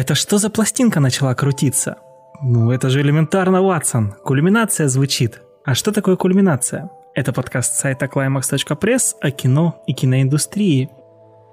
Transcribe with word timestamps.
Это 0.00 0.14
что 0.14 0.38
за 0.38 0.48
пластинка 0.48 0.98
начала 0.98 1.34
крутиться? 1.34 1.98
Ну, 2.40 2.70
это 2.70 2.88
же 2.88 3.02
элементарно, 3.02 3.60
Ватсон. 3.60 4.14
Кульминация 4.24 4.88
звучит. 4.88 5.42
А 5.62 5.74
что 5.74 5.92
такое 5.92 6.16
кульминация? 6.16 6.88
Это 7.14 7.34
подкаст 7.34 7.74
сайта 7.74 8.06
climax.press 8.06 9.16
о 9.20 9.30
кино 9.30 9.82
и 9.86 9.92
киноиндустрии. 9.92 10.88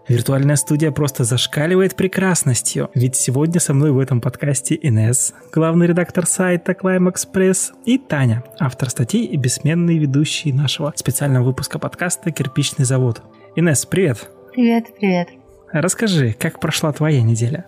Виртуальная 0.08 0.56
студия 0.56 0.92
просто 0.92 1.26
зашкаливает 1.26 1.98
прекрасностью, 1.98 2.90
ведь 2.94 3.18
сегодня 3.18 3.60
со 3.60 3.74
мной 3.74 3.92
в 3.92 4.00
этом 4.00 4.22
подкасте 4.22 4.80
Инес, 4.82 5.34
главный 5.52 5.86
редактор 5.86 6.26
сайта 6.26 6.72
Climax 6.72 7.28
Press, 7.30 7.74
и 7.84 7.98
Таня, 7.98 8.46
автор 8.60 8.90
статей 8.90 9.26
и 9.26 9.36
бессменный 9.36 9.98
ведущий 9.98 10.54
нашего 10.54 10.94
специального 10.96 11.44
выпуска 11.44 11.80
подкаста 11.80 12.32
«Кирпичный 12.32 12.86
завод». 12.86 13.22
Инес, 13.58 13.86
привет! 13.86 14.30
Привет, 14.54 14.86
привет. 14.98 15.28
Расскажи, 15.74 16.32
как 16.40 16.62
прошла 16.62 16.94
твоя 16.94 17.22
неделя? 17.22 17.66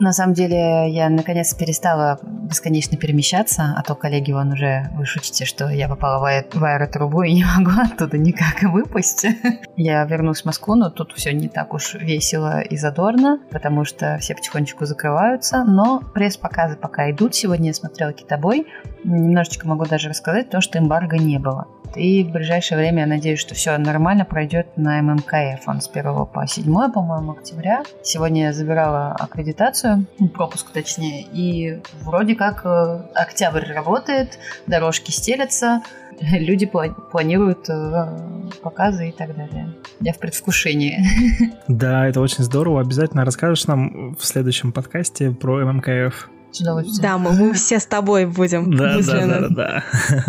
На 0.00 0.12
самом 0.12 0.34
деле, 0.34 0.90
я 0.90 1.08
наконец 1.08 1.54
перестала 1.54 2.18
бесконечно 2.22 2.96
перемещаться, 2.96 3.74
а 3.76 3.82
то 3.82 3.94
коллеги 3.94 4.32
вон 4.32 4.52
уже 4.52 4.90
вы 4.94 5.06
шутите, 5.06 5.44
что 5.44 5.68
я 5.68 5.88
попала 5.88 6.20
в, 6.20 6.24
аэ- 6.24 6.58
в 6.58 6.64
аэротрубу 6.64 7.22
и 7.22 7.32
не 7.34 7.44
могу 7.44 7.70
оттуда 7.80 8.18
никак 8.18 8.62
выпасть. 8.62 9.26
Я 9.76 10.04
вернусь 10.04 10.42
в 10.42 10.44
Москву, 10.46 10.74
но 10.74 10.90
тут 10.90 11.12
все 11.12 11.32
не 11.32 11.48
так 11.48 11.74
уж 11.74 11.94
весело 11.94 12.60
и 12.60 12.76
задорно, 12.76 13.40
потому 13.50 13.84
что 13.84 14.18
все 14.20 14.34
потихонечку 14.34 14.84
закрываются, 14.84 15.64
но 15.64 16.00
пресс-показы 16.14 16.76
пока 16.76 17.10
идут. 17.10 17.34
Сегодня 17.34 17.68
я 17.68 17.74
смотрела 17.74 18.12
«Китобой», 18.12 18.66
немножечко 19.04 19.66
могу 19.66 19.84
даже 19.84 20.08
рассказать 20.08 20.50
то, 20.50 20.60
что 20.60 20.78
эмбарго 20.78 21.16
не 21.16 21.38
было. 21.38 21.66
И 21.96 22.24
в 22.24 22.30
ближайшее 22.30 22.78
время 22.78 23.00
я 23.00 23.06
надеюсь, 23.06 23.40
что 23.40 23.54
все 23.54 23.76
нормально 23.78 24.24
пройдет 24.24 24.66
на 24.76 25.00
ММКФ. 25.02 25.66
Он 25.66 25.80
с 25.80 25.88
1 25.88 26.26
по 26.26 26.46
7, 26.46 26.64
по-моему, 26.92 27.32
октября. 27.32 27.82
Сегодня 28.02 28.46
я 28.46 28.52
забирала 28.52 29.12
аккредитацию, 29.12 30.06
ну, 30.18 30.28
пропуск 30.28 30.70
точнее, 30.70 31.22
и 31.32 31.80
вроде 32.02 32.34
как 32.34 32.64
э, 32.64 33.02
октябрь 33.14 33.72
работает, 33.72 34.38
дорожки 34.66 35.10
стелятся, 35.10 35.82
люди 36.20 36.66
планируют 36.66 37.68
э, 37.68 38.18
показы 38.62 39.08
и 39.08 39.12
так 39.12 39.36
далее. 39.36 39.74
Я 40.00 40.12
в 40.12 40.18
предвкушении. 40.18 40.98
Да, 41.68 42.06
это 42.06 42.20
очень 42.20 42.44
здорово. 42.44 42.80
Обязательно 42.80 43.24
расскажешь 43.24 43.66
нам 43.66 44.14
в 44.14 44.24
следующем 44.24 44.72
подкасте 44.72 45.30
про 45.30 45.64
ММКФ. 45.64 46.30
С 46.54 46.60
удовольствием. 46.60 47.02
Да, 47.02 47.18
мы, 47.18 47.32
мы 47.32 47.52
все 47.52 47.80
с 47.80 47.86
тобой 47.86 48.26
будем. 48.26 48.74
Да, 48.76 48.98
да, 49.00 49.26
да, 49.26 49.48
да. 49.48 49.84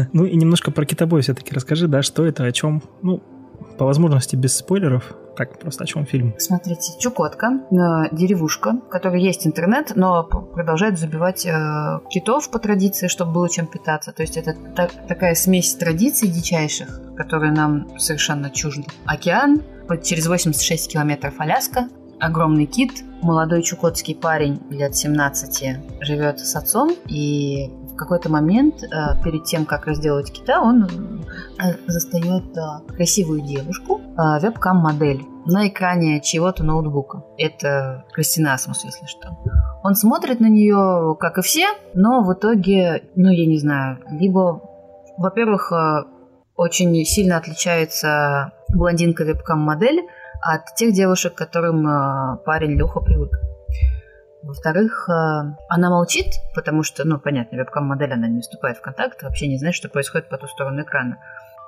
Ну 0.14 0.26
и 0.26 0.36
немножко 0.36 0.72
про 0.72 0.86
китобой 0.86 1.22
все-таки 1.22 1.54
расскажи, 1.54 1.88
да, 1.88 2.02
что 2.02 2.26
это, 2.26 2.46
о 2.46 2.52
чем, 2.52 2.82
ну, 3.04 3.22
по 3.78 3.86
возможности 3.86 4.36
без 4.36 4.56
спойлеров, 4.56 5.14
так 5.36 5.60
просто 5.60 5.84
о 5.84 5.88
чем 5.88 6.06
фильм? 6.06 6.34
Смотрите, 6.40 6.94
Чукотка, 7.00 7.60
э, 7.70 7.76
деревушка, 8.16 8.80
в 8.88 8.90
которой 8.90 9.22
есть 9.22 9.46
интернет, 9.46 9.92
но 9.96 10.24
продолжает 10.24 10.98
забивать 10.98 11.46
э, 11.46 12.00
китов 12.10 12.50
по 12.50 12.58
традиции, 12.58 13.08
чтобы 13.08 13.34
было 13.34 13.50
чем 13.50 13.68
питаться. 13.68 14.12
То 14.12 14.24
есть 14.24 14.38
это 14.38 14.56
так, 14.76 14.92
такая 15.08 15.36
смесь 15.36 15.76
традиций 15.76 16.30
дичайших, 16.30 17.02
которые 17.18 17.52
нам 17.52 18.00
совершенно 18.00 18.50
чужды. 18.50 18.86
Океан, 19.06 19.62
через 20.04 20.28
86 20.28 20.92
километров 20.92 21.34
Аляска, 21.38 21.90
огромный 22.20 22.66
кит, 22.66 23.04
молодой 23.22 23.64
чукотский 23.64 24.16
парень 24.16 24.62
лет 24.70 24.96
17 24.96 25.78
живет 26.02 26.40
с 26.40 26.56
отцом, 26.56 26.92
и 27.08 27.72
в 27.96 27.98
какой-то 27.98 28.30
момент, 28.30 28.84
э, 28.84 28.88
перед 29.24 29.46
тем, 29.46 29.66
как 29.66 29.86
разделывать 29.86 30.30
кита, 30.30 30.60
он 30.60 30.84
э, 30.84 31.76
застает 31.88 32.46
э, 32.58 32.94
красивую 32.94 33.42
девушку, 33.42 34.02
вебкам-модель, 34.18 35.22
на 35.46 35.70
экране 35.70 36.20
чего-то 36.22 36.64
ноутбука. 36.64 37.24
Это 37.38 38.06
Кристина 38.12 38.54
Асмус, 38.54 38.84
если 38.84 39.06
что. 39.06 39.38
Он 39.84 39.96
смотрит 39.96 40.42
на 40.42 40.48
нее, 40.48 41.16
как 41.20 41.38
и 41.38 41.42
все, 41.42 41.68
но 41.94 42.22
в 42.22 42.34
итоге, 42.34 43.04
ну, 43.16 43.30
я 43.30 43.46
не 43.46 43.60
знаю, 43.60 44.00
либо, 44.10 44.62
во-первых, 45.18 45.72
очень 46.58 47.06
сильно 47.06 47.38
отличается 47.38 48.52
блондинка 48.70 49.24
вебкам-модель, 49.24 50.02
от 50.46 50.76
тех 50.76 50.94
девушек, 50.94 51.34
к 51.34 51.38
которым 51.38 51.88
э, 51.88 52.38
парень 52.46 52.78
Леха 52.78 53.00
привык. 53.00 53.32
Во-вторых, 54.44 55.10
э, 55.10 55.14
она 55.70 55.90
молчит, 55.90 56.36
потому 56.54 56.84
что, 56.84 57.04
ну, 57.04 57.20
понятно, 57.20 57.58
вебкам-модель, 57.58 58.14
она 58.14 58.28
не 58.28 58.42
вступает 58.42 58.78
в 58.78 58.82
контакт, 58.82 59.24
вообще 59.24 59.48
не 59.48 59.58
знает, 59.58 59.74
что 59.74 59.90
происходит 59.90 60.30
по 60.30 60.38
ту 60.38 60.48
сторону 60.48 60.84
экрана. 60.84 61.18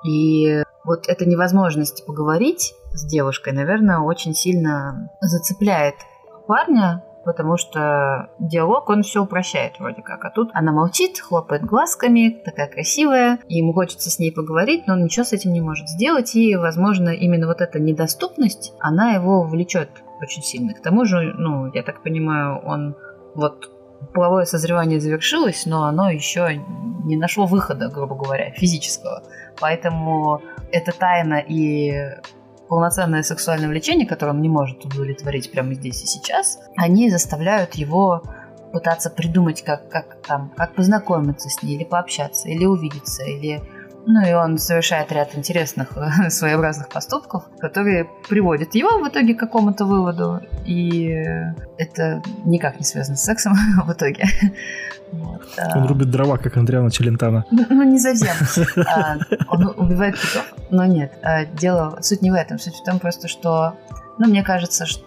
И 0.08 0.62
вот 0.84 1.08
эта 1.08 1.26
невозможность 1.26 2.06
поговорить 2.06 2.72
с 2.92 3.04
девушкой, 3.04 3.52
наверное, 3.52 3.98
очень 3.98 4.32
сильно 4.32 5.10
зацепляет 5.20 5.96
парня, 6.46 7.02
потому 7.24 7.56
что 7.56 8.30
диалог, 8.38 8.88
он 8.88 9.02
все 9.02 9.22
упрощает 9.22 9.78
вроде 9.78 10.02
как. 10.02 10.24
А 10.24 10.30
тут 10.30 10.50
она 10.54 10.72
молчит, 10.72 11.18
хлопает 11.18 11.64
глазками, 11.64 12.40
такая 12.44 12.68
красивая, 12.68 13.38
и 13.48 13.56
ему 13.56 13.72
хочется 13.72 14.10
с 14.10 14.18
ней 14.18 14.32
поговорить, 14.32 14.86
но 14.86 14.94
он 14.94 15.04
ничего 15.04 15.24
с 15.24 15.32
этим 15.32 15.52
не 15.52 15.60
может 15.60 15.88
сделать, 15.88 16.34
и, 16.34 16.56
возможно, 16.56 17.10
именно 17.10 17.46
вот 17.46 17.60
эта 17.60 17.78
недоступность, 17.78 18.72
она 18.80 19.12
его 19.12 19.42
влечет 19.42 19.90
очень 20.20 20.42
сильно. 20.42 20.74
К 20.74 20.82
тому 20.82 21.04
же, 21.04 21.34
ну, 21.36 21.70
я 21.72 21.82
так 21.82 22.02
понимаю, 22.02 22.60
он 22.64 22.96
вот 23.34 23.70
половое 24.14 24.44
созревание 24.44 25.00
завершилось, 25.00 25.66
но 25.66 25.84
оно 25.84 26.10
еще 26.10 26.62
не 27.04 27.16
нашло 27.16 27.46
выхода, 27.46 27.88
грубо 27.88 28.14
говоря, 28.14 28.50
физического. 28.52 29.22
Поэтому 29.60 30.40
эта 30.70 30.92
тайна 30.92 31.38
и 31.38 31.92
полноценное 32.68 33.22
сексуальное 33.22 33.68
влечение, 33.68 34.06
которое 34.06 34.32
он 34.32 34.42
не 34.42 34.48
может 34.48 34.84
удовлетворить 34.84 35.50
прямо 35.50 35.74
здесь 35.74 36.02
и 36.02 36.06
сейчас, 36.06 36.58
они 36.76 37.10
заставляют 37.10 37.74
его 37.74 38.22
пытаться 38.72 39.10
придумать, 39.10 39.62
как, 39.62 39.88
как, 39.88 40.20
там, 40.26 40.52
как 40.56 40.74
познакомиться 40.74 41.48
с 41.48 41.62
ней, 41.62 41.76
или 41.76 41.84
пообщаться, 41.84 42.48
или 42.48 42.64
увидеться, 42.64 43.24
или 43.24 43.62
ну 44.06 44.26
и 44.26 44.32
он 44.32 44.58
совершает 44.58 45.12
ряд 45.12 45.36
интересных, 45.36 45.92
своеобразных 46.28 46.88
поступков, 46.88 47.44
которые 47.58 48.08
приводят 48.28 48.74
его 48.74 48.98
в 48.98 49.08
итоге 49.08 49.34
к 49.34 49.38
какому-то 49.38 49.84
выводу. 49.84 50.40
И 50.64 51.14
это 51.76 52.22
никак 52.44 52.78
не 52.78 52.84
связано 52.84 53.16
с 53.16 53.24
сексом 53.24 53.54
в 53.86 53.92
итоге. 53.92 54.24
Вот, 55.12 55.42
а... 55.56 55.78
Он 55.78 55.86
рубит 55.86 56.10
дрова, 56.10 56.36
как 56.38 56.56
Андриана 56.56 56.90
Челентана. 56.90 57.44
Ну, 57.50 57.64
ну, 57.68 57.82
не 57.82 57.98
совсем. 57.98 58.34
А, 58.86 59.16
он 59.48 59.74
убивает 59.76 60.16
китов, 60.16 60.54
но 60.70 60.84
нет. 60.84 61.12
А, 61.22 61.44
дело, 61.44 61.98
суть 62.00 62.22
не 62.22 62.30
в 62.30 62.34
этом. 62.34 62.58
Суть 62.58 62.76
в 62.76 62.84
том 62.84 62.98
просто, 62.98 63.28
что, 63.28 63.74
ну, 64.18 64.28
мне 64.28 64.42
кажется, 64.42 64.86
что 64.86 65.04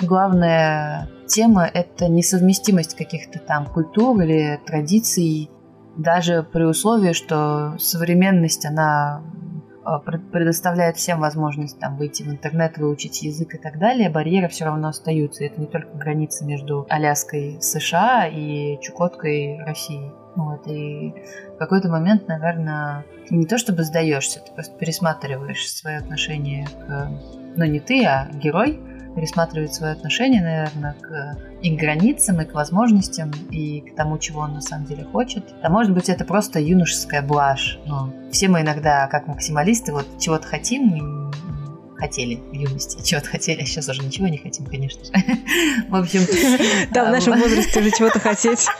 главная 0.00 1.08
тема— 1.26 1.68
это 1.72 2.08
несовместимость 2.08 2.96
каких-то 2.96 3.38
там 3.38 3.66
культур 3.66 4.20
или 4.20 4.60
традиций 4.66 5.50
даже 5.96 6.42
при 6.42 6.64
условии, 6.64 7.12
что 7.12 7.76
современность, 7.78 8.64
она 8.64 9.22
а, 9.82 9.98
предоставляет 9.98 10.96
всем 10.96 11.20
возможность 11.20 11.78
там 11.78 11.96
выйти 11.96 12.22
в 12.22 12.28
интернет, 12.28 12.78
выучить 12.78 13.22
язык 13.22 13.54
и 13.54 13.58
так 13.58 13.78
далее, 13.78 14.10
барьеры 14.10 14.48
все 14.48 14.66
равно 14.66 14.88
остаются. 14.88 15.44
Это 15.44 15.60
не 15.60 15.66
только 15.66 15.96
граница 15.96 16.44
между 16.44 16.86
Аляской 16.88 17.58
США 17.60 18.26
и 18.26 18.78
Чукоткой 18.80 19.58
России. 19.64 20.12
Вот, 20.36 20.66
и 20.68 21.12
в 21.54 21.58
какой-то 21.58 21.88
момент, 21.88 22.28
наверное, 22.28 23.04
не 23.30 23.46
то 23.46 23.58
чтобы 23.58 23.82
сдаешься, 23.82 24.40
ты 24.40 24.52
просто 24.52 24.76
пересматриваешь 24.78 25.70
свое 25.70 25.98
отношение 25.98 26.66
к... 26.66 27.10
Ну, 27.56 27.64
не 27.64 27.80
ты, 27.80 28.04
а 28.04 28.28
герой 28.32 28.78
пересматривает 29.14 29.74
свое 29.74 29.92
отношение, 29.92 30.42
наверное, 30.42 30.94
к 31.00 31.36
и 31.62 31.76
к 31.76 31.78
границам, 31.78 32.40
и 32.40 32.44
к 32.44 32.54
возможностям, 32.54 33.30
и 33.50 33.80
к 33.80 33.94
тому, 33.94 34.18
чего 34.18 34.40
он 34.40 34.54
на 34.54 34.60
самом 34.60 34.86
деле 34.86 35.04
хочет. 35.04 35.44
А 35.62 35.68
может 35.68 35.92
быть, 35.92 36.08
это 36.08 36.24
просто 36.24 36.58
юношеская 36.58 37.22
блажь. 37.22 37.78
Ну, 37.86 38.12
все 38.30 38.48
мы 38.48 38.62
иногда, 38.62 39.06
как 39.08 39.26
максималисты, 39.26 39.92
вот 39.92 40.06
чего-то 40.18 40.46
хотим 40.46 40.94
и 40.94 41.30
хотели 42.00 42.36
в 42.36 42.52
юности, 42.52 43.04
чего-то 43.04 43.28
хотели, 43.28 43.62
а 43.62 43.66
сейчас 43.66 43.88
уже 43.88 44.02
ничего 44.02 44.28
не 44.28 44.38
хотим, 44.38 44.66
конечно 44.66 45.04
же. 45.04 45.12
В 45.88 45.96
общем... 45.96 46.20
Да, 46.92 47.04
в 47.04 47.10
нашем 47.10 47.38
возрасте 47.38 47.80
уже 47.80 47.90
чего-то 47.90 48.18
хотеть. 48.18 48.66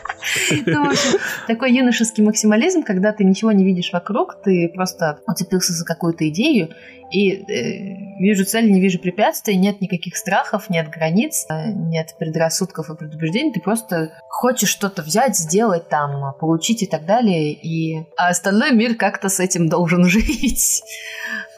Ну, 0.67 0.85
в 0.85 0.91
общем, 0.91 1.19
такой 1.47 1.73
юношеский 1.73 2.23
максимализм, 2.23 2.83
когда 2.83 3.13
ты 3.13 3.25
ничего 3.25 3.53
не 3.53 3.65
видишь 3.65 3.91
вокруг, 3.93 4.37
ты 4.45 4.71
просто 4.75 5.21
уцепился 5.27 5.73
за 5.73 5.85
какую-то 5.85 6.29
идею, 6.29 6.69
и 7.11 7.33
э, 7.33 8.21
вижу 8.21 8.45
цель, 8.45 8.71
не 8.71 8.81
вижу 8.81 8.99
препятствий, 8.99 9.57
нет 9.57 9.81
никаких 9.81 10.17
страхов, 10.17 10.71
нет 10.71 10.89
границ, 10.91 11.47
э, 11.49 11.73
нет 11.73 12.15
предрассудков 12.19 12.91
и 12.91 12.97
предубеждений. 12.97 13.53
Ты 13.53 13.61
просто 13.61 14.13
хочешь 14.29 14.69
что-то 14.69 15.03
взять, 15.03 15.37
сделать 15.37 15.89
там, 15.89 16.35
получить 16.39 16.83
и 16.83 16.87
так 16.87 17.07
далее. 17.07 17.53
И... 17.53 18.07
А 18.17 18.29
остальной 18.29 18.73
мир 18.73 18.95
как-то 18.95 19.29
с 19.29 19.41
этим 19.41 19.69
должен 19.69 20.05
жить. 20.09 20.83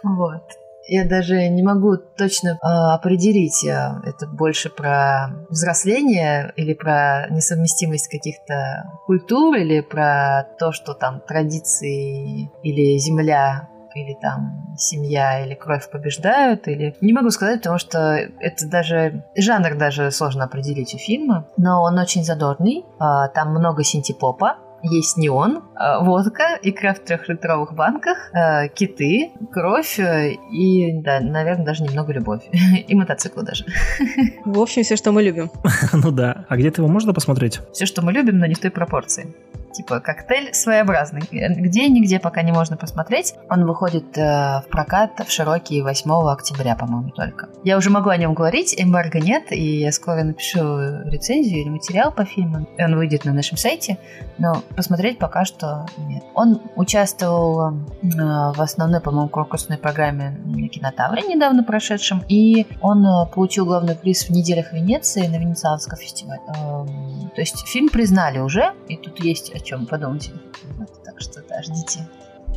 Вот. 0.02 0.42
Я 0.88 1.08
даже 1.08 1.48
не 1.48 1.62
могу 1.62 1.96
точно 1.96 2.50
э, 2.50 2.66
определить, 2.94 3.64
это 3.64 4.26
больше 4.26 4.68
про 4.68 5.30
взросление 5.48 6.52
или 6.56 6.74
про 6.74 7.28
несовместимость 7.30 8.08
каких-то 8.08 8.84
культур, 9.06 9.56
или 9.56 9.80
про 9.80 10.46
то, 10.58 10.72
что 10.72 10.94
там 10.94 11.20
традиции 11.20 12.50
или 12.62 12.98
земля 12.98 13.68
или 13.94 14.14
там 14.14 14.74
семья, 14.78 15.44
или 15.44 15.54
кровь 15.54 15.88
побеждают, 15.90 16.66
или... 16.68 16.96
Не 17.00 17.12
могу 17.12 17.30
сказать, 17.30 17.60
потому 17.60 17.78
что 17.78 18.14
это 18.40 18.68
даже... 18.68 19.24
Жанр 19.36 19.76
даже 19.76 20.10
сложно 20.10 20.44
определить 20.44 20.94
у 20.94 20.98
фильма, 20.98 21.46
но 21.56 21.82
он 21.82 21.98
очень 21.98 22.24
задорный, 22.24 22.84
а, 22.98 23.28
там 23.28 23.50
много 23.50 23.84
синтепопа, 23.84 24.56
есть 24.82 25.16
неон, 25.16 25.62
а, 25.74 26.00
водка, 26.00 26.58
икра 26.62 26.94
в 26.94 27.00
трехлитровых 27.00 27.74
банках, 27.74 28.30
а, 28.32 28.68
киты, 28.68 29.30
кровь 29.52 29.98
э, 29.98 30.32
и, 30.50 30.92
да, 31.00 31.20
наверное, 31.20 31.64
даже 31.64 31.84
немного 31.84 32.12
любовь. 32.12 32.42
И 32.88 32.94
мотоциклы 32.94 33.44
даже. 33.44 33.64
В 34.44 34.60
общем, 34.60 34.82
все, 34.82 34.96
что 34.96 35.12
мы 35.12 35.22
любим. 35.22 35.50
Ну 35.92 36.10
да. 36.10 36.46
А 36.48 36.56
где-то 36.56 36.82
его 36.82 36.90
можно 36.90 37.12
посмотреть? 37.12 37.60
Все, 37.72 37.86
что 37.86 38.02
мы 38.02 38.12
любим, 38.12 38.38
но 38.38 38.46
не 38.46 38.54
в 38.54 38.58
той 38.58 38.70
пропорции 38.70 39.34
типа 39.72 40.00
коктейль 40.00 40.54
своеобразный. 40.54 41.22
Где 41.30 41.88
нигде 41.88 42.20
пока 42.20 42.42
не 42.42 42.52
можно 42.52 42.76
посмотреть. 42.76 43.34
Он 43.48 43.64
выходит 43.66 44.16
э, 44.16 44.60
в 44.60 44.64
прокат 44.70 45.12
в 45.26 45.30
широкий 45.30 45.82
8 45.82 46.10
октября, 46.28 46.76
по-моему, 46.76 47.10
только. 47.10 47.48
Я 47.64 47.76
уже 47.76 47.90
могу 47.90 48.10
о 48.10 48.16
нем 48.16 48.34
говорить, 48.34 48.74
эмбарго 48.78 49.18
нет, 49.18 49.50
и 49.50 49.80
я 49.80 49.92
скоро 49.92 50.22
напишу 50.22 50.60
рецензию 51.06 51.62
или 51.62 51.70
материал 51.70 52.12
по 52.12 52.24
фильму. 52.24 52.68
Он 52.78 52.96
выйдет 52.96 53.24
на 53.24 53.32
нашем 53.32 53.56
сайте, 53.56 53.98
но 54.38 54.62
посмотреть 54.74 55.18
пока 55.18 55.44
что 55.44 55.86
нет. 55.98 56.22
Он 56.34 56.60
участвовал 56.76 57.70
э, 57.70 57.72
в 58.02 58.60
основной, 58.60 59.00
по-моему, 59.00 59.28
конкурсной 59.28 59.78
программе 59.78 60.38
на 60.44 60.68
Кинотавре 60.68 61.22
недавно 61.22 61.64
прошедшем, 61.64 62.22
и 62.28 62.66
он 62.80 63.04
э, 63.04 63.26
получил 63.32 63.66
главный 63.66 63.94
приз 63.94 64.24
в 64.24 64.30
неделях 64.30 64.72
Венеции 64.72 65.26
на 65.26 65.38
Венецианском 65.38 65.98
фестивале. 65.98 66.40
Эм, 66.56 67.30
то 67.34 67.40
есть 67.40 67.66
фильм 67.66 67.88
признали 67.88 68.38
уже, 68.38 68.74
и 68.88 68.96
тут 68.96 69.22
есть 69.22 69.52
чем 69.64 69.86
подумать. 69.86 70.30
Вот, 70.78 71.02
так 71.04 71.20
что 71.20 71.42
да, 71.48 71.62
ждите 71.62 72.08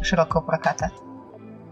широкого 0.01 0.41
проката. 0.41 0.91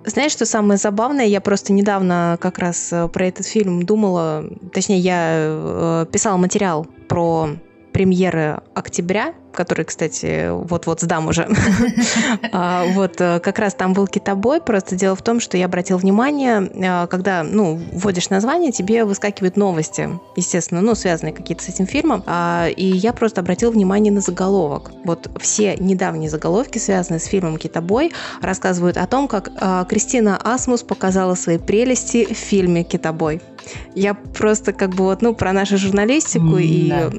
Знаешь, 0.06 0.34
что 0.34 0.46
самое 0.46 0.78
забавное? 0.78 1.26
Я 1.26 1.40
просто 1.40 1.72
недавно 1.72 2.38
как 2.40 2.60
раз 2.60 2.92
э, 2.92 3.08
про 3.08 3.26
этот 3.26 3.46
фильм 3.46 3.86
думала, 3.86 4.46
точнее, 4.74 5.00
я 5.00 6.06
писала 6.12 6.38
материал 6.38 6.86
про 7.08 7.50
премьеры 7.94 8.60
октября, 8.74 9.34
который, 9.54 9.86
кстати, 9.86 10.50
вот-вот 10.50 11.02
сдам 11.02 11.28
уже. 11.28 11.48
А, 12.52 12.86
вот 12.94 13.20
э, 13.20 13.40
как 13.40 13.60
раз 13.60 13.74
там 13.74 13.94
был 13.94 14.08
китобой. 14.08 14.62
Просто 14.62 14.96
дело 14.96 15.16
в 15.16 15.22
том, 15.22 15.40
что 15.40 15.58
я 15.58 15.66
обратил 15.66 15.98
внимание, 15.98 16.62
э, 16.62 17.08
когда, 17.08 17.44
ну, 17.44 17.80
вводишь 17.92 18.30
название, 18.30 18.72
тебе 18.72 19.06
выскакивают 19.06 19.58
новости, 19.58 20.10
естественно, 20.36 20.82
ну, 20.82 20.96
связанные 20.96 21.34
какие-то 21.34 21.64
с 21.64 21.70
этим 21.70 21.86
фильмом. 21.86 22.24
А, 22.26 22.68
и 22.68 22.86
я 22.86 23.14
просто 23.14 23.42
обратил 23.42 23.72
внимание 23.72 24.12
на 24.12 24.22
заголовок. 24.22 24.92
Вот 25.04 25.30
все 25.40 25.76
недавние 25.78 26.30
заголовки, 26.30 26.78
связанные 26.80 27.20
с 27.20 27.26
фильмом 27.26 27.58
«Китобой», 27.58 28.12
рассказывают 28.42 28.98
о 28.98 29.08
том, 29.08 29.28
как 29.28 29.50
а, 29.60 29.86
Кристина 29.86 30.38
Асмус 30.44 30.84
показала 30.84 31.36
свои 31.36 31.58
прелести 31.58 32.34
в 32.34 32.38
фильме 32.38 32.84
«Китобой». 32.84 33.42
Я 33.96 34.14
просто 34.14 34.74
как 34.74 34.92
бы 34.92 35.06
вот, 35.06 35.22
ну, 35.22 35.34
про 35.34 35.54
нашу 35.54 35.78
журналистику 35.78 36.58
mm, 36.58 36.62
и 36.62 36.90
да. 36.90 37.12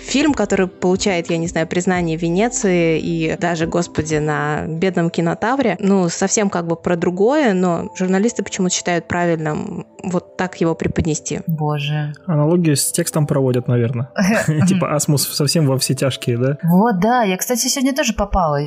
фильм, 0.00 0.34
который 0.34 0.68
получает, 0.68 1.30
я 1.30 1.36
не 1.36 1.46
знаю, 1.46 1.66
признание 1.66 2.16
Венеции 2.16 2.98
и 3.00 3.36
даже, 3.38 3.66
господи, 3.66 4.16
на 4.16 4.64
бедном 4.66 5.10
кинотавре, 5.10 5.76
ну, 5.80 6.08
совсем 6.08 6.50
как 6.50 6.66
бы 6.66 6.76
про 6.76 6.96
другое, 6.96 7.54
но 7.54 7.90
журналисты 7.96 8.42
почему-то 8.42 8.74
считают 8.74 9.08
правильным 9.08 9.86
вот 10.02 10.36
так 10.36 10.60
его 10.60 10.74
преподнести. 10.74 11.40
Боже. 11.46 12.14
Аналогию 12.26 12.76
с 12.76 12.90
текстом 12.92 13.26
проводят, 13.26 13.68
наверное. 13.68 14.10
Типа 14.68 14.94
Асмус 14.94 15.26
совсем 15.28 15.66
во 15.66 15.78
все 15.78 15.94
тяжкие, 15.94 16.38
да? 16.38 16.58
Вот, 16.62 17.00
да. 17.00 17.22
Я, 17.22 17.36
кстати, 17.36 17.66
сегодня 17.68 17.94
тоже 17.94 18.14
попала. 18.14 18.58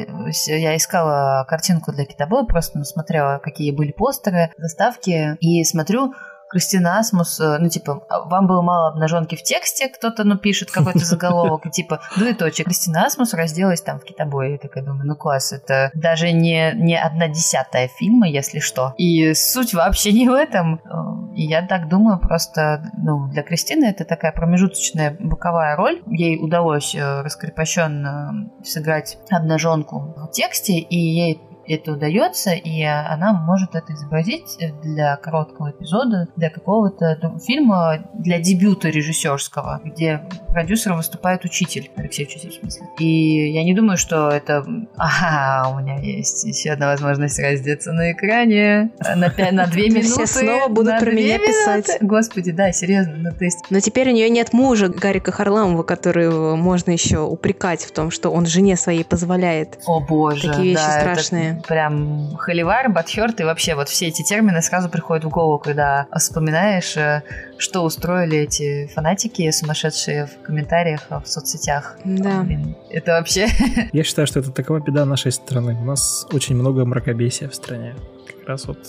Я 0.48 0.76
искала 0.76 1.46
картинку 1.48 1.92
для 1.92 2.06
китобоя, 2.06 2.44
просто 2.44 2.84
смотрела, 2.84 3.40
какие 3.44 3.72
были 3.72 3.92
постеры, 3.92 4.52
заставки, 4.58 5.38
и 5.40 5.64
смотрю, 5.64 6.14
Кристина 6.54 7.00
Асмус, 7.00 7.40
э, 7.40 7.58
ну, 7.60 7.68
типа, 7.68 8.06
«А 8.10 8.22
вам 8.22 8.46
было 8.46 8.62
мало 8.62 8.90
обнаженки 8.90 9.36
в 9.36 9.42
тексте, 9.42 9.90
кто-то, 9.90 10.24
ну, 10.24 10.38
пишет 10.38 10.70
какой-то 10.70 11.00
заголовок, 11.00 11.72
типа, 11.72 12.02
двоеточие. 12.16 12.64
Кристина 12.64 13.06
Асмус 13.06 13.34
разделась 13.34 13.82
там 13.82 14.00
в 14.00 14.04
китобое. 14.04 14.52
Я 14.52 14.58
такая 14.60 14.84
думаю, 14.84 15.08
ну, 15.08 15.16
класс, 15.16 15.52
это 15.52 15.90
даже 15.96 16.32
не, 16.32 16.72
не 16.76 16.96
одна 16.96 17.28
десятая 17.28 17.88
фильма, 17.88 18.30
если 18.30 18.60
что. 18.60 18.94
И 18.98 19.34
суть 19.34 19.74
вообще 19.74 20.12
не 20.12 20.30
в 20.30 20.34
этом. 20.34 20.76
Э, 20.76 21.34
и 21.36 21.44
я 21.44 21.66
так 21.66 21.90
думаю, 21.90 22.20
просто, 22.20 22.84
ну, 22.98 23.28
для 23.30 23.42
Кристины 23.42 23.86
это 23.86 24.06
такая 24.06 24.32
промежуточная 24.32 25.18
боковая 25.20 25.76
роль. 25.76 26.04
Ей 26.06 26.38
удалось 26.40 26.94
э, 26.94 27.22
раскрепощенно 27.22 28.52
сыграть 28.64 29.18
обнаженку 29.32 30.14
в 30.16 30.32
тексте, 30.32 30.74
и 30.74 30.98
ей 30.98 31.42
это 31.68 31.94
удается, 31.94 32.52
и 32.52 32.84
она 32.84 33.34
может 33.34 33.76
это 33.76 33.94
изобразить 33.94 34.58
для 34.82 35.16
короткого 35.18 35.72
эпизода, 35.72 36.28
для 36.36 36.50
какого-то 36.50 37.38
фильма, 37.46 38.06
для 38.14 38.40
дебюта 38.40 38.90
режиссерского, 38.90 39.82
где 39.84 40.22
продюсером 40.50 40.98
выступает 40.98 41.46
учитель, 41.46 41.90
Алексей 41.96 42.26
Учитель, 42.26 42.50
в 42.50 42.54
смысле. 42.54 42.88
И 43.00 43.52
я 43.52 43.64
не 43.64 43.74
думаю, 43.74 43.98
что 43.98 44.30
это... 44.30 44.66
Ага, 44.96 45.70
у 45.70 45.80
меня 45.80 46.00
есть 46.00 46.46
еще 46.46 46.72
одна 46.72 46.88
возможность 46.88 47.40
раздеться 47.40 47.92
на 47.92 48.12
экране 48.12 48.92
на, 49.16 49.30
5, 49.30 49.52
на 49.52 49.66
2 49.66 49.76
минуты. 49.76 50.02
Все 50.02 50.26
снова 50.26 50.68
будут 50.68 51.00
про 51.00 51.12
меня 51.12 51.40
писать. 51.40 51.98
Господи, 52.02 52.52
да, 52.52 52.72
серьезно. 52.72 53.16
Ну, 53.18 53.32
то 53.32 53.44
есть... 53.44 53.60
Но 53.70 53.80
теперь 53.80 54.10
у 54.10 54.14
нее 54.14 54.30
нет 54.30 54.54
мужа 54.54 54.88
Гарика 54.88 55.32
Харламова, 55.32 55.84
который 55.84 56.30
можно 56.56 56.92
еще 56.92 57.20
упрекать 57.20 57.84
в 57.84 57.92
том, 57.92 58.12
что 58.12 58.30
он 58.30 58.46
жене 58.46 58.78
своей 58.78 59.04
позволяет. 59.04 59.80
О 59.86 60.00
боже, 60.00 60.50
Такие 60.50 60.72
вещи 60.72 60.86
да, 60.86 61.00
страшные. 61.00 61.53
Прям 61.68 62.36
холивар, 62.38 62.90
батхерт 62.90 63.40
и 63.42 63.44
вообще 63.44 63.76
вот 63.76 63.90
все 63.90 64.08
эти 64.08 64.24
термины 64.24 64.62
сразу 64.62 64.90
приходят 64.90 65.24
в 65.26 65.30
голову, 65.30 65.60
когда 65.60 66.08
вспоминаешь, 66.18 66.98
э, 66.98 67.24
что 67.58 67.84
устроили 67.84 68.38
эти 68.38 68.88
фанатики 68.88 69.50
сумасшедшие 69.52 70.26
в 70.28 70.46
комментариях 70.46 71.02
в 71.10 71.26
соцсетях. 71.26 71.98
Да. 72.04 72.42
Блин, 72.44 72.76
это 72.90 73.14
вообще... 73.14 73.48
Я 73.94 74.04
считаю, 74.04 74.28
что 74.28 74.40
это 74.40 74.52
такова 74.52 74.80
беда 74.80 75.06
нашей 75.06 75.32
страны. 75.32 75.78
У 75.80 75.86
нас 75.86 76.28
очень 76.32 76.56
много 76.56 76.86
мракобесия 76.86 77.50
в 77.50 77.56
стране. 77.56 77.96
Как 78.28 78.48
раз 78.48 78.68
вот 78.68 78.80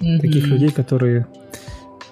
mm-hmm. 0.00 0.20
таких 0.20 0.46
людей, 0.46 0.70
которые 0.70 1.26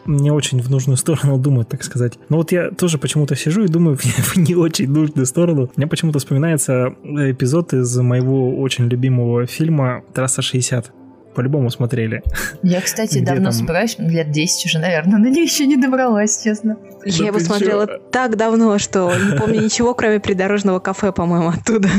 не 0.08 0.30
очень 0.30 0.60
в 0.60 0.70
нужную 0.70 0.96
сторону 0.96 1.38
думают, 1.38 1.68
так 1.68 1.84
сказать. 1.84 2.18
Но 2.28 2.38
вот 2.38 2.50
я 2.50 2.70
тоже 2.70 2.98
почему-то 2.98 3.36
сижу 3.36 3.64
и 3.64 3.68
думаю 3.68 3.96
в 4.00 4.36
не 4.36 4.54
очень 4.54 4.90
нужную 4.90 5.26
сторону. 5.26 5.70
Мне 5.76 5.86
почему-то 5.86 6.18
вспоминается 6.18 6.94
эпизод 7.04 7.74
из 7.74 7.96
моего 7.98 8.58
очень 8.58 8.88
любимого 8.88 9.46
фильма 9.46 10.02
«Трасса 10.14 10.40
60» 10.40 10.86
по-любому 11.38 11.70
смотрели. 11.70 12.24
Я, 12.64 12.80
кстати, 12.80 13.20
давно 13.20 13.44
там... 13.44 13.52
собираюсь, 13.52 13.96
лет 14.00 14.32
10 14.32 14.66
уже, 14.66 14.80
наверное, 14.80 15.18
на 15.24 15.28
ней 15.28 15.44
еще 15.44 15.66
не 15.66 15.76
добралась, 15.76 16.42
честно. 16.42 16.76
Я 17.04 17.28
его 17.28 17.38
смотрела 17.38 17.86
чё? 17.86 17.98
так 18.10 18.36
давно, 18.36 18.76
что 18.78 19.12
не 19.14 19.38
помню 19.38 19.62
ничего, 19.62 19.94
кроме 19.94 20.18
придорожного 20.18 20.80
кафе, 20.80 21.12
по-моему, 21.12 21.50
оттуда. 21.50 21.88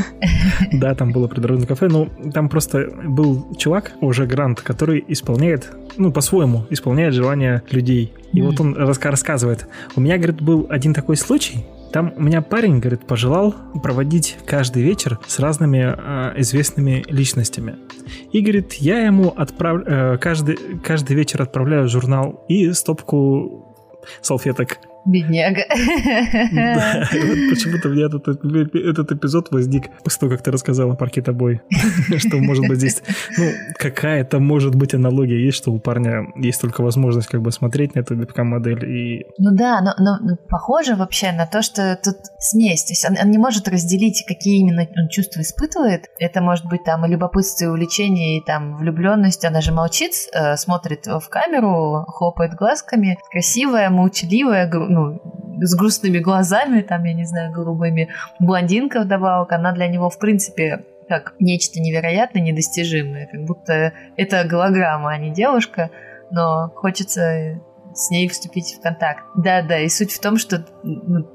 Да, 0.74 0.93
там 0.93 1.13
было 1.13 1.27
придорожное 1.27 1.67
кафе, 1.67 1.88
но 1.88 2.10
там 2.34 2.50
просто 2.50 2.89
был 3.05 3.55
чувак, 3.58 3.93
уже 4.01 4.25
Грант, 4.25 4.60
который 4.60 5.03
исполняет, 5.08 5.72
ну, 5.96 6.12
по-своему, 6.12 6.65
исполняет 6.69 7.13
желания 7.13 7.63
людей. 7.72 8.13
И 8.34 8.41
вот 8.41 8.60
он 8.60 8.75
рассказывает. 8.75 9.67
У 9.96 10.01
меня, 10.01 10.17
говорит, 10.17 10.41
был 10.41 10.67
один 10.69 10.93
такой 10.93 11.15
случай, 11.15 11.65
там 11.91 12.13
у 12.15 12.22
меня 12.22 12.41
парень, 12.41 12.79
говорит, 12.79 13.05
пожелал 13.08 13.55
проводить 13.81 14.38
каждый 14.46 14.84
вечер 14.84 15.19
с 15.27 15.39
разными 15.39 15.96
э, 15.98 16.39
известными 16.41 17.03
личностями. 17.08 17.77
И, 18.31 18.41
говорит, 18.41 18.74
я 18.74 19.05
ему 19.05 19.34
отправ... 19.36 19.81
э, 19.86 20.17
каждый, 20.17 20.58
каждый 20.84 21.15
вечер 21.15 21.41
отправляю 21.41 21.88
журнал 21.88 22.46
и 22.48 22.72
стопку 22.74 23.75
салфеток. 24.22 24.79
Бедняга. 25.06 25.63
Да, 26.51 27.08
почему-то 27.12 27.89
у 27.89 27.91
меня 27.91 28.08
этот, 28.08 28.27
этот 28.27 29.12
эпизод 29.12 29.51
возник 29.51 29.86
после 30.03 30.20
того, 30.20 30.32
как 30.32 30.44
ты 30.44 30.51
рассказала 30.51 30.96
про 30.96 31.10
китобой. 31.10 31.62
что 32.18 32.38
может 32.38 32.68
быть 32.68 32.79
здесь, 32.79 33.01
ну, 33.38 33.46
какая-то 33.77 34.39
может 34.39 34.75
быть 34.75 34.94
аналогия 34.94 35.44
есть, 35.44 35.58
что 35.58 35.72
у 35.72 35.79
парня 35.79 36.27
есть 36.36 36.62
только 36.62 36.82
возможность 36.82 37.27
как 37.27 37.41
бы 37.41 37.51
смотреть 37.51 37.96
на 37.96 38.01
эту 38.01 38.15
вебкам-модель 38.15 38.86
и... 38.86 39.25
Ну 39.38 39.51
да, 39.56 39.82
но, 39.82 39.94
но, 39.98 40.18
но 40.22 40.36
похоже 40.48 40.96
вообще 40.96 41.32
на 41.32 41.46
то, 41.46 41.62
что 41.62 41.98
тут 42.03 42.15
смесь. 42.39 42.84
То 42.84 42.91
есть 42.91 43.06
он, 43.10 43.15
он 43.22 43.32
не 43.32 43.38
может 43.38 43.68
разделить, 43.68 44.25
какие 44.27 44.60
именно 44.60 44.82
он 44.82 45.10
чувства 45.10 45.41
испытывает. 45.41 46.06
Это 46.20 46.41
может 46.41 46.65
быть 46.65 46.84
там 46.84 47.06
и 47.06 47.10
любопытство, 47.10 47.65
и 47.65 47.68
увлечение, 47.68 48.38
и 48.38 48.44
там 48.46 48.77
влюбленность. 48.77 49.46
Она 49.46 49.62
же 49.62 49.72
молчит, 49.72 50.12
э, 50.34 50.56
смотрит 50.58 51.06
в 51.08 51.27
камеру, 51.29 52.06
хлопает 52.08 52.53
глазками. 52.53 53.18
Красивая, 53.32 53.89
молчаливая, 53.89 54.70
ну, 54.89 55.22
с 55.62 55.75
грустными 55.75 56.19
глазами, 56.19 56.81
там, 56.81 57.03
я 57.03 57.13
не 57.13 57.25
знаю, 57.25 57.51
голубыми, 57.51 58.10
блондинка 58.39 59.01
вдобавок, 59.01 59.51
она 59.51 59.72
для 59.72 59.88
него, 59.88 60.10
в 60.10 60.17
принципе, 60.19 60.86
как 61.08 61.34
нечто 61.39 61.79
невероятное, 61.79 62.41
недостижимое, 62.41 63.27
как 63.31 63.46
будто 63.46 63.93
это 64.15 64.43
голограмма, 64.43 65.12
а 65.12 65.17
не 65.17 65.31
девушка, 65.31 65.89
но 66.31 66.72
хочется 66.75 67.60
с 67.93 68.10
ней 68.12 68.27
вступить 68.29 68.75
в 68.77 68.81
контакт. 68.81 69.24
Да-да, 69.36 69.79
и 69.79 69.89
суть 69.89 70.12
в 70.12 70.22
том, 70.22 70.38
что 70.38 70.65
ну, 70.84 71.25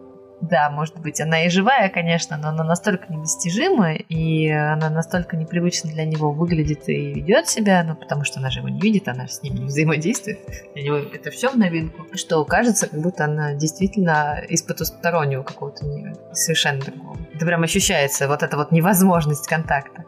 да, 0.48 0.70
может 0.70 0.98
быть, 0.98 1.20
она 1.20 1.44
и 1.44 1.48
живая, 1.48 1.88
конечно, 1.88 2.36
но 2.36 2.48
она 2.48 2.64
настолько 2.64 3.12
недостижима, 3.12 3.94
и 3.94 4.48
она 4.48 4.90
настолько 4.90 5.36
непривычно 5.36 5.90
для 5.90 6.04
него 6.04 6.32
выглядит 6.32 6.88
и 6.88 7.14
ведет 7.14 7.48
себя, 7.48 7.82
ну, 7.84 7.94
потому 7.94 8.24
что 8.24 8.40
она 8.40 8.50
же 8.50 8.60
его 8.60 8.68
не 8.68 8.80
видит, 8.80 9.08
она 9.08 9.26
с 9.26 9.42
ним 9.42 9.54
не 9.54 9.64
взаимодействует. 9.64 10.38
Для 10.74 10.82
него 10.82 10.96
это 10.96 11.30
все 11.30 11.50
в 11.50 11.56
новинку, 11.56 12.06
что 12.14 12.44
кажется, 12.44 12.88
как 12.88 13.00
будто 13.00 13.24
она 13.24 13.54
действительно 13.54 14.42
из 14.48 14.62
потустороннего 14.62 15.42
какого-то 15.42 15.84
мира, 15.86 16.14
совершенно 16.32 16.80
другого. 16.80 17.16
Это 17.34 17.46
прям 17.46 17.62
ощущается, 17.62 18.28
вот 18.28 18.42
эта 18.42 18.56
вот 18.56 18.72
невозможность 18.72 19.46
контакта. 19.46 20.04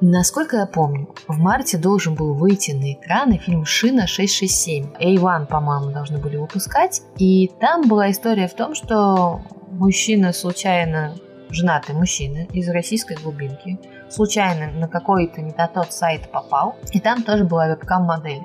Насколько 0.00 0.58
я 0.58 0.66
помню, 0.66 1.08
в 1.26 1.38
марте 1.38 1.78
должен 1.78 2.14
был 2.14 2.34
выйти 2.34 2.72
на 2.72 2.92
экраны 2.92 3.38
фильм 3.38 3.64
«Шина 3.64 4.04
667». 4.04 4.98
A1, 4.98 5.46
по-моему, 5.46 5.90
должны 5.90 6.18
были 6.18 6.36
выпускать. 6.36 7.02
И 7.16 7.50
там 7.60 7.88
была 7.88 8.10
история 8.10 8.46
в 8.46 8.54
том, 8.54 8.74
что 8.74 9.40
мужчина 9.70 10.34
случайно, 10.34 11.14
женатый 11.48 11.94
мужчина 11.94 12.46
из 12.52 12.68
российской 12.68 13.16
глубинки, 13.16 13.78
случайно 14.10 14.70
на 14.72 14.86
какой-то 14.86 15.40
не 15.40 15.52
тот 15.52 15.92
сайт 15.92 16.30
попал, 16.30 16.76
и 16.92 17.00
там 17.00 17.22
тоже 17.22 17.44
была 17.44 17.66
вебкам-модель. 17.68 18.42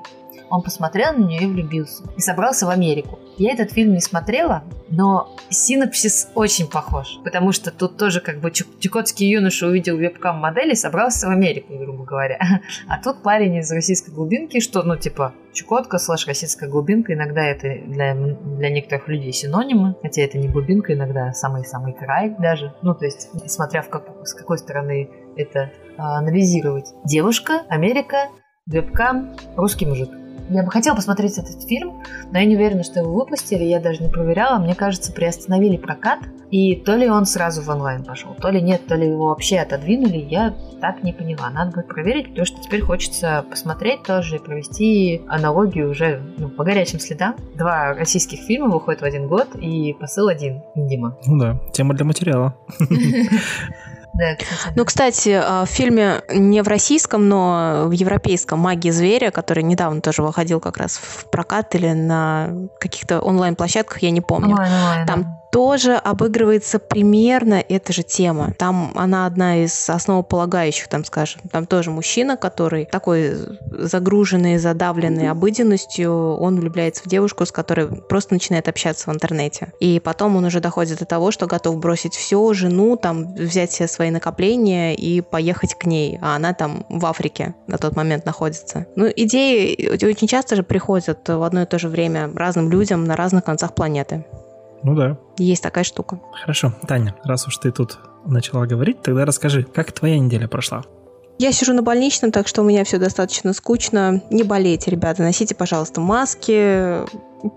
Он 0.52 0.62
посмотрел 0.62 1.14
на 1.14 1.26
нее 1.26 1.44
и 1.44 1.48
влюбился. 1.48 2.04
И 2.18 2.22
собрался 2.22 2.66
в 2.66 2.70
Америку. 2.70 3.18
Я 3.38 3.54
этот 3.54 3.72
фильм 3.72 3.94
не 3.94 4.02
смотрела, 4.02 4.64
но 4.90 5.36
синопсис 5.50 6.30
очень 6.36 6.68
похож. 6.68 7.20
Потому 7.24 7.54
что 7.54 7.72
тут 7.72 7.98
тоже 7.98 8.20
как 8.20 8.40
бы 8.40 8.52
чукотский 8.52 9.30
юноша 9.30 9.68
увидел 9.68 9.98
вебкам-модель 9.98 10.74
и 10.74 10.76
собрался 10.76 11.28
в 11.28 11.32
Америку, 11.32 11.74
грубо 11.76 12.04
говоря. 12.04 12.38
А 12.88 13.02
тут 13.02 13.24
парень 13.24 13.56
из 13.56 13.72
российской 13.72 14.12
глубинки, 14.12 14.60
что, 14.60 14.84
ну, 14.84 14.98
типа, 14.98 15.34
Чукотка 15.54 15.98
слэш 15.98 16.28
российская 16.28 16.70
глубинка, 16.70 17.14
иногда 17.14 17.44
это 17.44 17.68
для, 17.86 18.14
для 18.14 18.70
некоторых 18.70 19.10
людей 19.10 19.34
синонимы, 19.34 19.96
хотя 20.02 20.22
это 20.22 20.38
не 20.38 20.48
глубинка, 20.48 20.94
иногда 20.94 21.34
самый-самый 21.34 21.94
край 21.94 22.36
даже. 22.40 22.74
Ну, 22.82 22.96
то 22.96 23.06
есть, 23.06 23.30
смотря 23.50 23.82
в 23.82 23.90
как, 23.90 24.06
с 24.26 24.34
какой 24.34 24.58
стороны 24.58 25.10
это 25.36 25.72
а, 25.98 26.20
анализировать. 26.20 26.94
Девушка, 27.04 27.64
Америка, 27.68 28.30
вебкам, 28.66 29.36
русский 29.58 29.86
мужик. 29.86 30.10
Я 30.52 30.64
бы 30.64 30.72
хотела 30.72 30.96
посмотреть 30.96 31.38
этот 31.38 31.64
фильм, 31.64 32.04
но 32.30 32.40
я 32.40 32.44
не 32.44 32.58
уверена, 32.58 32.84
что 32.84 33.00
его 33.00 33.14
выпустили, 33.14 33.64
я 33.64 33.80
даже 33.80 34.04
не 34.04 34.10
проверяла. 34.10 34.60
Мне 34.60 34.76
кажется, 34.76 35.14
приостановили 35.14 35.78
прокат, 35.78 36.20
и 36.52 36.76
то 36.76 36.98
ли 36.98 37.10
он 37.10 37.26
сразу 37.26 37.62
в 37.62 37.70
онлайн 37.70 38.04
пошел, 38.04 38.36
то 38.36 38.50
ли 38.50 38.62
нет, 38.62 38.86
то 38.86 38.96
ли 38.96 39.08
его 39.08 39.28
вообще 39.28 39.60
отодвинули, 39.60 40.18
я 40.18 40.54
так 40.82 41.04
не 41.04 41.14
поняла. 41.14 41.50
Надо 41.52 41.72
будет 41.72 41.88
проверить, 41.88 42.28
потому 42.30 42.46
что 42.46 42.62
теперь 42.62 42.82
хочется 42.82 43.46
посмотреть 43.50 44.04
тоже 44.04 44.36
и 44.36 44.40
провести 44.40 45.22
аналогию 45.30 45.90
уже 45.90 46.22
ну, 46.38 46.50
по 46.50 46.66
горячим 46.66 47.00
следам. 47.00 47.38
Два 47.56 47.94
российских 47.94 48.40
фильма 48.40 48.68
выходят 48.68 49.02
в 49.02 49.06
один 49.06 49.30
год, 49.30 49.56
и 49.56 49.94
посыл 49.94 50.28
один, 50.28 50.64
Дима. 50.76 51.18
Ну 51.26 51.40
да, 51.40 51.62
тема 51.72 51.94
для 51.94 52.04
материала. 52.04 52.58
Да, 54.14 54.36
кстати. 54.36 54.74
Ну, 54.76 54.86
кстати, 54.86 55.30
а, 55.30 55.66
в 55.66 55.70
фильме 55.70 56.22
не 56.30 56.62
в 56.62 56.68
российском, 56.68 57.28
но 57.30 57.84
в 57.88 57.92
европейском 57.92 58.60
«Магия 58.60 58.92
зверя», 58.92 59.32
который 59.32 59.64
недавно 59.64 60.02
тоже 60.02 60.22
выходил 60.22 60.60
как 60.60 60.78
раз 60.78 60.98
в 60.98 61.30
прокат 61.30 61.74
или 61.76 61.92
на 61.92 62.50
каких-то 62.80 63.22
онлайн-площадках, 63.22 64.02
я 64.02 64.12
не 64.12 64.22
помню. 64.22 64.52
Онлайн, 64.52 64.74
онлайн, 64.74 65.08
Там 65.08 65.41
тоже 65.52 65.96
обыгрывается 65.96 66.80
примерно 66.80 67.64
эта 67.68 67.94
же 67.94 68.04
тема. 68.04 68.54
Там 68.58 68.92
она 68.96 69.26
одна 69.26 69.64
из 69.64 69.90
основополагающих, 69.90 70.88
там 70.88 71.04
скажем. 71.04 71.42
Там 71.52 71.66
тоже 71.66 71.92
мужчина, 71.92 72.38
который 72.38 72.86
такой 72.86 73.34
загруженный, 73.70 74.58
задавленный 74.58 75.30
обыденностью, 75.30 76.12
он 76.12 76.60
влюбляется 76.60 77.04
в 77.04 77.08
девушку, 77.08 77.46
с 77.46 77.52
которой 77.52 77.88
просто 77.88 78.34
начинает 78.34 78.68
общаться 78.68 79.10
в 79.10 79.14
интернете. 79.14 79.74
И 79.80 80.00
потом 80.00 80.38
он 80.38 80.46
уже 80.46 80.62
доходит 80.62 81.00
до 81.00 81.06
того, 81.06 81.32
что 81.32 81.48
готов 81.48 81.78
бросить 81.78 82.16
все, 82.16 82.54
жену, 82.54 82.96
там, 82.96 83.36
взять 83.36 83.72
все 83.72 83.88
свои 83.88 84.10
накопления 84.10 84.96
и 84.96 85.22
поехать 85.22 85.76
к 85.76 85.86
ней. 85.86 86.18
А 86.22 86.36
она 86.36 86.54
там 86.54 86.86
в 86.90 87.06
Африке 87.06 87.56
на 87.68 87.78
тот 87.78 87.96
момент 87.96 88.26
находится. 88.26 88.86
Ну, 88.96 89.12
идеи 89.14 89.90
очень 90.06 90.28
часто 90.28 90.56
же 90.56 90.64
приходят 90.64 91.28
в 91.28 91.44
одно 91.44 91.64
и 91.64 91.66
то 91.66 91.78
же 91.78 91.90
время 91.90 92.32
разным 92.34 92.70
людям 92.70 93.04
на 93.04 93.18
разных 93.18 93.44
концах 93.44 93.76
планеты. 93.76 94.24
Ну 94.84 94.96
да. 94.96 95.18
Есть 95.38 95.64
такая 95.64 95.84
штука. 95.84 96.20
Хорошо, 96.34 96.74
Таня, 96.88 97.16
раз 97.24 97.48
уж 97.48 97.58
ты 97.58 97.72
тут 97.72 98.00
начала 98.26 98.66
говорить, 98.66 99.02
тогда 99.02 99.26
расскажи, 99.26 99.64
как 99.64 99.92
твоя 99.92 100.20
неделя 100.20 100.48
прошла? 100.48 100.84
Я 101.40 101.52
сижу 101.52 101.74
на 101.74 101.82
больничном, 101.82 102.32
так 102.32 102.48
что 102.48 102.62
у 102.62 102.66
меня 102.66 102.84
все 102.84 103.00
достаточно 103.00 103.54
скучно. 103.54 104.22
Не 104.30 104.44
болейте, 104.44 104.92
ребята, 104.92 105.24
носите, 105.24 105.56
пожалуйста, 105.56 106.00
маски, 106.00 107.00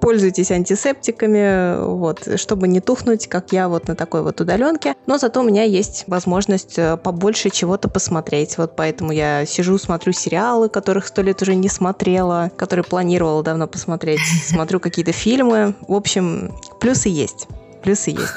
пользуйтесь 0.00 0.50
антисептиками, 0.50 1.84
вот, 1.84 2.28
чтобы 2.40 2.68
не 2.68 2.80
тухнуть, 2.80 3.26
как 3.28 3.52
я 3.52 3.68
вот 3.68 3.88
на 3.88 3.94
такой 3.94 4.22
вот 4.22 4.40
удаленке. 4.40 4.94
Но 5.06 5.18
зато 5.18 5.40
у 5.40 5.44
меня 5.44 5.62
есть 5.62 6.04
возможность 6.06 6.78
э, 6.78 6.96
побольше 6.96 7.50
чего-то 7.50 7.88
посмотреть. 7.88 8.58
Вот 8.58 8.76
поэтому 8.76 9.12
я 9.12 9.44
сижу, 9.46 9.78
смотрю 9.78 10.12
сериалы, 10.12 10.68
которых 10.68 11.06
сто 11.06 11.22
лет 11.22 11.40
уже 11.42 11.54
не 11.54 11.68
смотрела, 11.68 12.50
которые 12.56 12.84
планировала 12.84 13.42
давно 13.42 13.66
посмотреть. 13.66 14.20
Смотрю 14.46 14.80
какие-то 14.80 15.12
фильмы. 15.12 15.74
В 15.86 15.94
общем, 15.94 16.54
плюсы 16.80 17.08
есть. 17.08 17.48
Плюсы 17.82 18.10
есть. 18.10 18.34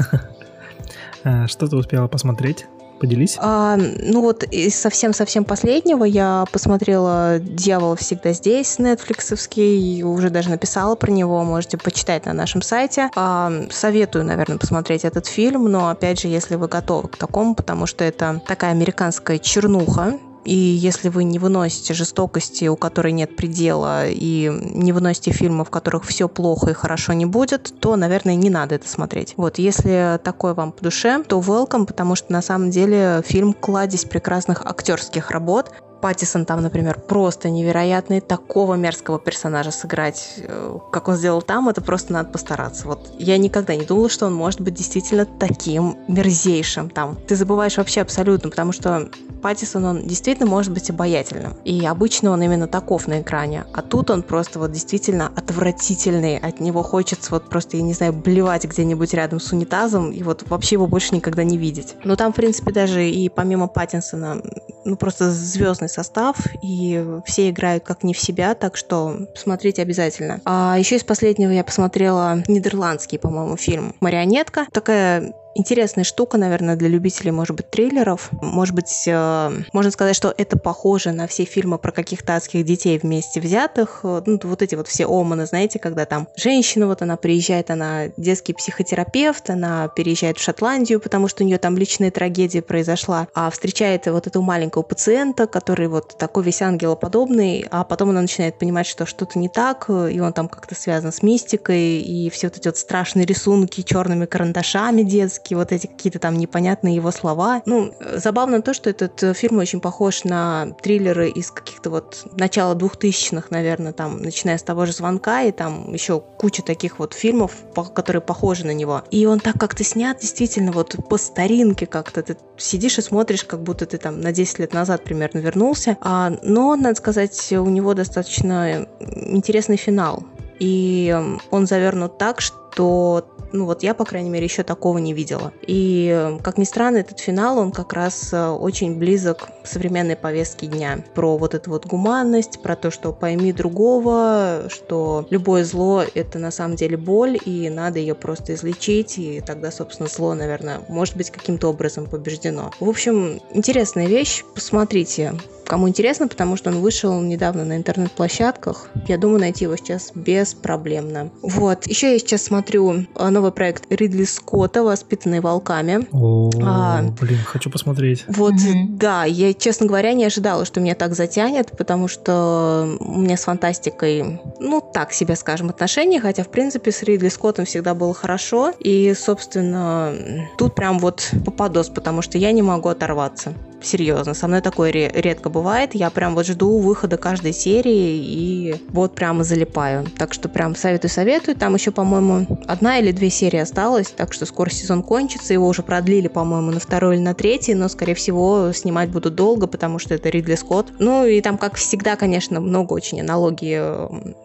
А 1.23 1.47
что 1.47 1.67
ты 1.67 1.75
успела 1.75 2.07
посмотреть? 2.07 2.65
Поделись. 2.99 3.37
А, 3.39 3.77
ну 3.77 4.21
вот 4.21 4.43
из 4.43 4.75
совсем-совсем 4.75 5.45
последнего 5.45 6.03
я 6.03 6.45
посмотрела 6.51 7.39
«Дьявол 7.39 7.95
всегда 7.95 8.33
здесь» 8.33 8.79
нетфликсовский, 8.79 10.03
уже 10.03 10.29
даже 10.29 10.49
написала 10.49 10.95
про 10.95 11.11
него, 11.11 11.43
можете 11.43 11.77
почитать 11.77 12.25
на 12.25 12.33
нашем 12.33 12.61
сайте. 12.61 13.09
А, 13.15 13.51
советую, 13.69 14.25
наверное, 14.25 14.57
посмотреть 14.57 15.05
этот 15.05 15.27
фильм, 15.27 15.65
но 15.65 15.89
опять 15.89 16.21
же, 16.21 16.27
если 16.27 16.55
вы 16.55 16.67
готовы 16.67 17.09
к 17.09 17.17
такому, 17.17 17.55
потому 17.55 17.85
что 17.85 18.03
это 18.03 18.41
такая 18.47 18.71
американская 18.71 19.37
чернуха, 19.37 20.17
и 20.47 20.55
если 20.55 21.09
вы 21.09 21.25
не 21.25 21.39
выносите 21.39 21.93
жестокости, 21.93 22.69
у 22.69 22.77
которой 22.77 23.11
нет 23.11 23.35
предела, 23.35 24.07
и 24.07 24.49
не 24.49 24.93
выносите 24.93 25.31
фильмы, 25.31 25.65
в 25.65 25.69
которых 25.69 26.05
все 26.05 26.29
плохо 26.29 26.71
и 26.71 26.73
хорошо 26.73 27.11
не 27.11 27.25
будет, 27.25 27.73
то, 27.81 27.97
наверное, 27.97 28.35
не 28.35 28.49
надо 28.49 28.75
это 28.75 28.87
смотреть. 28.87 29.33
Вот, 29.35 29.59
если 29.59 30.17
такое 30.23 30.53
вам 30.53 30.71
по 30.71 30.81
душе, 30.81 31.21
то 31.27 31.39
welcome, 31.41 31.85
потому 31.85 32.15
что 32.15 32.31
на 32.31 32.41
самом 32.41 32.69
деле 32.69 33.21
фильм 33.25 33.51
кладезь 33.51 34.05
прекрасных 34.05 34.65
актерских 34.65 35.31
работ. 35.31 35.71
Паттисон 36.01 36.45
там, 36.45 36.61
например, 36.61 36.99
просто 36.99 37.49
невероятный. 37.49 38.21
Такого 38.21 38.75
мерзкого 38.75 39.19
персонажа 39.19 39.71
сыграть, 39.71 40.35
э, 40.37 40.77
как 40.91 41.07
он 41.07 41.15
сделал 41.15 41.41
там, 41.41 41.69
это 41.69 41.81
просто 41.81 42.13
надо 42.13 42.29
постараться. 42.29 42.87
Вот 42.87 43.09
я 43.17 43.37
никогда 43.37 43.75
не 43.75 43.85
думала, 43.85 44.09
что 44.09 44.25
он 44.25 44.33
может 44.33 44.61
быть 44.61 44.73
действительно 44.73 45.25
таким 45.25 45.97
мерзейшим 46.07 46.89
там. 46.89 47.17
Ты 47.27 47.35
забываешь 47.35 47.77
вообще 47.77 48.01
абсолютно, 48.01 48.49
потому 48.49 48.71
что 48.71 49.09
Паттисон, 49.41 49.85
он 49.85 50.07
действительно 50.07 50.49
может 50.49 50.73
быть 50.73 50.89
обаятельным. 50.89 51.53
И 51.63 51.85
обычно 51.85 52.31
он 52.31 52.41
именно 52.41 52.67
таков 52.67 53.07
на 53.07 53.21
экране. 53.21 53.65
А 53.73 53.81
тут 53.81 54.09
он 54.09 54.23
просто 54.23 54.59
вот 54.59 54.71
действительно 54.71 55.31
отвратительный. 55.35 56.37
От 56.37 56.59
него 56.59 56.83
хочется 56.83 57.31
вот 57.31 57.49
просто, 57.49 57.77
я 57.77 57.83
не 57.83 57.93
знаю, 57.93 58.13
блевать 58.13 58.65
где-нибудь 58.65 59.13
рядом 59.13 59.39
с 59.39 59.51
унитазом 59.51 60.11
и 60.11 60.23
вот 60.23 60.43
вообще 60.49 60.75
его 60.75 60.87
больше 60.87 61.15
никогда 61.15 61.43
не 61.43 61.57
видеть. 61.57 61.95
Но 62.03 62.15
там, 62.15 62.33
в 62.33 62.35
принципе, 62.35 62.71
даже 62.71 63.07
и 63.07 63.29
помимо 63.29 63.67
Паттинсона, 63.67 64.41
ну 64.85 64.95
просто 64.97 65.31
звездный 65.31 65.86
состав, 65.87 66.37
и 66.61 67.03
все 67.25 67.49
играют 67.49 67.83
как 67.83 68.03
не 68.03 68.13
в 68.13 68.19
себя, 68.19 68.53
так 68.55 68.77
что 68.77 69.27
смотрите 69.35 69.81
обязательно. 69.81 70.41
А 70.45 70.75
еще 70.77 70.95
из 70.95 71.03
последнего 71.03 71.51
я 71.51 71.63
посмотрела 71.63 72.43
нидерландский, 72.47 73.19
по-моему, 73.19 73.57
фильм 73.57 73.95
«Марионетка». 73.99 74.67
Такая 74.71 75.33
интересная 75.57 76.03
штука, 76.03 76.37
наверное, 76.37 76.75
для 76.75 76.87
любителей, 76.87 77.31
может 77.31 77.55
быть, 77.55 77.69
трейлеров. 77.69 78.29
Может 78.31 78.75
быть, 78.75 79.03
э, 79.07 79.51
можно 79.73 79.91
сказать, 79.91 80.15
что 80.15 80.33
это 80.37 80.57
похоже 80.57 81.11
на 81.11 81.27
все 81.27 81.45
фильмы 81.45 81.77
про 81.77 81.91
каких-то 81.91 82.35
адских 82.35 82.63
детей 82.63 82.99
вместе 82.99 83.41
взятых. 83.41 84.01
Ну, 84.03 84.39
вот 84.43 84.61
эти 84.61 84.75
вот 84.75 84.87
все 84.87 85.05
оманы, 85.05 85.45
знаете, 85.45 85.79
когда 85.79 86.05
там 86.05 86.27
женщина, 86.35 86.87
вот 86.87 87.01
она 87.01 87.17
приезжает, 87.17 87.71
она 87.71 88.07
детский 88.17 88.53
психотерапевт, 88.53 89.49
она 89.49 89.87
переезжает 89.87 90.37
в 90.37 90.43
Шотландию, 90.43 90.99
потому 90.99 91.27
что 91.27 91.43
у 91.43 91.47
нее 91.47 91.57
там 91.57 91.77
личная 91.77 92.11
трагедия 92.11 92.61
произошла, 92.61 93.27
а 93.33 93.49
встречает 93.49 94.05
вот 94.05 94.27
этого 94.27 94.43
маленького 94.43 94.83
пациента, 94.83 95.47
который 95.47 95.87
вот 95.87 96.17
такой 96.17 96.43
весь 96.43 96.61
ангелоподобный, 96.61 97.65
а 97.71 97.83
потом 97.83 98.11
она 98.11 98.21
начинает 98.21 98.59
понимать, 98.59 98.87
что 98.87 99.05
что-то 99.05 99.39
не 99.39 99.49
так, 99.49 99.89
и 99.89 100.19
он 100.19 100.33
там 100.33 100.47
как-то 100.47 100.75
связан 100.75 101.11
с 101.11 101.23
мистикой, 101.23 101.99
и 101.99 102.29
все 102.29 102.47
вот 102.47 102.57
эти 102.57 102.67
вот 102.67 102.77
страшные 102.77 103.25
рисунки 103.25 103.81
черными 103.81 104.25
карандашами 104.25 105.01
детские, 105.01 105.46
по 105.55 105.55
вот 105.55 105.71
эти 105.71 105.87
какие-то 105.87 106.19
там 106.19 106.37
непонятные 106.37 106.95
его 106.95 107.11
слова. 107.11 107.61
Ну, 107.65 107.93
забавно 108.13 108.61
то, 108.61 108.73
что 108.73 108.89
этот 108.89 109.21
э, 109.23 109.33
фильм 109.33 109.57
очень 109.59 109.79
похож 109.79 110.23
на 110.23 110.67
триллеры 110.81 111.29
из 111.29 111.51
каких-то 111.51 111.89
вот 111.89 112.25
начала 112.37 112.75
двухтысячных, 112.75 113.51
наверное, 113.51 113.93
там, 113.93 114.21
начиная 114.21 114.57
с 114.57 114.63
того 114.63 114.85
же 114.85 114.93
«Звонка», 114.93 115.43
и 115.43 115.51
там 115.51 115.93
еще 115.93 116.19
куча 116.19 116.63
таких 116.63 116.99
вот 116.99 117.13
фильмов, 117.13 117.53
которые 117.93 118.21
похожи 118.21 118.65
на 118.65 118.73
него. 118.73 119.03
И 119.11 119.25
он 119.25 119.39
так 119.39 119.57
как-то 119.59 119.83
снят 119.83 120.17
действительно 120.19 120.71
вот 120.71 120.95
по 121.09 121.17
старинке 121.17 121.85
как-то. 121.85 122.21
Ты 122.23 122.37
сидишь 122.57 122.97
и 122.97 123.01
смотришь, 123.01 123.43
как 123.43 123.61
будто 123.61 123.85
ты 123.85 123.97
там 123.97 124.21
на 124.21 124.31
10 124.31 124.59
лет 124.59 124.73
назад 124.73 125.03
примерно 125.03 125.39
вернулся. 125.39 125.97
А, 126.01 126.31
но, 126.43 126.75
надо 126.75 126.95
сказать, 126.95 127.51
у 127.53 127.65
него 127.65 127.93
достаточно 127.93 128.87
интересный 128.99 129.77
финал. 129.77 130.23
И 130.59 131.15
он 131.51 131.67
завернут 131.67 132.17
так, 132.17 132.41
что 132.41 132.66
Ну 132.79 133.65
вот 133.65 133.83
я, 133.83 133.93
по 133.93 134.05
крайней 134.05 134.29
мере, 134.29 134.45
еще 134.45 134.63
такого 134.63 134.97
не 134.97 135.13
видела. 135.13 135.53
И, 135.65 136.37
как 136.43 136.57
ни 136.57 136.63
странно, 136.63 136.97
этот 136.97 137.19
финал, 137.19 137.57
он 137.59 137.71
как 137.71 137.93
раз 137.93 138.33
э, 138.33 138.47
очень 138.49 138.97
близок 138.97 139.47
к 139.63 139.67
современной 139.67 140.15
повестке 140.15 140.67
дня. 140.67 141.03
Про 141.15 141.37
вот 141.37 141.55
эту 141.55 141.69
вот 141.69 141.85
гуманность, 141.85 142.61
про 142.61 142.75
то, 142.75 142.91
что 142.91 143.13
пойми 143.13 143.53
другого, 143.53 144.63
что 144.69 145.25
любое 145.29 145.63
зло— 145.63 146.03
это 146.13 146.39
на 146.39 146.51
самом 146.51 146.75
деле 146.75 146.97
боль, 146.97 147.37
и 147.45 147.69
надо 147.69 147.99
ее 147.99 148.15
просто 148.15 148.53
излечить, 148.53 149.17
и 149.17 149.41
тогда, 149.41 149.71
собственно, 149.71 150.09
зло, 150.09 150.33
наверное, 150.33 150.81
может 150.89 151.15
быть 151.15 151.31
каким-то 151.31 151.69
образом 151.69 152.05
побеждено. 152.07 152.71
В 152.79 152.89
общем, 152.89 153.41
интересная 153.53 154.07
вещь, 154.07 154.43
посмотрите. 154.53 155.33
Кому 155.65 155.89
интересно, 155.89 156.29
потому 156.29 156.55
что 156.55 156.69
он 156.69 156.79
вышел 156.79 157.19
недавно 157.19 157.65
на 157.65 157.75
интернет-площадках. 157.75 158.87
Я 159.05 159.17
думаю, 159.17 159.41
найти 159.41 159.65
его 159.65 159.75
сейчас 159.75 160.11
беспроблемно. 160.15 161.29
Вот. 161.41 161.85
Еще 161.87 162.13
я 162.13 162.19
сейчас 162.19 162.43
смотрю 162.43 162.66
а, 163.15 163.29
новый 163.29 163.51
проект 163.51 163.85
Ридли 163.89 164.23
Скотта 164.23 164.83
«Воспитанные 164.83 165.41
волками». 165.41 166.07
О, 166.11 166.49
а, 166.61 167.01
блин, 167.19 167.39
хочу 167.45 167.69
посмотреть. 167.69 168.25
Вот, 168.27 168.53
mm-hmm. 168.53 168.97
да. 168.97 169.23
Я, 169.23 169.53
честно 169.53 169.85
говоря, 169.85 170.13
не 170.13 170.25
ожидала, 170.25 170.65
что 170.65 170.79
меня 170.79 170.95
так 170.95 171.15
затянет, 171.15 171.71
потому 171.77 172.07
что 172.07 172.97
у 172.99 173.19
меня 173.19 173.37
с 173.37 173.43
фантастикой, 173.43 174.41
ну, 174.59 174.81
так 174.81 175.13
себе, 175.13 175.35
скажем, 175.35 175.69
отношения, 175.69 176.19
хотя, 176.19 176.43
в 176.43 176.49
принципе, 176.49 176.91
с 176.91 177.03
Ридли 177.03 177.29
Скоттом 177.29 177.65
всегда 177.65 177.93
было 177.93 178.13
хорошо. 178.13 178.73
И, 178.79 179.13
собственно, 179.13 180.13
тут 180.57 180.75
прям 180.75 180.99
вот 180.99 181.31
попадос, 181.45 181.89
потому 181.89 182.21
что 182.21 182.37
я 182.37 182.51
не 182.51 182.61
могу 182.61 182.89
оторваться. 182.89 183.53
Серьезно, 183.81 184.33
со 184.33 184.47
мной 184.47 184.61
такое 184.61 184.91
редко 184.91 185.49
бывает. 185.49 185.93
Я 185.93 186.09
прям 186.09 186.35
вот 186.35 186.47
жду 186.47 186.79
выхода 186.79 187.17
каждой 187.17 187.53
серии 187.53 188.17
и 188.17 188.75
вот 188.89 189.13
прямо 189.13 189.43
залипаю. 189.43 190.05
Так 190.17 190.33
что 190.33 190.49
прям 190.49 190.75
советую-советую. 190.75 191.55
Там 191.55 191.75
еще, 191.75 191.91
по-моему, 191.91 192.59
одна 192.65 192.97
или 192.97 193.11
две 193.11 193.29
серии 193.29 193.59
осталось, 193.59 194.07
так 194.07 194.33
что 194.33 194.45
скоро 194.45 194.69
сезон 194.69 195.03
кончится. 195.03 195.53
Его 195.53 195.67
уже 195.67 195.83
продлили, 195.83 196.27
по-моему, 196.27 196.71
на 196.71 196.79
второй 196.79 197.15
или 197.15 197.21
на 197.21 197.33
третий, 197.33 197.75
но, 197.75 197.87
скорее 197.87 198.15
всего, 198.15 198.71
снимать 198.73 199.09
будут 199.09 199.35
долго, 199.35 199.67
потому 199.67 199.99
что 199.99 200.15
это 200.15 200.29
Ридли 200.29 200.55
Скотт. 200.55 200.87
Ну 200.99 201.25
и 201.25 201.39
там, 201.41 201.57
как 201.57 201.75
всегда, 201.75 202.15
конечно, 202.15 202.59
много 202.59 202.93
очень 202.93 203.21
аналогии 203.21 203.79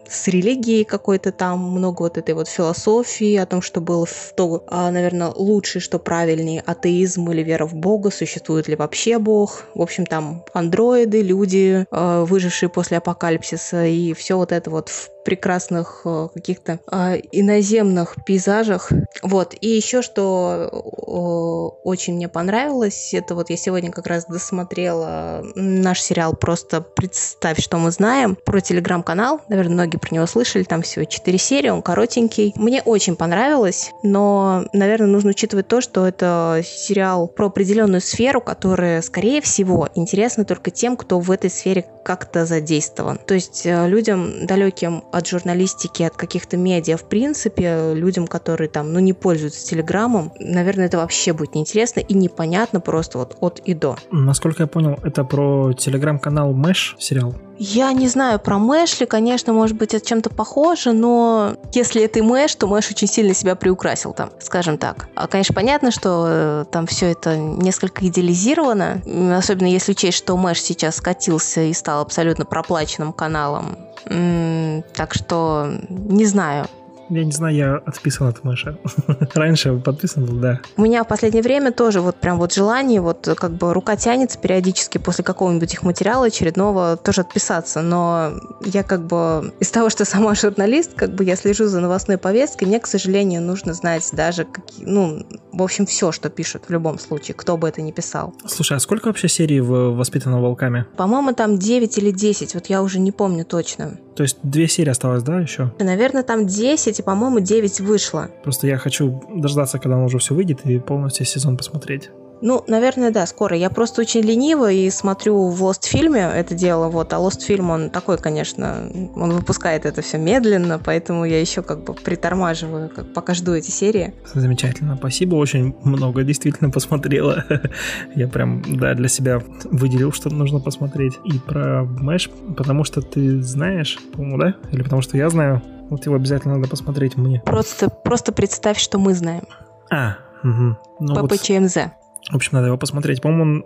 с 0.07 0.27
религией 0.27 0.83
какой-то 0.83 1.31
там, 1.31 1.59
много 1.59 2.03
вот 2.03 2.17
этой 2.17 2.35
вот 2.35 2.47
философии 2.47 3.35
о 3.35 3.45
том, 3.45 3.61
что 3.61 3.81
было 3.81 4.05
в 4.05 4.33
то, 4.35 4.63
а, 4.67 4.91
наверное, 4.91 5.31
лучше, 5.35 5.79
что 5.79 5.97
правильнее, 5.97 6.61
атеизм 6.61 7.31
или 7.31 7.41
вера 7.41 7.65
в 7.65 7.73
Бога, 7.73 8.11
существует 8.11 8.67
ли 8.67 8.75
вообще 8.75 9.17
Бог. 9.23 9.63
В 9.73 9.81
общем, 9.81 10.05
там 10.05 10.43
андроиды, 10.53 11.21
люди, 11.21 11.85
а, 11.91 12.25
выжившие 12.25 12.69
после 12.69 12.97
апокалипсиса, 12.97 13.85
и 13.85 14.13
все 14.13 14.37
вот 14.37 14.51
это 14.51 14.69
вот 14.69 14.89
в 14.89 15.12
прекрасных 15.23 16.01
э, 16.05 16.27
каких-то 16.33 16.79
э, 16.91 17.19
иноземных 17.31 18.15
пейзажах. 18.25 18.91
Вот. 19.21 19.55
И 19.59 19.67
еще 19.67 20.01
что 20.01 20.69
э, 20.71 21.87
очень 21.87 22.15
мне 22.15 22.27
понравилось, 22.27 23.13
это 23.13 23.35
вот 23.35 23.49
я 23.49 23.57
сегодня 23.57 23.91
как 23.91 24.07
раз 24.07 24.25
досмотрела 24.25 25.43
наш 25.55 26.01
сериал 26.01 26.35
«Просто 26.35 26.81
представь, 26.81 27.61
что 27.61 27.77
мы 27.77 27.91
знаем» 27.91 28.35
про 28.35 28.59
телеграм-канал. 28.59 29.41
Наверное, 29.47 29.73
многие 29.73 29.97
про 29.97 30.13
него 30.13 30.25
слышали. 30.25 30.63
Там 30.63 30.81
всего 30.81 31.05
4 31.05 31.37
серии, 31.37 31.69
он 31.69 31.81
коротенький. 31.81 32.53
Мне 32.55 32.81
очень 32.83 33.15
понравилось, 33.15 33.91
но, 34.03 34.65
наверное, 34.73 35.07
нужно 35.07 35.31
учитывать 35.31 35.67
то, 35.67 35.81
что 35.81 36.05
это 36.05 36.61
сериал 36.65 37.27
про 37.27 37.47
определенную 37.47 38.01
сферу, 38.01 38.41
которая, 38.41 39.01
скорее 39.01 39.41
всего, 39.41 39.89
интересна 39.95 40.45
только 40.45 40.71
тем, 40.71 40.97
кто 40.97 41.19
в 41.19 41.31
этой 41.31 41.49
сфере 41.49 41.85
как-то 42.03 42.45
задействован. 42.45 43.17
То 43.17 43.33
есть 43.33 43.61
людям, 43.65 44.45
далеким 44.45 45.03
от 45.13 45.27
журналистики, 45.27 46.03
от 46.03 46.15
каких-то 46.15 46.57
медиа, 46.57 46.97
в 46.97 47.03
принципе, 47.03 47.93
людям, 47.93 48.27
которые 48.27 48.67
там, 48.67 48.91
ну, 48.91 48.99
не 48.99 49.13
пользуются 49.13 49.65
Телеграмом, 49.65 50.31
наверное, 50.39 50.87
это 50.87 50.97
вообще 50.97 51.33
будет 51.33 51.55
неинтересно 51.55 51.99
и 51.99 52.13
непонятно 52.13 52.79
просто 52.79 53.19
вот 53.19 53.37
от 53.39 53.61
и 53.65 53.73
до. 53.73 53.95
Насколько 54.11 54.63
я 54.63 54.67
понял, 54.67 54.97
это 55.03 55.23
про 55.23 55.73
Телеграм-канал 55.73 56.53
Mash 56.53 56.95
сериал? 56.99 57.35
Я 57.57 57.91
не 57.93 58.07
знаю 58.07 58.39
про 58.39 58.57
Mash 58.57 58.84
ли, 58.84 59.05
конечно, 59.05 59.53
может 59.53 59.77
быть, 59.77 59.93
это 59.93 60.05
чем-то 60.05 60.29
похоже, 60.29 60.91
но 60.91 61.55
если 61.73 62.03
это 62.03 62.19
и 62.19 62.21
Mash, 62.21 62.55
то 62.55 62.67
Mash 62.67 62.91
очень 62.91 63.07
сильно 63.07 63.33
себя 63.33 63.55
приукрасил 63.55 64.13
там, 64.13 64.31
скажем 64.39 64.77
так. 64.77 65.07
А, 65.15 65.27
конечно, 65.27 65.53
понятно, 65.53 65.91
что 65.91 66.25
э, 66.27 66.65
там 66.71 66.87
все 66.87 67.11
это 67.11 67.37
несколько 67.37 68.05
идеализировано, 68.07 69.01
особенно 69.37 69.67
если 69.67 69.91
учесть, 69.91 70.17
что 70.17 70.35
Mash 70.37 70.61
сейчас 70.61 70.97
скатился 70.97 71.61
и 71.61 71.73
стал 71.73 72.01
абсолютно 72.01 72.45
проплаченным 72.45 73.13
каналом 73.13 73.77
так 74.05 75.13
что 75.13 75.71
не 75.89 76.25
знаю. 76.25 76.67
Я 77.13 77.25
не 77.25 77.31
знаю, 77.31 77.55
я 77.55 77.75
отписан 77.75 78.27
от 78.27 78.43
Mash 78.43 78.66
а. 78.66 78.77
Раньше 79.33 79.73
подписан 79.77 80.25
был, 80.25 80.35
да. 80.35 80.61
У 80.77 80.81
меня 80.81 81.03
в 81.03 81.07
последнее 81.07 81.43
время 81.43 81.71
тоже 81.71 82.01
вот 82.01 82.15
прям 82.15 82.39
вот 82.39 82.53
желание, 82.53 83.01
вот 83.01 83.29
как 83.37 83.51
бы 83.51 83.73
рука 83.73 83.95
тянется 83.95 84.39
периодически 84.39 84.97
после 84.97 85.23
какого-нибудь 85.23 85.73
их 85.73 85.83
материала 85.83 86.25
очередного 86.27 86.97
тоже 86.97 87.21
отписаться, 87.21 87.81
но 87.81 88.33
я 88.65 88.83
как 88.83 89.05
бы 89.05 89.53
из 89.59 89.69
того, 89.69 89.89
что 89.89 90.05
сама 90.05 90.33
журналист, 90.35 90.93
как 90.95 91.13
бы 91.13 91.23
я 91.23 91.35
слежу 91.35 91.67
за 91.67 91.79
новостной 91.79 92.17
повесткой, 92.17 92.65
мне, 92.65 92.79
к 92.79 92.87
сожалению, 92.87 93.41
нужно 93.41 93.73
знать 93.73 94.09
даже 94.13 94.45
какие, 94.45 94.85
ну, 94.85 95.25
в 95.51 95.61
общем, 95.61 95.85
все, 95.85 96.11
что 96.11 96.29
пишут 96.29 96.63
в 96.67 96.71
любом 96.71 96.97
случае, 96.97 97.35
кто 97.35 97.57
бы 97.57 97.67
это 97.67 97.81
ни 97.81 97.91
писал. 97.91 98.33
Слушай, 98.47 98.77
а 98.77 98.79
сколько 98.79 99.07
вообще 99.07 99.27
серий 99.27 99.61
в 99.61 99.95
«Воспитанном 99.95 100.41
волками»? 100.41 100.85
По-моему, 100.97 101.33
там 101.33 101.59
9 101.59 101.97
или 101.97 102.11
10, 102.11 102.55
вот 102.55 102.67
я 102.67 102.81
уже 102.81 102.99
не 102.99 103.11
помню 103.11 103.45
точно. 103.45 103.97
То 104.15 104.23
есть 104.23 104.37
две 104.43 104.67
серии 104.67 104.89
осталось, 104.89 105.23
да, 105.23 105.39
еще? 105.39 105.71
Наверное, 105.79 106.23
там 106.23 106.45
10, 106.45 106.99
и, 106.99 107.02
по-моему, 107.03 107.39
9 107.39 107.79
вышло. 107.81 108.29
Просто 108.43 108.67
я 108.67 108.77
хочу 108.77 109.21
дождаться, 109.33 109.79
когда 109.79 109.97
он 109.97 110.03
уже 110.03 110.19
все 110.19 110.33
выйдет, 110.33 110.65
и 110.65 110.79
полностью 110.79 111.25
сезон 111.25 111.57
посмотреть. 111.57 112.09
Ну, 112.45 112.61
наверное, 112.67 113.09
да, 113.09 113.25
скоро. 113.25 113.55
Я 113.55 113.69
просто 113.69 114.01
очень 114.01 114.19
ленива 114.19 114.69
и 114.69 114.89
смотрю 114.89 115.47
в 115.47 115.63
Lost 115.63 115.87
фильме 115.87 116.29
это 116.35 116.53
дело, 116.53 116.89
вот. 116.89 117.13
А 117.13 117.15
Lost 117.15 117.39
фильм, 117.39 117.69
он 117.69 117.89
такой, 117.89 118.17
конечно, 118.17 118.91
он 119.15 119.31
выпускает 119.31 119.85
это 119.85 120.01
все 120.01 120.17
медленно, 120.17 120.77
поэтому 120.77 121.23
я 121.23 121.39
еще 121.39 121.63
как 121.63 121.85
бы 121.85 121.93
притормаживаю, 121.93 122.89
как 122.89 123.13
пока 123.13 123.33
жду 123.33 123.53
эти 123.53 123.71
серии. 123.71 124.13
Замечательно, 124.33 124.97
спасибо, 124.97 125.35
очень 125.35 125.73
много 125.85 126.23
действительно 126.23 126.69
посмотрела. 126.69 127.45
я 128.15 128.27
прям, 128.27 128.61
да, 128.67 128.93
для 128.93 129.07
себя 129.07 129.41
выделил, 129.63 130.11
что 130.11 130.29
нужно 130.29 130.59
посмотреть. 130.59 131.13
И 131.23 131.39
про 131.39 131.85
Мэш, 131.85 132.29
потому 132.57 132.83
что 132.83 133.01
ты 133.01 133.41
знаешь, 133.41 133.97
по-моему, 134.11 134.37
да? 134.37 134.55
Или 134.73 134.83
потому 134.83 135.01
что 135.01 135.15
я 135.15 135.29
знаю? 135.29 135.61
Вот 135.89 136.05
его 136.05 136.15
обязательно 136.15 136.55
надо 136.55 136.69
посмотреть 136.69 137.17
мне. 137.17 137.41
Просто, 137.45 137.89
просто 137.89 138.31
представь, 138.31 138.79
что 138.79 138.97
мы 138.97 139.13
знаем. 139.13 139.43
А, 139.91 140.17
угу. 140.43 140.77
Ну, 140.99 141.27
ППЧМЗ. 141.27 141.75
Вот 141.75 141.93
в 142.31 142.35
общем, 142.35 142.51
надо 142.53 142.67
его 142.67 142.77
посмотреть. 142.77 143.21
По-моему, 143.21 143.43
он... 143.43 143.65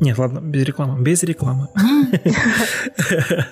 Нет, 0.00 0.16
ладно, 0.16 0.40
без 0.40 0.64
рекламы. 0.64 1.02
Без 1.02 1.22
рекламы. 1.22 1.68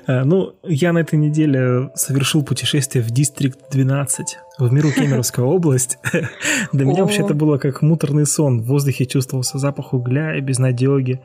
Ну, 0.06 0.52
я 0.64 0.92
на 0.92 0.98
этой 0.98 1.18
неделе 1.18 1.90
совершил 1.94 2.44
путешествие 2.44 3.02
в 3.02 3.10
Дистрикт 3.10 3.58
12, 3.70 4.38
в 4.58 4.72
миру 4.72 4.90
Кемеровская 4.92 5.44
область. 5.44 5.98
Для 6.72 6.84
меня 6.84 7.02
вообще 7.02 7.22
это 7.22 7.34
было 7.34 7.58
как 7.58 7.82
муторный 7.82 8.26
сон. 8.26 8.60
В 8.60 8.66
воздухе 8.66 9.06
чувствовался 9.06 9.58
запах 9.58 9.94
угля 9.94 10.36
и 10.36 10.40
безнадеги, 10.40 11.20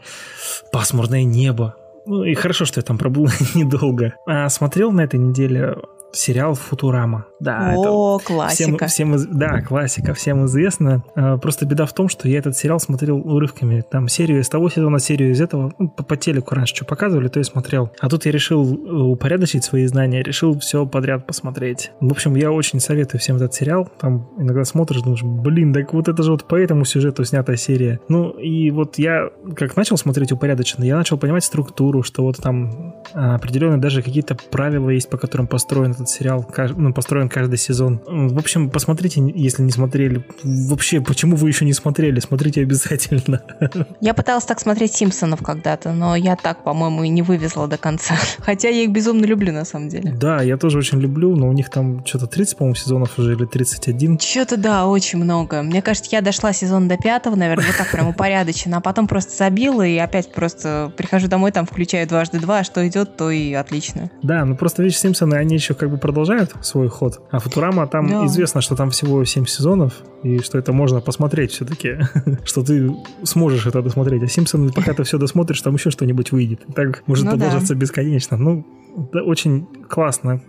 пасмурное 0.72 1.24
небо. 1.24 1.76
Ну 2.06 2.24
и 2.24 2.34
хорошо, 2.36 2.66
что 2.66 2.80
я 2.80 2.84
там 2.84 2.98
пробыл 2.98 3.28
недолго. 3.56 4.14
А 4.26 4.50
смотрел 4.50 4.92
на 4.92 5.02
этой 5.02 5.20
неделе 5.20 5.76
сериал 6.16 6.54
Футурама. 6.54 7.26
Да, 7.40 7.74
О, 7.76 8.18
это 8.18 8.26
классика. 8.26 8.88
Всем, 8.88 9.18
всем, 9.18 9.38
да, 9.38 9.62
классика, 9.62 10.14
всем 10.14 10.46
известно. 10.46 11.04
А, 11.16 11.38
просто 11.38 11.66
беда 11.66 11.86
в 11.86 11.94
том, 11.94 12.10
что 12.10 12.28
я 12.28 12.40
этот 12.40 12.58
сериал 12.58 12.80
смотрел 12.80 13.18
урывками. 13.18 13.84
Там 13.90 14.08
серию 14.08 14.40
из 14.40 14.50
того 14.50 14.70
сезона, 14.70 15.00
серию 15.00 15.32
из 15.32 15.42
этого. 15.42 15.74
Ну, 15.78 15.90
по, 15.90 16.04
по 16.04 16.18
телеку 16.18 16.56
раньше 16.56 16.76
что 16.76 16.86
показывали, 16.86 17.28
то 17.28 17.40
я 17.40 17.44
смотрел. 17.44 17.92
А 18.00 18.10
тут 18.10 18.26
я 18.26 18.32
решил 18.32 18.74
э, 18.74 18.92
упорядочить 19.04 19.64
свои 19.64 19.86
знания, 19.86 20.24
решил 20.24 20.58
все 20.60 20.86
подряд 20.86 21.28
посмотреть. 21.28 21.92
В 22.00 22.12
общем, 22.12 22.36
я 22.36 22.52
очень 22.52 22.80
советую 22.80 23.20
всем 23.20 23.36
этот 23.36 23.54
сериал. 23.54 23.90
Там 24.00 24.30
иногда 24.38 24.64
смотришь, 24.64 25.02
думаешь, 25.02 25.24
блин, 25.24 25.74
так 25.74 25.94
вот 25.94 26.08
это 26.08 26.24
же 26.24 26.32
вот 26.32 26.48
по 26.48 26.56
этому 26.56 26.86
сюжету 26.86 27.24
снятая 27.26 27.58
серия. 27.58 28.00
Ну, 28.08 28.30
и 28.32 28.72
вот 28.72 28.98
я 28.98 29.30
как 29.56 29.76
начал 29.76 29.98
смотреть 29.98 30.32
упорядоченно, 30.32 30.84
я 30.84 30.96
начал 30.96 31.18
понимать 31.18 31.44
структуру, 31.44 32.04
что 32.04 32.24
вот 32.24 32.38
там 32.38 32.96
а, 33.14 33.36
определенные 33.36 33.80
даже 33.80 34.02
какие-то 34.02 34.38
правила 34.52 34.90
есть, 34.90 35.10
по 35.10 35.18
которым 35.18 35.48
построен 35.48 35.92
этот 35.92 36.05
сериал, 36.10 36.46
ну, 36.76 36.94
построен 36.94 37.30
каждый 37.30 37.58
сезон. 37.58 38.02
В 38.06 38.38
общем, 38.38 38.70
посмотрите, 38.70 39.22
если 39.36 39.62
не 39.62 39.72
смотрели. 39.72 40.26
Вообще, 40.44 41.02
почему 41.02 41.36
вы 41.36 41.50
еще 41.50 41.66
не 41.66 41.74
смотрели? 41.74 42.20
Смотрите 42.20 42.62
обязательно. 42.62 43.42
Я 44.02 44.14
пыталась 44.14 44.46
так 44.46 44.60
смотреть 44.60 44.94
Симпсонов 44.94 45.42
когда-то, 45.42 45.94
но 45.94 46.16
я 46.16 46.36
так, 46.36 46.64
по-моему, 46.64 47.04
и 47.04 47.10
не 47.10 47.22
вывезла 47.22 47.68
до 47.68 47.78
конца. 47.78 48.16
Хотя 48.40 48.70
я 48.70 48.84
их 48.84 48.92
безумно 48.92 49.26
люблю, 49.26 49.52
на 49.54 49.66
самом 49.66 49.90
деле. 49.90 50.12
Да, 50.12 50.42
я 50.42 50.58
тоже 50.58 50.78
очень 50.78 51.00
люблю, 51.00 51.36
но 51.36 51.50
у 51.50 51.54
них 51.54 51.70
там 51.70 52.06
что-то 52.06 52.28
30, 52.28 52.58
по-моему, 52.58 52.76
сезонов 52.76 53.18
уже 53.18 53.34
или 53.34 53.46
31. 53.46 54.20
Что-то, 54.20 54.58
да, 54.58 54.88
очень 54.88 55.20
много. 55.20 55.62
Мне 55.62 55.82
кажется, 55.82 56.10
я 56.12 56.22
дошла 56.22 56.54
сезон 56.54 56.88
до 56.88 56.98
пятого, 56.98 57.36
наверное, 57.36 57.66
вот 57.68 57.78
так 57.78 57.92
прям 57.92 58.08
упорядоченно, 58.10 58.78
а 58.78 58.82
потом 58.82 59.08
просто 59.08 59.36
забила 59.36 59.86
и 59.86 59.98
опять 59.98 60.32
просто 60.34 60.92
прихожу 60.96 61.28
домой, 61.28 61.52
там 61.52 61.66
включаю 61.66 62.08
дважды 62.08 62.40
два, 62.40 62.60
а 62.60 62.64
что 62.64 62.88
идет, 62.88 63.18
то 63.18 63.30
и 63.30 63.54
отлично. 63.54 64.10
Да, 64.22 64.46
ну 64.46 64.56
просто 64.56 64.84
видишь, 64.84 65.00
Симпсоны, 65.00 65.36
они 65.36 65.56
еще 65.56 65.74
как 65.74 65.85
как 65.86 65.92
бы 65.94 65.98
продолжают 66.00 66.54
свой 66.62 66.88
ход, 66.88 67.22
а 67.32 67.38
Футурама 67.40 67.86
там 67.88 68.08
Да. 68.08 68.26
известно, 68.26 68.62
что 68.62 68.76
там 68.76 68.90
всего 68.90 69.24
7 69.24 69.46
сезонов, 69.46 69.94
и 70.24 70.40
что 70.40 70.58
это 70.58 70.74
можно 70.74 71.00
посмотреть 71.00 71.52
все-таки, 71.52 71.98
что 72.44 72.64
ты 72.64 72.92
сможешь 73.24 73.68
это 73.68 73.82
досмотреть. 73.84 74.24
А 74.24 74.28
Симпсоны, 74.28 74.72
пока 74.76 74.94
ты 74.94 75.04
все 75.04 75.18
досмотришь, 75.18 75.62
там 75.62 75.76
еще 75.76 75.92
что-нибудь 75.92 76.32
выйдет. 76.32 76.62
Так 76.76 77.04
может 77.08 77.26
Ну 77.26 77.32
да. 77.32 77.38
продолжаться 77.38 77.76
бесконечно. 77.76 78.38
Ну, 78.38 78.66
это 79.14 79.24
очень 79.24 79.68
классно. 79.88 80.42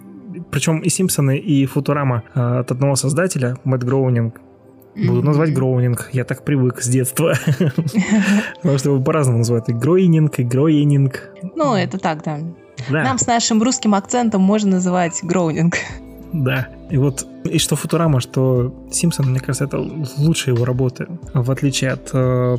Причем 0.51 0.79
и 0.81 0.88
Симпсоны, 0.88 1.37
и 1.38 1.66
Футурама 1.66 2.22
а, 2.35 2.61
от 2.61 2.70
одного 2.72 2.96
создателя, 2.96 3.57
Мэтт 3.64 3.85
Гроунинг, 3.85 4.40
Буду 4.96 5.22
называть 5.22 5.53
Гроунинг. 5.53 6.09
Я 6.12 6.25
так 6.25 6.42
привык 6.42 6.81
с 6.81 6.88
детства. 6.88 7.35
Потому 8.62 8.79
что 8.79 8.90
его 8.90 9.03
по-разному 9.03 9.38
называют. 9.38 9.68
И 9.68 9.75
Гроининг, 9.75 10.38
и 10.38 10.42
Гроининг. 10.42 11.35
Ну, 11.55 11.75
это 11.75 11.99
так, 11.99 12.22
да. 12.25 12.38
Да, 12.90 13.02
Нам 13.04 13.18
с 13.18 13.26
нашим 13.26 13.62
русским 13.62 13.94
акцентом 13.94 14.42
можно 14.42 14.72
называть 14.72 15.20
гроунинг. 15.22 15.76
да. 16.32 16.68
И 16.90 16.98
вот, 16.98 17.26
и 17.44 17.58
что 17.58 17.74
Футурама, 17.74 18.20
что 18.20 18.72
Симпсон, 18.92 19.30
мне 19.30 19.40
кажется, 19.40 19.64
это 19.64 19.78
лучшие 20.18 20.54
его 20.54 20.64
работы. 20.64 21.08
В 21.34 21.50
отличие 21.50 21.90
от 21.90 22.10
э, 22.12 22.58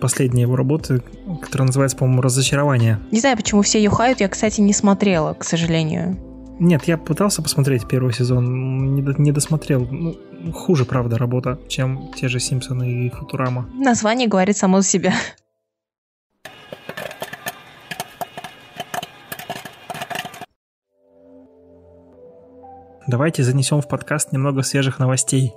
последней 0.00 0.42
его 0.42 0.56
работы, 0.56 1.02
которая 1.42 1.66
называется, 1.66 1.96
по-моему, 1.98 2.22
«Разочарование». 2.22 2.98
Не 3.10 3.20
знаю, 3.20 3.36
почему 3.36 3.60
все 3.60 3.78
ее 3.78 3.90
хают, 3.90 4.20
я, 4.20 4.28
кстати, 4.28 4.62
не 4.62 4.72
смотрела, 4.72 5.34
к 5.34 5.44
сожалению. 5.44 6.16
Нет, 6.58 6.84
я 6.84 6.96
пытался 6.96 7.42
посмотреть 7.42 7.86
первый 7.86 8.14
сезон, 8.14 8.94
не, 8.94 9.02
до- 9.02 9.20
не 9.20 9.30
досмотрел. 9.30 9.86
Ну, 9.90 10.16
хуже, 10.54 10.86
правда, 10.86 11.18
работа, 11.18 11.58
чем 11.68 12.10
те 12.16 12.28
же 12.28 12.40
Симпсоны 12.40 13.06
и 13.06 13.10
Футурама. 13.10 13.68
Название 13.74 14.26
говорит 14.26 14.56
само 14.56 14.80
за 14.80 14.86
себя. 14.88 15.12
Давайте 23.06 23.44
занесем 23.44 23.80
в 23.80 23.86
подкаст 23.86 24.32
немного 24.32 24.62
свежих 24.62 24.98
новостей. 24.98 25.54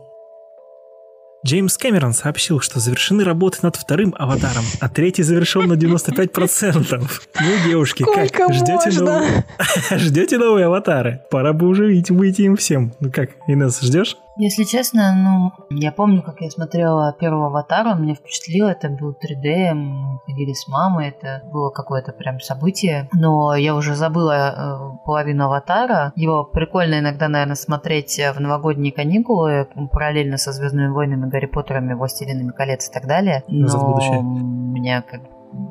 Джеймс 1.43 1.77
Кэмерон 1.77 2.13
сообщил, 2.13 2.59
что 2.59 2.79
завершены 2.79 3.23
работы 3.23 3.59
над 3.63 3.75
вторым 3.75 4.13
аватаром, 4.19 4.65
а 4.81 4.89
третий 4.89 5.23
завершен 5.23 5.67
на 5.67 5.73
95%. 5.73 6.99
Ну, 7.39 7.47
девушки, 7.65 8.03
Сколько 8.03 8.27
как? 8.27 8.53
Ждете 8.53 9.01
новые, 9.01 9.45
ждете 9.91 10.37
новые 10.37 10.65
аватары? 10.65 11.21
Пора 11.31 11.53
бы 11.53 11.67
уже 11.67 11.87
ведь 11.87 12.11
выйти 12.11 12.41
им 12.43 12.55
всем. 12.55 12.93
Ну 12.99 13.09
как, 13.11 13.31
Инесс, 13.47 13.81
ждешь? 13.81 14.17
Если 14.39 14.63
честно, 14.63 15.13
ну, 15.13 15.51
я 15.69 15.91
помню, 15.91 16.21
как 16.21 16.39
я 16.39 16.49
смотрела 16.49 17.11
первого 17.11 17.47
аватара, 17.47 17.89
он 17.89 18.03
меня 18.03 18.15
впечатлил, 18.15 18.67
это 18.67 18.87
был 18.87 19.11
3D, 19.11 19.73
мы 19.73 20.19
ходили 20.25 20.53
с 20.53 20.65
мамой, 20.69 21.09
это 21.09 21.43
было 21.51 21.71
какое-то 21.71 22.13
прям 22.13 22.39
событие, 22.39 23.09
но 23.11 23.53
я 23.55 23.75
уже 23.75 23.95
забыла 23.95 24.31
э, 24.31 25.05
половину 25.05 25.47
аватара, 25.47 26.13
его 26.15 26.45
прикольно 26.45 26.99
иногда, 26.99 27.27
наверное, 27.27 27.55
смотреть 27.55 28.17
э, 28.17 28.31
в 28.31 28.39
новогодние 28.39 28.93
каникулы, 28.93 29.67
параллельно 29.91 30.37
со 30.37 30.53
Звездными 30.53 30.87
войнами, 30.87 31.29
Гарри 31.29 31.47
Поттерами, 31.47 31.93
Властелинами 31.93 32.51
колец 32.51 32.87
и 32.87 32.93
так 32.93 33.07
далее, 33.07 33.43
Назад 33.49 33.81
но 33.81 33.87
будущее. 33.89 34.21
меня 34.21 35.01
как... 35.01 35.19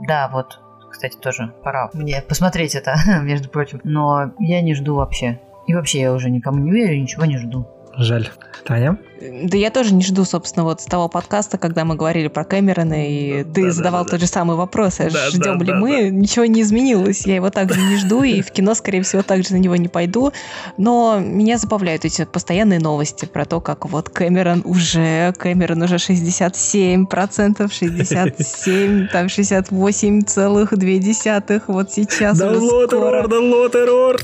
Да, 0.07 0.29
вот, 0.31 0.61
кстати, 0.91 1.17
тоже 1.17 1.55
пора 1.65 1.89
мне 1.95 2.21
посмотреть 2.21 2.75
это, 2.75 2.97
между 3.23 3.49
прочим, 3.49 3.81
но 3.83 4.33
я 4.39 4.61
не 4.61 4.75
жду 4.75 4.97
вообще. 4.97 5.41
И 5.67 5.75
вообще 5.75 6.01
я 6.01 6.13
уже 6.13 6.29
никому 6.29 6.59
не 6.59 6.71
верю, 6.71 7.01
ничего 7.01 7.25
не 7.25 7.39
жду. 7.39 7.67
Жаль. 7.99 8.29
Таня? 8.65 8.97
Да 9.21 9.57
я 9.57 9.71
тоже 9.71 9.95
не 9.95 10.03
жду, 10.03 10.25
собственно, 10.25 10.65
вот 10.65 10.81
с 10.81 10.85
того 10.85 11.09
подкаста, 11.09 11.59
когда 11.59 11.85
мы 11.85 11.95
говорили 11.97 12.29
про 12.29 12.45
Кэмерона, 12.45 13.09
и 13.09 13.39
ты 13.39 13.45
Да-да-да-да. 13.45 13.73
задавал 13.73 14.07
тот 14.07 14.21
же 14.21 14.27
самый 14.27 14.57
вопрос, 14.57 15.01
а 15.01 15.11
Да, 15.11 15.31
ждем 15.31 15.59
да, 15.59 15.65
ли 15.65 15.73
да, 15.73 15.79
мы, 15.79 16.09
ничего 16.11 16.45
не 16.45 16.63
изменилось. 16.63 17.27
Я 17.27 17.35
его 17.37 17.51
также 17.51 17.81
не 17.81 17.97
жду, 17.97 18.23
и 18.23 18.43
в 18.43 18.51
кино, 18.53 18.75
скорее 18.75 19.03
всего, 19.03 19.23
также 19.23 19.55
на 19.55 19.59
него 19.59 19.75
не 19.77 19.89
пойду. 19.89 20.33
Но 20.77 21.19
меня 21.21 21.59
забавляют 21.59 22.05
эти 22.05 22.25
постоянные 22.25 22.79
новости 22.79 23.25
про 23.25 23.45
то, 23.45 23.61
как 23.61 23.87
вот 23.87 24.09
Кэмерон 24.09 24.63
уже, 24.65 25.33
Кэмерон 25.37 25.83
уже 25.83 25.97
67%, 25.97 27.73
67, 27.73 29.09
там 29.09 29.27
68,2, 29.27 31.63
вот 31.67 31.91
сейчас 31.93 32.41
Download 32.41 32.89
error, 32.91 33.27
download 33.27 33.73
error. 33.75 34.17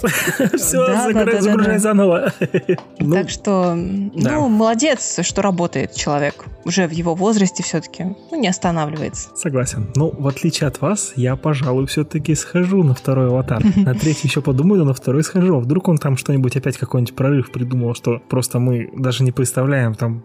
Все, 0.57 0.87
Да, 0.87 1.09
да, 1.13 1.25
да, 1.25 1.33
да, 1.33 1.41
загружай 1.41 1.73
да. 1.75 1.79
заново. 1.79 2.33
Ну, 2.99 3.15
так 3.15 3.31
что, 3.31 3.75
да. 4.15 4.33
ну, 4.33 4.49
молодец, 4.49 4.84
что 5.23 5.43
работает 5.43 5.95
человек. 5.95 6.45
Уже 6.65 6.87
в 6.87 6.93
его 6.93 7.15
возрасте 7.15 7.63
все-таки, 7.63 8.05
ну, 8.31 8.41
не 8.41 8.49
останавливается. 8.49 9.29
Согласен. 9.37 9.91
Ну, 9.97 10.11
в 10.17 10.27
отличие 10.27 10.69
от 10.69 10.81
вас, 10.81 11.13
я, 11.17 11.37
пожалуй, 11.37 11.87
все-таки 11.87 12.35
схожу 12.35 12.83
на 12.83 12.95
второй 12.95 13.29
аватар. 13.29 13.63
На 13.77 13.95
третий 13.95 14.29
еще 14.29 14.41
подумаю, 14.41 14.81
но 14.81 14.87
на 14.87 14.95
второй 14.95 15.23
схожу. 15.23 15.57
А 15.57 15.61
Вдруг 15.61 15.89
он 15.89 15.99
там 15.99 16.17
что-нибудь 16.17 16.57
опять 16.57 16.79
какой-нибудь 16.79 17.15
прорыв 17.15 17.51
придумал, 17.51 17.95
что 17.95 18.21
просто 18.29 18.59
мы 18.59 18.91
даже 18.97 19.25
не 19.25 19.33
представляем. 19.33 19.95
Там 19.95 20.25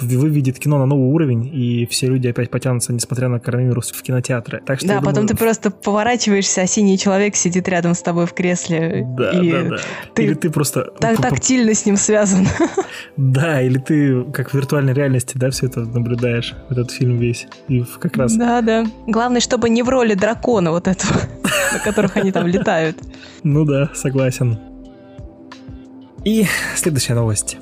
выведет 0.00 0.58
кино 0.58 0.78
на 0.78 0.86
новый 0.86 1.08
уровень, 1.08 1.50
и 1.52 1.86
все 1.86 2.06
люди 2.08 2.28
опять 2.28 2.50
потянутся, 2.50 2.92
несмотря 2.92 3.28
на 3.28 3.38
коронавирус, 3.38 3.92
в 3.92 4.02
кинотеатры. 4.02 4.62
Так 4.66 4.78
что 4.78 4.88
Да, 4.88 4.94
я 4.94 5.00
потом 5.00 5.14
думаю, 5.14 5.28
ты 5.28 5.36
просто 5.36 5.70
поворачиваешься, 5.70 6.62
а 6.62 6.66
синий 6.66 6.98
человек 6.98 7.36
сидит 7.36 7.68
рядом 7.68 7.94
с 7.94 8.02
тобой 8.02 8.26
в 8.26 8.32
кресле. 8.32 9.04
Да, 9.16 9.30
и 9.30 9.52
да, 9.52 9.62
да. 9.62 9.76
ты 10.14 10.24
Или 10.24 10.34
ты 10.34 10.50
просто... 10.50 10.92
так 11.00 11.20
тактильно 11.20 11.74
с 11.74 11.86
ним 11.86 11.96
связан. 11.96 12.46
Да, 13.16 13.62
или 13.62 13.78
ты 13.78 13.95
как 14.32 14.50
в 14.50 14.54
виртуальной 14.54 14.92
реальности, 14.92 15.36
да, 15.36 15.50
все 15.50 15.66
это 15.66 15.80
наблюдаешь, 15.80 16.54
этот 16.70 16.90
фильм 16.90 17.18
весь. 17.18 17.46
И 17.68 17.84
как 18.00 18.16
раз 18.16 18.34
Да, 18.36 18.60
да. 18.62 18.86
Главное, 19.06 19.40
чтобы 19.40 19.68
не 19.68 19.82
в 19.82 19.88
роли 19.88 20.14
дракона 20.14 20.70
вот 20.70 20.88
этого, 20.88 21.20
на 21.72 21.78
которых 21.78 22.16
они 22.16 22.32
там 22.32 22.46
летают. 22.46 22.98
Ну 23.42 23.64
да, 23.64 23.90
согласен. 23.94 24.58
И 26.24 26.46
следующая 26.74 27.14
новость. 27.14 27.56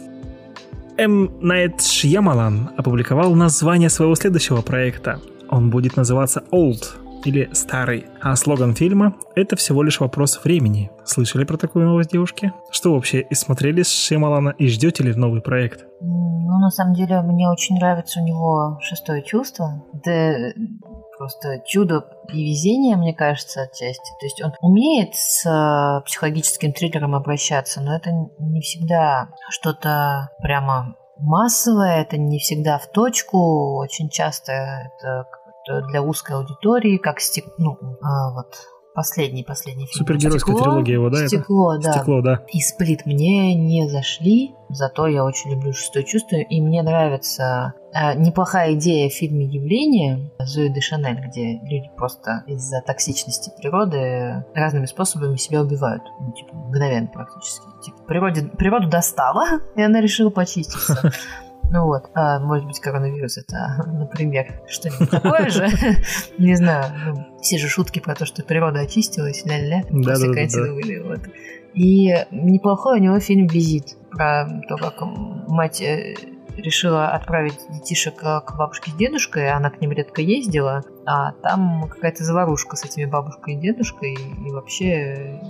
М. 0.97 1.31
Найт 1.41 1.83
Шьямалан 1.83 2.71
опубликовал 2.77 3.35
название 3.35 3.91
своего 3.91 4.15
следующего 4.15 4.63
проекта. 4.63 5.21
Он 5.51 5.71
будет 5.71 5.97
называться 5.97 6.45
Old 6.51 6.85
или 7.25 7.49
Старый, 7.53 8.07
а 8.21 8.37
слоган 8.37 8.75
фильма 8.75 9.15
«Это 9.35 9.57
всего 9.57 9.83
лишь 9.83 10.01
вопрос 10.01 10.41
времени». 10.45 10.91
Слышали 11.05 11.45
про 11.45 11.57
такую 11.57 11.87
новость, 11.87 12.11
девушки? 12.11 12.53
Что 12.71 12.95
вообще, 12.95 13.21
и 13.21 13.35
смотрели 13.35 13.83
с 13.83 13.91
Шьямалана 13.91 14.51
и 14.51 14.69
ждете 14.69 15.03
ли 15.05 15.15
новый 15.15 15.41
проект? 15.41 15.85
Ну, 16.01 16.59
на 16.59 16.71
самом 16.71 16.95
деле, 16.95 17.21
мне 17.23 17.49
очень 17.49 17.77
нравится 17.77 18.21
у 18.21 18.25
него 18.25 18.79
шестое 18.83 19.23
чувство. 19.23 19.85
Это 19.95 20.53
просто 21.17 21.63
чудо 21.67 22.07
и 22.33 22.51
везение, 22.51 22.97
мне 22.97 23.15
кажется, 23.15 23.63
отчасти. 23.63 24.11
То 24.21 24.27
есть 24.27 24.43
он 24.43 24.53
умеет 24.61 25.15
с 25.15 25.47
э, 25.47 26.05
психологическим 26.05 26.73
триллером 26.73 27.15
обращаться, 27.15 27.81
но 27.81 27.95
это 27.95 28.11
не 28.39 28.61
всегда 28.61 29.29
что-то 29.51 30.31
прямо 30.43 30.97
массовое, 31.19 32.03
это 32.03 32.17
не 32.17 32.39
всегда 32.39 32.79
в 32.79 32.91
точку, 32.91 33.79
очень 33.79 34.09
часто 34.09 34.53
это 34.53 35.27
для 35.89 36.03
узкой 36.03 36.37
аудитории, 36.37 36.99
как 36.99 37.21
стек... 37.21 37.47
ну, 37.59 37.79
а, 38.03 38.31
вот 38.33 38.55
последний, 38.95 39.43
последний 39.43 39.87
фильм. 39.87 40.07
Супергеройская 40.07 40.55
«Стекло». 40.55 40.63
трилогия 40.63 40.95
его, 40.95 41.11
да, 41.11 41.19
это? 41.19 41.29
Стекло, 41.29 41.79
да. 41.79 41.93
Стекло, 41.93 42.23
да. 42.23 42.41
И 42.53 42.61
сплит 42.61 43.05
мне 43.05 43.55
не 43.55 43.89
зашли, 43.89 44.55
зато 44.71 45.07
я 45.09 45.25
очень 45.25 45.51
люблю 45.51 45.73
шестое 45.73 46.05
чувство, 46.05 46.37
и 46.37 46.61
мне 46.61 46.83
нравится 46.83 47.75
э, 47.93 48.15
неплохая 48.15 48.75
идея 48.75 49.11
в 49.11 49.13
фильме 49.13 49.47
«Явление» 49.47 50.31
Зои 50.39 50.69
де 50.69 50.81
Шанель, 50.81 51.21
где 51.27 51.59
люди 51.63 51.91
просто 51.97 52.45
из-за 52.47 52.81
токсичности 52.83 53.53
природы 53.59 54.45
разными 54.55 54.87
способами 54.87 55.37
себя 55.37 55.63
убивают. 55.63 56.03
Ну, 56.21 56.33
типа, 56.33 56.55
мгновенно 56.55 57.09
практически. 57.09 57.67
Типа, 57.85 57.99
природе, 58.07 58.43
природу 58.43 58.89
достала, 58.89 59.61
и 59.77 59.83
она 59.83 60.01
решила 60.01 60.31
почиститься. 60.31 61.13
Ну 61.75 61.87
вот, 61.87 62.09
а, 62.15 62.39
может 62.39 62.67
быть, 62.67 62.79
коронавирус 62.79 63.37
это, 63.37 63.85
например, 63.93 64.63
что-нибудь 64.69 65.11
такое 65.11 65.49
же. 65.51 65.67
Не 66.39 66.55
знаю, 66.55 66.85
ну, 67.05 67.41
все 67.43 67.59
же 67.59 67.69
шутки 67.69 67.99
про 67.99 68.15
то, 68.15 68.27
что 68.27 68.45
природа 68.45 68.79
очистилась, 68.79 69.45
ля-ля, 69.45 69.83
Да-да-да-да. 69.91 70.73
были, 70.73 71.01
вот. 71.01 71.19
И 71.75 72.15
неплохой 72.31 73.01
у 73.01 73.03
него 73.03 73.19
фильм 73.19 73.49
«Визит» 73.49 73.97
про 74.13 74.49
то, 74.69 74.77
как 74.77 75.01
мать 75.01 75.81
э, 75.81 76.15
решила 76.57 77.09
отправить 77.09 77.59
детишек 77.69 78.23
э, 78.23 78.41
к 78.47 78.57
бабушке 78.57 78.93
с 78.93 78.95
дедушкой, 78.95 79.51
она 79.51 79.71
к 79.71 79.81
ним 79.81 79.91
редко 79.91 80.23
ездила, 80.23 80.85
а 81.07 81.33
там 81.33 81.89
какая-то 81.89 82.25
заварушка 82.25 82.77
с 82.77 82.85
этими 82.85 83.05
бабушкой 83.05 83.55
и 83.55 83.57
дедушкой, 83.59 84.15
и 84.15 84.51
вообще, 84.51 85.41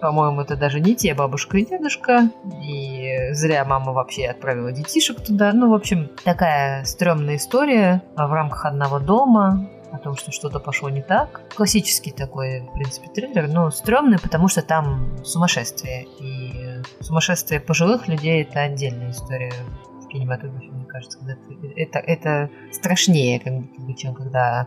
по-моему, 0.00 0.42
это 0.42 0.56
даже 0.56 0.80
не 0.80 0.94
те 0.94 1.14
бабушка 1.14 1.58
и 1.58 1.66
дедушка, 1.66 2.30
и 2.62 3.32
зря 3.32 3.64
мама 3.64 3.92
вообще 3.92 4.26
отправила 4.26 4.72
детишек 4.72 5.20
туда. 5.20 5.52
Ну, 5.52 5.70
в 5.70 5.74
общем, 5.74 6.10
такая 6.24 6.84
стрёмная 6.84 7.36
история 7.36 8.02
в 8.16 8.32
рамках 8.32 8.66
одного 8.66 8.98
дома, 8.98 9.68
о 9.92 9.98
том, 9.98 10.16
что 10.16 10.32
что-то 10.32 10.58
пошло 10.60 10.90
не 10.90 11.00
так. 11.00 11.42
Классический 11.54 12.10
такой, 12.10 12.60
в 12.60 12.72
принципе, 12.72 13.08
триллер, 13.08 13.48
но 13.48 13.70
стрёмный, 13.70 14.18
потому 14.18 14.48
что 14.48 14.60
там 14.62 15.24
сумасшествие. 15.24 16.06
И 16.20 16.82
сумасшествие 17.00 17.60
пожилых 17.60 18.08
людей– 18.08 18.42
это 18.42 18.60
отдельная 18.60 19.10
история 19.10 19.52
в 20.02 20.08
кинематографе, 20.08 20.68
мне 20.70 20.84
кажется. 20.84 21.18
Когда 21.18 21.34
ты- 21.34 21.72
это, 21.76 21.98
это 22.00 22.50
страшнее, 22.72 23.40
как 23.40 23.54
будто 23.54 23.80
бы, 23.80 23.94
чем 23.94 24.14
когда 24.14 24.66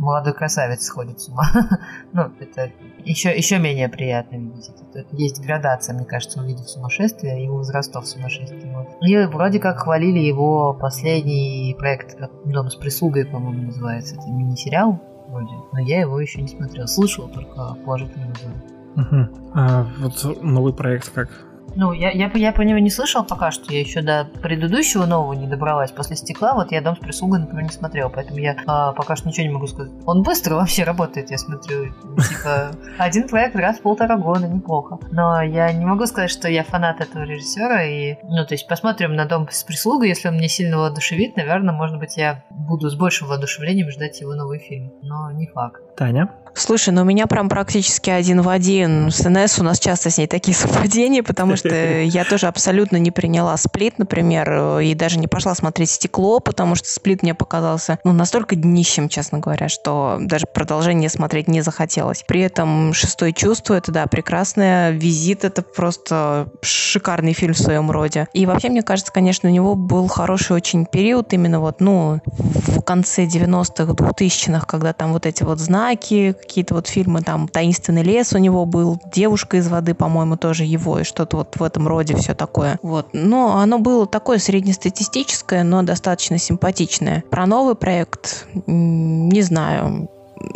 молодой 0.00 0.32
красавец 0.32 0.82
сходит 0.82 1.20
с 1.20 1.28
ума. 1.28 1.44
ну, 2.12 2.32
это 2.40 2.72
еще, 3.04 3.36
еще 3.36 3.58
менее 3.58 3.88
приятно 3.88 4.36
видеть. 4.36 4.70
Это, 4.92 5.06
есть 5.12 5.40
градация, 5.44 5.94
мне 5.94 6.04
кажется, 6.04 6.40
увидев 6.40 6.68
сумасшествие 6.68 7.44
и 7.44 7.48
возрастов 7.48 8.06
сумасшествия. 8.06 8.86
И 9.02 9.26
вроде 9.26 9.60
как 9.60 9.80
хвалили 9.80 10.18
его 10.18 10.74
последний 10.74 11.76
проект 11.78 12.16
«Дом 12.44 12.70
с 12.70 12.76
прислугой», 12.76 13.26
по-моему, 13.26 13.66
называется. 13.66 14.16
Это 14.16 14.28
мини-сериал 14.28 15.00
вроде. 15.28 15.52
Но 15.72 15.80
я 15.80 16.00
его 16.00 16.18
еще 16.20 16.40
не 16.40 16.48
смотрел. 16.48 16.86
Слышал 16.88 17.28
только 17.28 17.74
положительные 17.84 18.30
отзывы. 18.30 18.54
Угу. 18.96 19.50
А 19.54 19.86
вот 19.98 20.42
новый 20.42 20.72
проект 20.72 21.10
как? 21.10 21.28
Ну, 21.76 21.92
я, 21.92 22.10
я, 22.10 22.30
я 22.34 22.52
про 22.52 22.64
него 22.64 22.78
не 22.78 22.90
слышал 22.90 23.24
пока 23.24 23.50
что. 23.50 23.72
Я 23.72 23.80
еще 23.80 24.02
до 24.02 24.28
предыдущего 24.42 25.06
нового 25.06 25.32
не 25.32 25.46
добралась. 25.46 25.90
После 25.90 26.16
стекла 26.16 26.54
вот 26.54 26.72
я 26.72 26.80
«Дом 26.80 26.96
с 26.96 26.98
прислугой», 26.98 27.40
например, 27.40 27.64
не 27.64 27.70
смотрел. 27.70 28.10
Поэтому 28.10 28.38
я 28.38 28.56
а, 28.66 28.92
пока 28.92 29.16
что 29.16 29.28
ничего 29.28 29.46
не 29.46 29.52
могу 29.52 29.66
сказать. 29.66 29.92
Он 30.06 30.22
быстро 30.22 30.54
вообще 30.56 30.84
работает, 30.84 31.30
я 31.30 31.38
смотрю. 31.38 31.86
Типа, 31.86 32.72
один 32.98 33.28
проект 33.28 33.56
раз 33.56 33.78
в 33.78 33.82
полтора 33.82 34.16
года, 34.16 34.48
неплохо. 34.48 34.98
Но 35.10 35.42
я 35.42 35.72
не 35.72 35.84
могу 35.84 36.06
сказать, 36.06 36.30
что 36.30 36.48
я 36.48 36.64
фанат 36.64 37.00
этого 37.00 37.22
режиссера. 37.22 37.84
И, 37.84 38.16
ну, 38.24 38.44
то 38.44 38.54
есть 38.54 38.66
посмотрим 38.66 39.14
на 39.14 39.26
«Дом 39.26 39.48
с 39.50 39.62
прислугой». 39.64 40.08
Если 40.08 40.28
он 40.28 40.34
мне 40.34 40.48
сильно 40.48 40.78
воодушевит, 40.78 41.36
наверное, 41.36 41.74
может 41.74 41.98
быть, 41.98 42.16
я 42.16 42.44
буду 42.50 42.88
с 42.90 42.94
большим 42.94 43.28
воодушевлением 43.28 43.90
ждать 43.90 44.20
его 44.20 44.34
новый 44.34 44.58
фильм. 44.58 44.92
Но 45.02 45.30
не 45.32 45.46
факт. 45.46 45.80
Таня? 45.96 46.30
Слушай, 46.54 46.90
ну 46.90 47.02
у 47.02 47.04
меня 47.04 47.26
прям 47.26 47.48
практически 47.48 48.10
один 48.10 48.42
в 48.42 48.48
один 48.48 49.10
с 49.10 49.28
НС. 49.28 49.58
У 49.58 49.62
нас 49.62 49.78
часто 49.78 50.10
с 50.10 50.18
ней 50.18 50.26
такие 50.26 50.54
совпадения, 50.56 51.22
потому 51.22 51.56
что 51.56 51.68
я 52.02 52.24
тоже 52.24 52.46
абсолютно 52.46 52.96
не 52.96 53.10
приняла 53.10 53.56
сплит, 53.56 53.98
например, 53.98 54.80
и 54.80 54.94
даже 54.94 55.18
не 55.18 55.28
пошла 55.28 55.54
смотреть 55.54 55.90
стекло, 55.90 56.40
потому 56.40 56.74
что 56.74 56.88
сплит 56.88 57.22
мне 57.22 57.34
показался 57.34 57.98
ну, 58.04 58.12
настолько 58.12 58.56
днищем, 58.56 59.08
честно 59.08 59.38
говоря, 59.38 59.68
что 59.68 60.18
даже 60.20 60.46
продолжение 60.46 61.08
смотреть 61.08 61.48
не 61.48 61.60
захотелось. 61.60 62.24
При 62.26 62.40
этом 62.40 62.92
«Шестое 62.92 63.32
чувство»— 63.32 63.74
это, 63.76 63.92
да, 63.92 64.06
прекрасное. 64.06 64.90
«Визит»— 64.90 65.44
это 65.44 65.62
просто 65.62 66.48
шикарный 66.62 67.32
фильм 67.32 67.54
в 67.54 67.58
своем 67.58 67.90
роде. 67.90 68.28
И 68.32 68.46
вообще, 68.46 68.68
мне 68.68 68.82
кажется, 68.82 69.12
конечно, 69.12 69.48
у 69.48 69.52
него 69.52 69.74
был 69.74 70.08
хороший 70.08 70.56
очень 70.56 70.86
период 70.86 71.32
именно 71.32 71.60
вот, 71.60 71.80
ну, 71.80 72.20
в 72.26 72.82
конце 72.82 73.24
90-х, 73.24 73.92
2000-х, 73.92 74.66
когда 74.66 74.92
там 74.92 75.12
вот 75.12 75.26
эти 75.26 75.42
вот 75.42 75.58
знаки, 75.58 76.36
какие-то 76.40 76.74
вот 76.74 76.88
фильмы, 76.88 77.22
там 77.22 77.48
«Таинственный 77.48 78.02
лес» 78.02 78.32
у 78.32 78.38
него 78.38 78.66
был, 78.66 79.00
«Девушка 79.12 79.58
из 79.58 79.68
воды», 79.68 79.94
по-моему, 79.94 80.36
тоже 80.36 80.64
его, 80.64 80.98
и 80.98 81.04
что-то 81.04 81.38
вот 81.38 81.56
в 81.56 81.62
этом 81.62 81.86
роде 81.86 82.16
все 82.16 82.34
такое. 82.34 82.78
Вот. 82.82 83.08
Но 83.12 83.58
оно 83.58 83.78
было 83.78 84.06
такое 84.06 84.38
среднестатистическое, 84.38 85.62
но 85.64 85.82
достаточно 85.82 86.38
симпатичное. 86.38 87.24
Про 87.30 87.46
новый 87.46 87.74
проект 87.74 88.46
не 88.66 89.42
знаю 89.42 90.08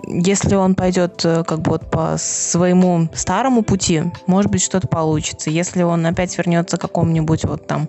если 0.06 0.54
он 0.54 0.74
пойдет 0.74 1.24
э, 1.24 1.44
как 1.44 1.60
бы 1.60 1.72
вот 1.72 1.90
по 1.90 2.16
своему 2.18 3.08
старому 3.14 3.62
пути, 3.62 4.02
может 4.26 4.50
быть, 4.50 4.62
что-то 4.62 4.88
получится. 4.88 5.50
Если 5.50 5.82
он 5.82 6.06
опять 6.06 6.36
вернется 6.38 6.76
к 6.76 6.80
какому-нибудь 6.80 7.44
вот 7.44 7.66
там 7.66 7.88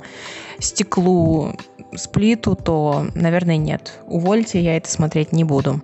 стеклу, 0.59 1.53
сплиту, 1.95 2.55
то, 2.55 3.07
наверное, 3.15 3.57
нет. 3.57 3.99
Увольте, 4.07 4.61
я 4.61 4.77
это 4.77 4.89
смотреть 4.89 5.31
не 5.31 5.43
буду. 5.43 5.81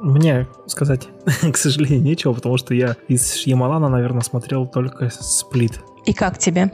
Мне 0.00 0.48
сказать, 0.66 1.08
к 1.52 1.56
сожалению, 1.56 2.02
нечего, 2.02 2.32
потому 2.32 2.56
что 2.56 2.74
я 2.74 2.96
из 3.08 3.34
Шьямалана, 3.34 3.88
наверное, 3.88 4.22
смотрел 4.22 4.66
только 4.66 5.10
«Сплит». 5.10 5.80
И 6.06 6.14
как 6.14 6.38
тебе? 6.38 6.70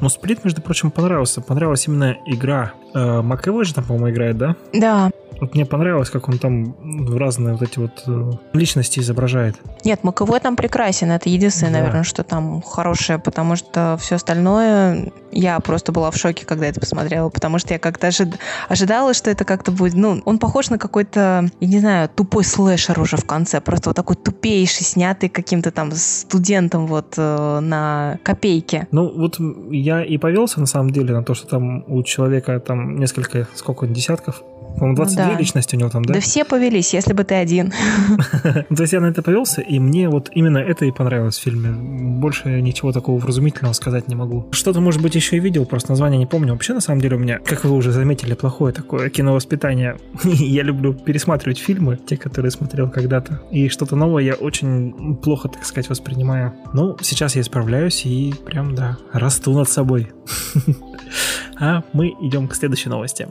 Ну, 0.00 0.08
«Сплит», 0.08 0.44
между 0.44 0.62
прочим, 0.62 0.90
понравился. 0.90 1.40
Понравилась 1.40 1.88
именно 1.88 2.16
игра. 2.26 2.72
Э, 2.94 3.20
Маковой 3.20 3.64
же 3.64 3.74
там, 3.74 3.84
по-моему, 3.84 4.10
играет, 4.10 4.38
да? 4.38 4.56
Да. 4.72 5.10
Вот 5.40 5.54
мне 5.54 5.64
понравилось, 5.64 6.10
как 6.10 6.28
он 6.28 6.38
там 6.38 6.74
разные 7.16 7.54
вот 7.54 7.62
эти 7.62 7.78
вот 7.78 8.02
э, 8.06 8.32
личности 8.52 9.00
изображает. 9.00 9.56
Нет, 9.84 10.02
Маковой 10.02 10.40
там 10.40 10.56
прекрасен. 10.56 11.10
Это 11.10 11.28
единственное, 11.28 11.72
да. 11.72 11.78
наверное, 11.78 12.02
что 12.02 12.24
там 12.24 12.60
хорошее, 12.62 13.18
потому 13.18 13.56
что 13.56 13.96
все 14.00 14.16
остальное 14.16 15.12
я 15.30 15.60
просто 15.60 15.92
была 15.92 16.10
в 16.10 16.16
шоке, 16.16 16.44
когда 16.44 16.66
это 16.66 16.80
посмотрела, 16.80 17.28
потому 17.28 17.58
что 17.58 17.74
я 17.74 17.78
как-то 17.78 18.08
ожид... 18.08 18.38
ожидала, 18.68 19.14
что 19.14 19.30
это 19.30 19.44
как-то 19.44 19.70
будет... 19.70 19.94
Ну, 19.94 20.22
он 20.24 20.38
похож 20.38 20.70
на 20.70 20.78
какой-то, 20.78 21.48
я 21.60 21.68
не 21.68 21.78
знаю, 21.80 22.08
тупой 22.08 22.44
слэшер 22.44 22.98
уже 23.00 23.16
в 23.16 23.24
конце. 23.24 23.60
Просто 23.60 23.90
вот 23.90 23.96
такой 23.96 24.16
тупейший, 24.16 24.84
снятый 24.84 25.28
каким-то 25.28 25.70
там 25.70 25.92
студентом 25.92 26.86
вот 26.86 27.14
э, 27.16 27.60
на 27.60 28.18
копейке. 28.22 28.88
Ну, 28.90 29.12
вот 29.14 29.38
я 29.70 30.02
и 30.02 30.18
повелся 30.18 30.60
на 30.60 30.66
самом 30.66 30.90
деле 30.90 31.14
на 31.14 31.22
то, 31.22 31.34
что 31.34 31.46
там 31.46 31.84
у 31.86 32.02
человека 32.02 32.58
там 32.60 32.98
несколько, 32.98 33.46
сколько, 33.54 33.86
десятков 33.86 34.42
по-моему, 34.78 34.96
22 34.96 35.24
ну, 35.24 35.32
да. 35.32 35.38
личности 35.38 35.76
у 35.76 35.78
него 35.78 35.90
там, 35.90 36.04
да? 36.04 36.14
Да 36.14 36.20
все 36.20 36.44
повелись, 36.44 36.94
если 36.94 37.12
бы 37.12 37.24
ты 37.24 37.34
один. 37.34 37.72
То 38.42 38.82
есть 38.82 38.92
я 38.92 39.00
на 39.00 39.06
это 39.06 39.22
повелся, 39.22 39.60
и 39.60 39.78
мне 39.78 40.08
вот 40.08 40.30
именно 40.32 40.58
это 40.58 40.84
и 40.84 40.92
понравилось 40.92 41.38
в 41.38 41.42
фильме. 41.42 41.70
Больше 41.70 42.60
ничего 42.60 42.92
такого 42.92 43.18
вразумительного 43.18 43.72
сказать 43.72 44.08
не 44.08 44.14
могу. 44.14 44.46
Что-то, 44.52 44.80
может 44.80 45.02
быть, 45.02 45.14
еще 45.14 45.36
и 45.36 45.40
видел, 45.40 45.66
просто 45.66 45.90
название 45.90 46.18
не 46.18 46.26
помню. 46.26 46.52
Вообще, 46.52 46.74
на 46.74 46.80
самом 46.80 47.00
деле, 47.00 47.16
у 47.16 47.18
меня, 47.18 47.38
как 47.38 47.64
вы 47.64 47.72
уже 47.72 47.92
заметили, 47.92 48.34
плохое 48.34 48.72
такое 48.72 49.10
киновоспитание. 49.10 49.96
я 50.24 50.62
люблю 50.62 50.94
пересматривать 50.94 51.58
фильмы, 51.58 51.96
те, 51.96 52.16
которые 52.16 52.50
смотрел 52.50 52.90
когда-то. 52.90 53.42
И 53.50 53.68
что-то 53.68 53.96
новое 53.96 54.22
я 54.22 54.34
очень 54.34 55.16
плохо, 55.16 55.48
так 55.48 55.64
сказать, 55.64 55.88
воспринимаю. 55.88 56.54
Ну, 56.72 56.96
сейчас 57.00 57.36
я 57.36 57.42
исправляюсь 57.42 58.04
и 58.06 58.34
прям, 58.44 58.74
да, 58.74 58.98
расту 59.12 59.52
над 59.52 59.68
собой. 59.68 60.08
а 61.60 61.82
мы 61.92 62.14
идем 62.20 62.48
к 62.48 62.54
следующей 62.54 62.88
новости. 62.88 63.28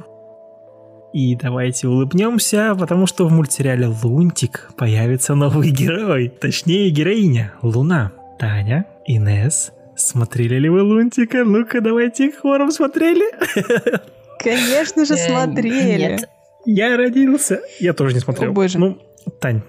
И 1.13 1.36
давайте 1.36 1.88
улыбнемся, 1.88 2.76
потому 2.78 3.08
что 3.08 3.28
в 3.28 3.32
мультсериале 3.32 3.88
«Лунтик» 3.88 4.70
появится 4.78 5.36
новый 5.36 5.72
герой, 5.72 6.30
точнее 6.30 6.89
героиня, 6.89 7.54
Луна. 7.62 8.12
Таня, 8.39 8.86
Инес, 9.06 9.72
смотрели 9.96 10.60
ли 10.60 10.70
вы 10.70 10.84
«Лунтика»? 10.84 11.43
Ну-ка, 11.43 11.82
давайте 11.82 12.32
хором 12.32 12.72
смотрели. 12.72 13.26
Конечно 14.39 15.06
же, 15.06 15.15
смотрели. 15.15 15.98
Нет. 15.98 16.30
Я 16.65 16.98
родился. 16.98 17.62
Я 17.80 17.93
тоже 17.93 18.13
не 18.13 18.20
смотрел. 18.20 18.52
О, 18.52 18.54
боже. 18.54 18.78
Ну, 18.78 19.00
Тань, 19.39 19.62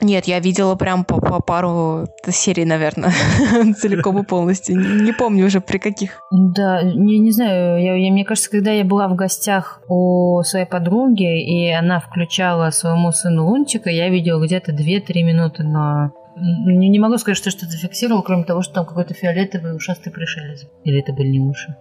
нет, 0.00 0.26
я 0.26 0.40
видела 0.40 0.74
прям 0.74 1.04
по, 1.04 1.20
по 1.20 1.40
пару 1.40 2.06
серий, 2.28 2.64
наверное, 2.64 3.12
целиком 3.78 4.18
и 4.18 4.24
полностью. 4.24 4.76
Не 4.76 5.12
помню 5.12 5.46
уже 5.46 5.60
при 5.60 5.78
каких. 5.78 6.20
Да, 6.30 6.82
не, 6.82 7.18
не 7.18 7.30
знаю, 7.30 7.82
я, 7.82 7.94
я, 7.94 8.12
мне 8.12 8.24
кажется, 8.24 8.50
когда 8.50 8.72
я 8.72 8.84
была 8.84 9.08
в 9.08 9.14
гостях 9.14 9.80
у 9.88 10.42
своей 10.42 10.66
подруги, 10.66 11.42
и 11.42 11.70
она 11.70 12.00
включала 12.00 12.70
своему 12.70 13.12
сыну 13.12 13.46
Лунчика, 13.46 13.88
я 13.90 14.08
видела 14.10 14.44
где-то 14.44 14.72
2-3 14.72 15.22
минуты, 15.22 15.62
но 15.62 16.12
не, 16.36 16.88
не 16.88 16.98
могу 16.98 17.16
сказать, 17.16 17.38
что 17.38 17.50
что-то 17.50 17.72
зафиксировал, 17.72 18.22
кроме 18.22 18.44
того, 18.44 18.62
что 18.62 18.74
там 18.74 18.86
какой-то 18.86 19.14
фиолетовый 19.14 19.74
ушастый 19.74 20.12
пришелец. 20.12 20.66
Или 20.84 21.00
это 21.00 21.12
были 21.12 21.28
не 21.28 21.40
уши. 21.40 21.74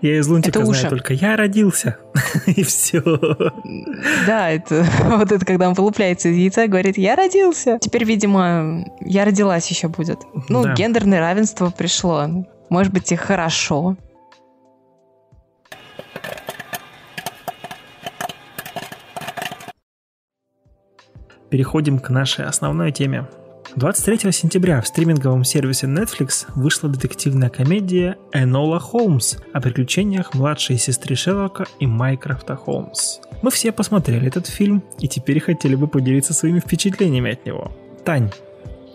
Я 0.00 0.18
из 0.18 0.28
Лунтика 0.28 0.60
это 0.60 0.66
знаю 0.66 0.90
только 0.90 1.14
«я 1.14 1.36
родился», 1.36 1.96
и 2.46 2.62
все. 2.62 3.00
Да, 4.26 4.50
это 4.50 4.84
вот 5.04 5.32
это, 5.32 5.44
когда 5.44 5.68
он 5.68 5.74
вылупляется 5.74 6.28
из 6.28 6.36
яйца, 6.36 6.66
говорит 6.66 6.98
«я 6.98 7.16
родился». 7.16 7.78
Теперь, 7.80 8.04
видимо, 8.04 8.84
«я 9.00 9.24
родилась» 9.24 9.68
еще 9.68 9.88
будет. 9.88 10.18
Ну, 10.48 10.62
да. 10.62 10.74
гендерное 10.74 11.20
равенство 11.20 11.70
пришло. 11.70 12.26
Может 12.68 12.92
быть, 12.92 13.10
и 13.12 13.16
хорошо. 13.16 13.96
Переходим 21.50 21.98
к 21.98 22.08
нашей 22.08 22.46
основной 22.46 22.92
теме– 22.92 23.26
23 23.74 24.30
сентября 24.32 24.82
в 24.82 24.86
стриминговом 24.86 25.44
сервисе 25.44 25.86
Netflix 25.86 26.44
вышла 26.54 26.90
детективная 26.90 27.48
комедия 27.48 28.18
«Энола 28.30 28.78
Холмс» 28.78 29.36
о 29.54 29.62
приключениях 29.62 30.34
младшей 30.34 30.76
сестры 30.76 31.16
Шерлока 31.16 31.64
и 31.80 31.86
Майкрофта 31.86 32.54
Холмс. 32.54 33.18
Мы 33.40 33.50
все 33.50 33.72
посмотрели 33.72 34.28
этот 34.28 34.46
фильм 34.46 34.82
и 34.98 35.08
теперь 35.08 35.40
хотели 35.40 35.74
бы 35.74 35.88
поделиться 35.88 36.34
своими 36.34 36.60
впечатлениями 36.60 37.32
от 37.32 37.46
него. 37.46 37.72
Тань, 38.04 38.30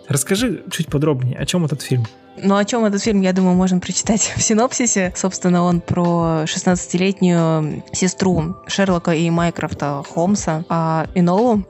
расскажи 0.06 0.62
чуть 0.70 0.86
подробнее, 0.86 1.36
о 1.36 1.44
чем 1.44 1.64
этот 1.64 1.82
фильм? 1.82 2.06
Ну, 2.42 2.56
о 2.56 2.64
чем 2.64 2.84
этот 2.84 3.02
фильм, 3.02 3.20
я 3.20 3.32
думаю, 3.32 3.54
можно 3.54 3.80
прочитать 3.80 4.32
в 4.36 4.42
синопсисе. 4.42 5.12
Собственно, 5.16 5.62
он 5.62 5.80
про 5.80 6.44
16-летнюю 6.44 7.82
сестру 7.92 8.56
Шерлока 8.66 9.12
и 9.12 9.28
Майкрофта 9.30 10.02
Холмса, 10.08 10.64
а, 10.68 11.06
Инолу, 11.14 11.62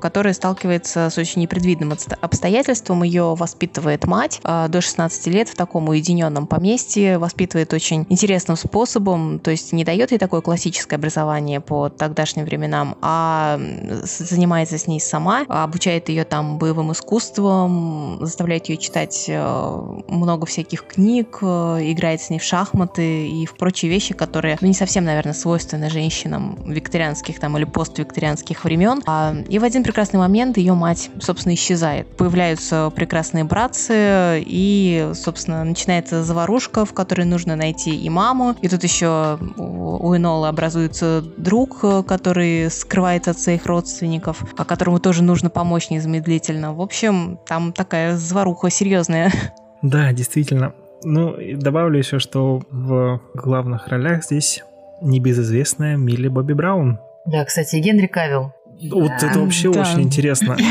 которая 0.00 0.34
сталкивается 0.34 1.10
с 1.10 1.18
очень 1.18 1.42
непредвидным 1.42 1.92
обстоятельством. 2.20 3.02
Ее 3.02 3.34
воспитывает 3.34 4.06
мать 4.06 4.40
а, 4.44 4.68
до 4.68 4.80
16 4.80 5.26
лет 5.28 5.48
в 5.48 5.56
таком 5.56 5.88
уединенном 5.88 6.46
поместье, 6.46 7.18
воспитывает 7.18 7.72
очень 7.72 8.06
интересным 8.08 8.56
способом, 8.56 9.38
то 9.38 9.50
есть 9.50 9.72
не 9.72 9.84
дает 9.84 10.12
ей 10.12 10.18
такое 10.18 10.40
классическое 10.40 10.98
образование 10.98 11.60
по 11.60 11.88
тогдашним 11.88 12.44
временам, 12.44 12.96
а 13.00 13.58
занимается 14.02 14.78
с 14.78 14.86
ней 14.86 15.00
сама, 15.00 15.44
обучает 15.48 16.08
ее 16.08 16.24
там 16.24 16.58
боевым 16.58 16.92
искусствам, 16.92 18.18
заставляет 18.20 18.68
ее 18.68 18.76
читать 18.76 19.26
э, 19.28 20.00
много 20.16 20.46
всяких 20.46 20.86
книг, 20.86 21.38
э, 21.42 21.78
играет 21.82 22.20
с 22.20 22.30
ней 22.30 22.38
в 22.38 22.42
шахматы 22.42 23.28
и 23.28 23.46
в 23.46 23.54
прочие 23.56 23.90
вещи, 23.90 24.14
которые 24.14 24.58
ну, 24.60 24.68
не 24.68 24.74
совсем, 24.74 25.04
наверное, 25.04 25.34
свойственны 25.34 25.90
женщинам 25.90 26.58
викторианских 26.66 27.38
там 27.40 27.56
или 27.56 27.64
поствикторианских 27.64 28.64
времен. 28.64 29.02
А, 29.06 29.34
и 29.48 29.58
в 29.58 29.64
один 29.64 29.82
прекрасный 29.82 30.18
момент 30.18 30.56
ее 30.56 30.74
мать, 30.74 31.10
собственно, 31.20 31.54
исчезает. 31.54 32.16
Появляются 32.16 32.92
прекрасные 32.94 33.44
братцы, 33.44 34.42
и, 34.46 35.10
собственно, 35.14 35.64
начинается 35.64 36.22
заварушка, 36.22 36.84
в 36.84 36.92
которой 36.92 37.26
нужно 37.26 37.56
найти 37.56 37.94
и 37.94 38.08
маму. 38.08 38.54
И 38.62 38.68
тут 38.68 38.84
еще 38.84 39.38
у 39.56 40.14
Энола 40.14 40.48
образуется 40.48 41.22
друг, 41.36 41.80
который 42.06 42.70
скрывается 42.70 43.32
от 43.32 43.38
своих 43.38 43.66
родственников, 43.66 44.44
а 44.56 44.64
которому 44.64 44.98
тоже 45.00 45.22
нужно 45.22 45.50
помочь 45.50 45.90
незамедлительно. 45.90 46.74
В 46.74 46.80
общем, 46.80 47.38
там 47.46 47.72
такая 47.72 48.16
заваруха 48.16 48.70
серьезная. 48.70 49.32
Да, 49.84 50.12
действительно. 50.12 50.74
Ну, 51.04 51.36
добавлю 51.56 51.98
еще, 51.98 52.18
что 52.18 52.62
в 52.70 53.20
главных 53.34 53.88
ролях 53.88 54.24
здесь 54.24 54.64
небезызвестная 55.02 55.96
Милли 55.96 56.28
Бобби 56.28 56.54
Браун. 56.54 56.98
Да, 57.26 57.44
кстати, 57.44 57.76
Генри 57.76 58.06
Кавилл. 58.06 58.54
Вот 58.90 59.12
да. 59.20 59.28
это 59.28 59.40
вообще 59.40 59.70
да. 59.70 59.82
очень 59.82 60.02
интересно. 60.02 60.56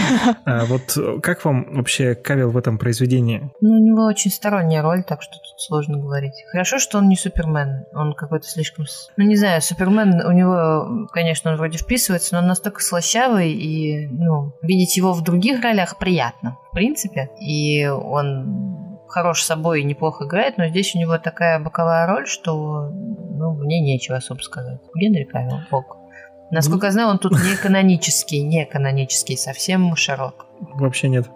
А, 0.45 0.65
вот 0.65 0.97
как 1.21 1.45
вам 1.45 1.75
вообще 1.75 2.15
Кавилл 2.15 2.49
в 2.49 2.57
этом 2.57 2.77
произведении? 2.77 3.49
Ну, 3.61 3.75
у 3.75 3.79
него 3.79 4.05
очень 4.05 4.31
сторонняя 4.31 4.81
роль, 4.81 5.03
так 5.03 5.21
что 5.21 5.33
тут 5.33 5.61
сложно 5.61 5.97
говорить. 5.97 6.33
Хорошо, 6.51 6.79
что 6.79 6.97
он 6.97 7.07
не 7.07 7.15
Супермен. 7.15 7.85
Он 7.93 8.13
какой-то 8.13 8.47
слишком... 8.47 8.85
Ну, 9.15 9.25
не 9.25 9.35
знаю, 9.35 9.61
Супермен, 9.61 10.25
у 10.25 10.31
него, 10.31 11.07
конечно, 11.13 11.51
он 11.51 11.57
вроде 11.57 11.77
вписывается, 11.77 12.35
но 12.35 12.41
он 12.41 12.47
настолько 12.47 12.81
слащавый, 12.81 13.53
и, 13.53 14.07
ну, 14.07 14.53
видеть 14.61 14.97
его 14.97 15.13
в 15.13 15.23
других 15.23 15.61
ролях 15.61 15.97
приятно, 15.97 16.57
в 16.69 16.75
принципе. 16.75 17.29
И 17.39 17.85
он 17.87 18.82
хорош 19.13 19.43
собой 19.43 19.81
и 19.81 19.83
неплохо 19.83 20.25
играет, 20.25 20.57
но 20.57 20.67
здесь 20.67 20.95
у 20.95 20.99
него 20.99 21.17
такая 21.19 21.59
боковая 21.59 22.07
роль, 22.07 22.25
что 22.25 22.89
ну, 22.89 23.53
мне 23.53 23.79
нечего 23.79 24.17
особо 24.17 24.39
сказать. 24.41 24.79
Генри 24.95 25.23
Кавилл, 25.23 25.59
ок. 25.71 25.97
Насколько 26.49 26.87
я 26.87 26.91
знаю, 26.91 27.09
он 27.09 27.19
тут 27.19 27.31
не 27.31 27.55
канонический, 27.55 28.41
не 28.41 28.65
канонический, 28.65 29.37
совсем 29.37 29.95
Шерлок. 29.95 30.47
Вообще 30.75 31.09
нет. 31.09 31.27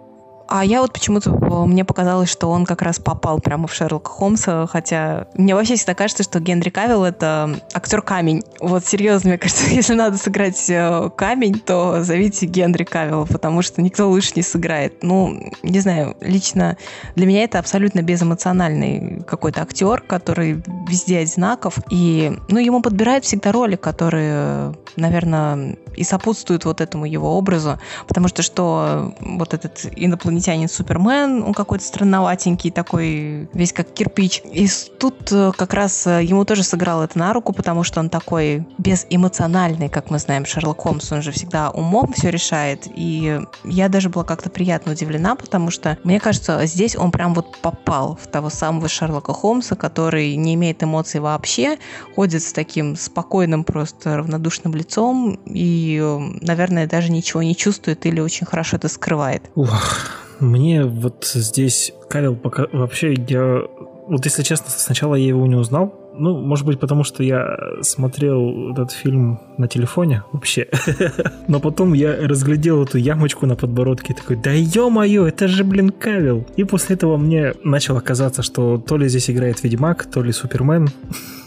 А 0.48 0.64
я 0.64 0.80
вот 0.80 0.94
почему-то, 0.94 1.30
э, 1.30 1.66
мне 1.66 1.84
показалось, 1.84 2.30
что 2.30 2.48
он 2.48 2.64
как 2.64 2.80
раз 2.80 2.98
попал 2.98 3.38
прямо 3.38 3.68
в 3.68 3.74
Шерлока 3.74 4.10
Холмса, 4.10 4.66
хотя 4.66 5.26
мне 5.34 5.54
вообще 5.54 5.76
всегда 5.76 5.94
кажется, 5.94 6.22
что 6.22 6.40
Генри 6.40 6.70
Кавилл— 6.70 7.04
это 7.04 7.60
актер 7.74 8.00
камень. 8.00 8.42
Вот 8.58 8.86
серьезно, 8.86 9.30
мне 9.30 9.38
кажется, 9.38 9.66
если 9.70 9.92
надо 9.92 10.16
сыграть 10.16 10.70
э, 10.70 11.10
камень, 11.14 11.60
то 11.60 12.02
зовите 12.02 12.46
Генри 12.46 12.84
Кавилла, 12.84 13.26
потому 13.26 13.60
что 13.60 13.82
никто 13.82 14.08
лучше 14.08 14.32
не 14.36 14.42
сыграет. 14.42 15.02
Ну, 15.02 15.52
не 15.62 15.80
знаю, 15.80 16.16
лично 16.22 16.78
для 17.14 17.26
меня 17.26 17.44
это 17.44 17.58
абсолютно 17.58 18.00
безэмоциональный 18.00 19.22
какой-то 19.26 19.60
актер, 19.60 20.00
который 20.00 20.62
везде 20.88 21.18
одинаков, 21.18 21.78
и, 21.90 22.32
ну, 22.48 22.58
ему 22.58 22.80
подбирают 22.80 23.26
всегда 23.26 23.52
роли, 23.52 23.76
которые, 23.76 24.74
наверное, 24.96 25.76
и 25.94 26.04
сопутствуют 26.04 26.64
вот 26.64 26.80
этому 26.80 27.04
его 27.04 27.36
образу, 27.36 27.78
потому 28.06 28.28
что 28.28 28.42
что 28.42 29.14
вот 29.20 29.52
этот 29.52 29.84
инопланетянин 29.94 30.37
инопланетянин 30.38 30.68
Супермен, 30.68 31.42
он 31.42 31.54
какой-то 31.54 31.84
странноватенький 31.84 32.70
такой, 32.70 33.48
весь 33.52 33.72
как 33.72 33.92
кирпич. 33.92 34.42
И 34.44 34.68
тут 34.98 35.30
э, 35.32 35.52
как 35.56 35.74
раз 35.74 36.06
э, 36.06 36.24
ему 36.24 36.44
тоже 36.44 36.62
сыграл 36.62 37.02
это 37.02 37.18
на 37.18 37.32
руку, 37.32 37.52
потому 37.52 37.82
что 37.82 38.00
он 38.00 38.08
такой 38.08 38.66
безэмоциональный, 38.78 39.88
как 39.88 40.10
мы 40.10 40.18
знаем, 40.18 40.46
Шерлок 40.46 40.80
Холмс, 40.80 41.12
он 41.12 41.22
же 41.22 41.32
всегда 41.32 41.70
умом 41.70 42.12
все 42.12 42.30
решает. 42.30 42.86
И 42.94 43.40
я 43.64 43.88
даже 43.88 44.08
была 44.08 44.24
как-то 44.24 44.50
приятно 44.50 44.92
удивлена, 44.92 45.34
потому 45.34 45.70
что, 45.70 45.98
мне 46.04 46.20
кажется, 46.20 46.64
здесь 46.66 46.96
он 46.96 47.10
прям 47.10 47.34
вот 47.34 47.58
попал 47.58 48.18
в 48.20 48.26
того 48.26 48.50
самого 48.50 48.88
Шерлока 48.88 49.32
Холмса, 49.32 49.76
который 49.76 50.36
не 50.36 50.54
имеет 50.54 50.82
эмоций 50.82 51.20
вообще, 51.20 51.78
ходит 52.14 52.42
с 52.42 52.52
таким 52.52 52.96
спокойным, 52.96 53.64
просто 53.64 54.16
равнодушным 54.16 54.74
лицом 54.74 55.38
и, 55.44 56.00
э, 56.00 56.18
наверное, 56.40 56.86
даже 56.86 57.10
ничего 57.10 57.42
не 57.42 57.56
чувствует 57.56 58.06
или 58.06 58.20
очень 58.20 58.46
хорошо 58.46 58.76
это 58.76 58.88
скрывает. 58.88 59.50
Ух. 59.54 60.27
Мне 60.40 60.84
вот 60.84 61.30
здесь 61.34 61.92
Кавил 62.08 62.36
пока... 62.36 62.66
Вообще, 62.72 63.14
я... 63.28 63.62
Вот 64.06 64.24
если 64.24 64.42
честно, 64.42 64.66
сначала 64.70 65.14
я 65.14 65.28
его 65.28 65.46
не 65.46 65.56
узнал. 65.56 65.94
Ну, 66.14 66.36
может 66.36 66.66
быть, 66.66 66.80
потому 66.80 67.04
что 67.04 67.22
я 67.22 67.56
смотрел 67.82 68.72
этот 68.72 68.90
фильм 68.90 69.40
на 69.56 69.68
телефоне 69.68 70.24
вообще. 70.32 70.66
Но 71.48 71.60
потом 71.60 71.92
я 71.92 72.16
разглядел 72.26 72.82
эту 72.82 72.98
ямочку 72.98 73.46
на 73.46 73.54
подбородке 73.54 74.12
и 74.12 74.16
такой, 74.16 74.36
да 74.36 74.50
ё-моё, 74.52 75.26
это 75.26 75.46
же, 75.46 75.62
блин, 75.62 75.90
Кавил. 75.90 76.44
И 76.56 76.64
после 76.64 76.96
этого 76.96 77.16
мне 77.18 77.54
начало 77.62 78.00
казаться, 78.00 78.42
что 78.42 78.78
то 78.78 78.96
ли 78.96 79.08
здесь 79.08 79.30
играет 79.30 79.62
Ведьмак, 79.62 80.06
то 80.06 80.22
ли 80.22 80.32
Супермен. 80.32 80.88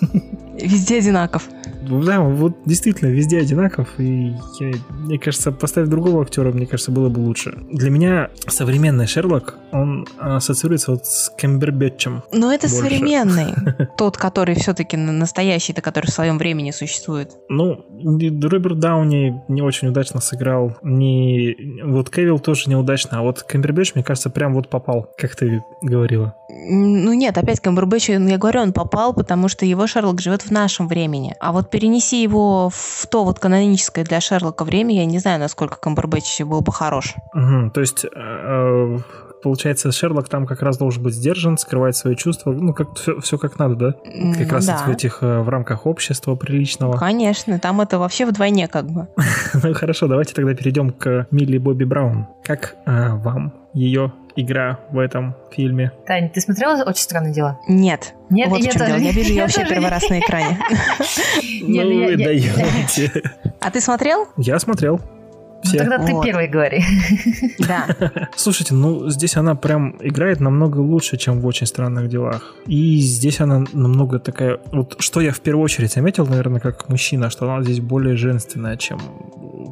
Везде 0.62 1.00
одинаков. 1.00 1.50
Да, 2.00 2.22
вот 2.22 2.58
действительно 2.66 3.10
везде 3.10 3.40
одинаков, 3.40 3.90
и 4.00 4.34
я, 4.60 4.72
мне 4.90 5.20
кажется, 5.20 5.52
поставив 5.52 5.90
другого 5.90 6.22
актера, 6.22 6.52
мне 6.52 6.66
кажется, 6.66 6.92
было 6.92 7.10
бы 7.10 7.20
лучше. 7.20 7.58
Для 7.72 7.90
меня 7.90 8.30
современный 8.48 9.08
Шерлок, 9.08 9.58
он 9.72 10.08
ассоциируется 10.18 10.92
вот 10.92 11.06
с 11.06 11.32
Кембербэтчем. 11.38 12.24
Но 12.32 12.52
это 12.52 12.68
больше. 12.68 12.76
современный. 12.76 13.54
Тот, 13.98 14.18
который 14.18 14.56
все-таки 14.56 14.98
настоящий, 14.98 15.74
то 15.74 15.82
который 15.82 16.08
в 16.08 16.14
своем 16.14 16.38
времени 16.38 16.72
существует. 16.72 17.32
Ну, 17.50 17.86
Роберт 18.04 18.80
Дауни 18.80 19.42
не 19.48 19.62
очень 19.62 19.90
удачно 19.90 20.22
сыграл. 20.22 20.78
Не... 20.82 21.56
Вот 21.84 22.10
Кевилл 22.10 22.40
тоже 22.40 22.70
неудачно, 22.70 23.20
а 23.20 23.22
вот 23.22 23.44
Кембербэтч, 23.44 23.96
мне 23.96 24.04
кажется, 24.04 24.30
прям 24.30 24.54
вот 24.54 24.70
попал, 24.70 25.10
как 25.18 25.36
ты 25.36 25.64
говорила. 25.82 26.36
Ну 26.50 27.14
нет, 27.14 27.38
опять 27.38 27.62
Кембербэтч, 27.62 28.10
я 28.10 28.38
говорю, 28.38 28.62
он 28.62 28.74
попал, 28.74 29.14
потому 29.14 29.48
что 29.48 29.66
его 29.66 29.88
Шерлок 29.88 30.22
живет 30.22 30.42
в 30.42 30.52
нашем 30.52 30.88
времени. 30.88 31.36
А 31.40 31.52
вот 31.52 31.70
перенеси 31.82 32.22
его 32.22 32.70
в 32.70 33.08
то 33.08 33.24
вот 33.24 33.40
каноническое 33.40 34.06
для 34.06 34.22
Шерлока 34.22 34.64
время, 34.66 34.94
я 34.96 35.06
не 35.06 35.18
знаю, 35.18 35.40
насколько 35.40 35.78
Камбербэтч 35.78 36.42
был 36.42 36.62
бы 36.62 36.72
хорош. 36.72 37.16
Угу, 37.34 37.72
то 37.72 37.82
есть 37.82 38.06
э, 38.06 38.98
получается, 39.42 39.92
Шерлок 39.92 40.30
там 40.30 40.46
как 40.46 40.62
раз 40.62 40.78
должен 40.78 41.02
быть 41.02 41.16
сдержан, 41.16 41.58
скрывать 41.58 41.96
свои 41.96 42.16
чувства, 42.16 42.52
ну, 42.52 42.74
как 42.74 42.96
все, 42.96 43.20
все 43.20 43.40
как 43.40 43.58
надо, 43.58 43.76
да? 43.76 43.96
Как 44.38 44.52
раз 44.52 44.68
да. 44.68 44.84
в 44.86 44.90
этих, 44.90 45.24
э, 45.24 45.42
в 45.42 45.50
рамках 45.50 45.88
общества 45.88 46.36
приличного. 46.36 46.98
Конечно, 46.98 47.58
там 47.58 47.82
это 47.82 47.98
вообще 47.98 48.28
вдвойне 48.28 48.68
как 48.68 48.86
бы. 48.86 49.08
ну, 49.64 49.74
хорошо, 49.74 50.08
давайте 50.08 50.36
тогда 50.36 50.54
перейдем 50.54 50.92
к 50.92 51.26
Милли 51.32 51.58
Бобби 51.58 51.86
Браун. 51.86 52.28
Как 52.44 52.76
э, 52.86 53.16
вам 53.16 53.54
ее 53.74 54.14
игра 54.36 54.80
в 54.92 55.00
этом 55.00 55.36
фильме. 55.52 55.92
Таня, 56.06 56.30
ты 56.30 56.42
смотрела 56.42 56.84
«Очень 56.84 57.04
странные 57.04 57.34
дела»? 57.34 57.60
Нет. 57.68 58.14
Нет, 58.30 58.50
вот 58.50 58.60
я 58.60 58.70
в 58.70 58.74
чем 58.74 58.80
тоже. 58.82 58.94
дело. 58.94 59.02
Я 59.04 59.12
вижу 59.12 59.30
ее 59.34 59.42
вообще 59.42 59.66
первый 59.68 59.90
раз 59.90 60.10
на 60.10 60.20
экране. 60.20 60.60
Ну, 61.64 62.06
вы 62.06 62.18
даете. 62.18 63.12
А 63.60 63.72
ты 63.72 63.80
смотрел? 63.82 64.28
Я 64.38 64.60
смотрел. 64.60 65.00
Ну, 65.64 65.70
Все. 65.70 65.84
Ну, 65.84 65.90
тогда 65.90 66.06
ты 66.06 66.14
вот. 66.14 66.26
первый 66.26 66.48
говори. 66.48 66.84
Да. 67.60 67.88
Слушайте, 68.36 68.74
ну 68.74 69.10
здесь 69.10 69.38
она 69.38 69.56
прям 69.56 69.96
играет 70.00 70.40
намного 70.40 70.80
лучше, 70.80 71.18
чем 71.18 71.40
в 71.40 71.46
«Очень 71.46 71.68
странных 71.68 72.10
делах». 72.10 72.56
И 72.66 72.98
здесь 72.98 73.40
она 73.40 73.66
намного 73.74 74.20
такая... 74.20 74.60
Вот 74.72 74.96
что 75.00 75.22
я 75.22 75.32
в 75.32 75.40
первую 75.40 75.64
очередь 75.64 75.94
заметил, 75.94 76.26
наверное, 76.26 76.60
как 76.60 76.90
мужчина, 76.90 77.30
что 77.30 77.50
она 77.50 77.64
здесь 77.64 77.80
более 77.80 78.16
женственная, 78.16 78.78
чем 78.78 79.00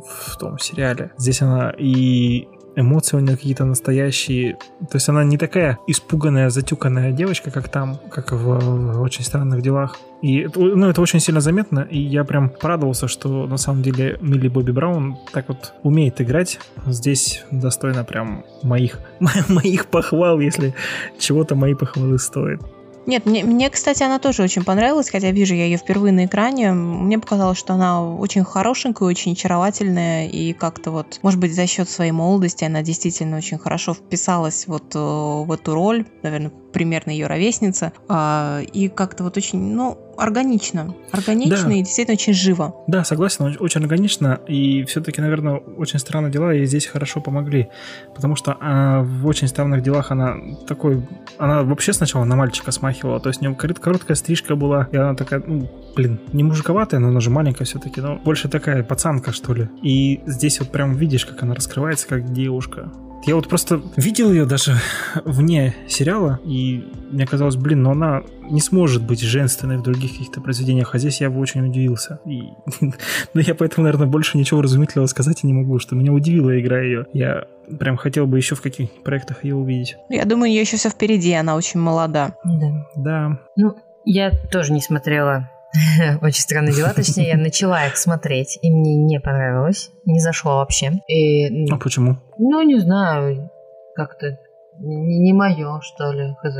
в 0.05 0.37
том 0.37 0.59
сериале. 0.59 1.11
Здесь 1.17 1.41
она 1.41 1.73
и 1.77 2.47
эмоции 2.79 3.17
у 3.17 3.19
нее 3.19 3.35
какие-то 3.35 3.65
настоящие. 3.65 4.57
То 4.89 4.95
есть 4.95 5.09
она 5.09 5.23
не 5.23 5.37
такая 5.37 5.77
испуганная, 5.87 6.49
затюканная 6.49 7.11
девочка, 7.11 7.51
как 7.51 7.69
там, 7.69 7.99
как 8.09 8.31
в, 8.31 9.01
«Очень 9.01 9.23
странных 9.23 9.61
делах». 9.61 9.97
И 10.21 10.47
ну, 10.55 10.89
это 10.89 11.01
очень 11.01 11.19
сильно 11.21 11.39
заметно, 11.39 11.79
и 11.79 11.97
я 11.97 12.25
прям 12.25 12.49
порадовался, 12.49 13.07
что 13.07 13.47
на 13.47 13.57
самом 13.57 13.83
деле 13.83 14.17
Милли 14.21 14.49
Бобби 14.49 14.71
Браун 14.71 15.17
так 15.31 15.47
вот 15.47 15.73
умеет 15.83 16.19
играть. 16.19 16.59
Здесь 16.85 17.45
достойно 17.51 18.03
прям 18.03 18.43
моих, 18.63 18.99
моих 19.47 19.85
похвал, 19.85 20.39
если 20.39 20.75
чего-то 21.19 21.55
мои 21.55 21.73
похвалы 21.73 22.19
стоят. 22.19 22.61
Нет, 23.09 23.25
мне, 23.25 23.43
мне, 23.43 23.71
кстати, 23.71 24.03
она 24.03 24.19
тоже 24.19 24.43
очень 24.43 24.63
понравилась, 24.63 25.09
хотя 25.09 25.31
вижу 25.31 25.55
я 25.55 25.65
ее 25.65 25.77
впервые 25.77 26.13
на 26.13 26.25
экране. 26.25 26.73
Мне 26.73 27.17
показалось, 27.17 27.57
что 27.57 27.73
она 27.73 28.07
очень 28.07 28.43
хорошенькая, 28.43 29.09
очень 29.09 29.31
очаровательная, 29.31 30.27
и 30.27 30.53
как-то 30.53 30.91
вот, 30.91 31.17
может 31.23 31.39
быть, 31.39 31.55
за 31.55 31.65
счет 31.65 31.89
своей 31.89 32.11
молодости 32.11 32.65
она 32.65 32.83
действительно 32.83 33.37
очень 33.37 33.57
хорошо 33.57 33.95
вписалась 33.95 34.67
вот 34.67 34.93
э, 34.93 34.99
в 34.99 35.51
эту 35.51 35.73
роль, 35.73 36.05
наверное, 36.21 36.51
примерно 36.71 37.09
ее 37.09 37.25
ровесница, 37.25 37.93
а, 38.07 38.61
и 38.61 38.89
как-то 38.89 39.23
вот 39.23 39.37
очень, 39.37 39.59
ну, 39.59 39.97
органично. 40.19 40.93
Органично 41.11 41.69
да. 41.69 41.73
и 41.75 41.79
действительно 41.79 42.13
очень 42.13 42.33
живо. 42.33 42.75
Да, 42.87 43.03
согласен, 43.03 43.57
очень 43.59 43.81
органично. 43.81 44.39
И 44.47 44.83
все-таки, 44.83 45.21
наверное, 45.21 45.55
очень 45.55 45.99
странные 45.99 46.31
дела 46.31 46.53
и 46.53 46.65
здесь 46.65 46.85
хорошо 46.85 47.21
помогли. 47.21 47.69
Потому 48.15 48.35
что 48.35 48.57
а, 48.59 49.01
в 49.01 49.25
очень 49.27 49.47
странных 49.47 49.81
делах 49.81 50.11
она 50.11 50.35
такой... 50.67 51.07
Она 51.37 51.63
вообще 51.63 51.93
сначала 51.93 52.23
на 52.25 52.35
мальчика 52.35 52.71
смахивала. 52.71 53.19
То 53.19 53.29
есть 53.29 53.41
у 53.41 53.45
нее 53.45 53.55
короткая 53.55 54.15
стрижка 54.15 54.55
была, 54.55 54.87
и 54.91 54.97
она 54.97 55.15
такая, 55.15 55.41
ну, 55.45 55.69
блин, 55.95 56.19
не 56.33 56.43
мужиковатая, 56.43 56.99
но 56.99 57.09
она 57.09 57.19
же 57.19 57.29
маленькая 57.29 57.65
все-таки, 57.65 58.01
но 58.01 58.17
больше 58.17 58.49
такая 58.49 58.83
пацанка, 58.83 59.31
что 59.31 59.53
ли. 59.53 59.69
И 59.81 60.21
здесь 60.25 60.59
вот 60.59 60.71
прям 60.71 60.95
видишь, 60.95 61.25
как 61.25 61.43
она 61.43 61.55
раскрывается 61.55 62.07
как 62.07 62.31
девушка 62.31 62.91
Я 63.25 63.35
вот 63.35 63.47
просто 63.47 63.81
видел 63.97 64.31
ее 64.31 64.45
даже 64.45 64.77
вне 65.25 65.75
сериала, 65.87 66.39
и 66.45 66.83
мне 67.11 67.27
казалось, 67.27 67.55
блин, 67.55 67.83
но 67.83 67.91
она 67.91 68.23
не 68.49 68.61
сможет 68.61 69.03
быть 69.03 69.21
женственной 69.21 69.77
в 69.77 69.83
других 69.83 70.11
каких-то 70.11 70.41
произведениях, 70.41 70.95
а 70.95 70.97
здесь 70.97 71.21
я 71.21 71.29
бы 71.29 71.39
очень 71.39 71.67
удивился. 71.67 72.19
И, 72.25 72.43
ну, 72.81 73.41
я 73.41 73.55
поэтому, 73.55 73.85
наверное, 73.85 74.07
больше 74.07 74.37
ничего 74.37 74.61
разумительного 74.61 75.07
сказать 75.07 75.43
и 75.43 75.47
не 75.47 75.53
могу, 75.53 75.79
что 75.79 75.95
меня 75.95 76.11
удивила 76.11 76.59
игра 76.59 76.81
ее. 76.81 77.05
Я 77.13 77.45
прям 77.77 77.97
хотел 77.97 78.25
бы 78.25 78.37
еще 78.37 78.55
в 78.55 78.61
каких 78.61 78.89
проектах 79.03 79.43
ее 79.43 79.55
увидеть. 79.55 79.97
Я 80.09 80.25
думаю, 80.25 80.51
ее 80.51 80.61
еще 80.61 80.77
все 80.77 80.89
впереди, 80.89 81.33
она 81.33 81.55
очень 81.55 81.79
молода. 81.79 82.35
Да. 82.43 82.87
Да. 82.95 83.39
Ну, 83.55 83.75
я 84.05 84.31
тоже 84.31 84.73
не 84.73 84.81
смотрела 84.81 85.49
Очень 86.21 86.41
странные 86.41 86.73
дела. 86.73 86.93
Точнее, 86.93 87.29
я 87.29 87.37
начала 87.37 87.85
их 87.85 87.97
смотреть, 87.97 88.57
и 88.61 88.71
мне 88.71 88.95
не 88.95 89.19
понравилось. 89.19 89.91
Не 90.05 90.19
зашло 90.19 90.57
вообще. 90.57 90.93
И, 91.07 91.69
А 91.71 91.77
почему? 91.77 92.17
ну, 92.37 92.61
не 92.63 92.79
знаю, 92.79 93.49
как-то 93.95 94.37
не, 94.79 95.19
не 95.19 95.33
мое, 95.33 95.79
что 95.81 96.11
ли, 96.11 96.35
хз. 96.41 96.55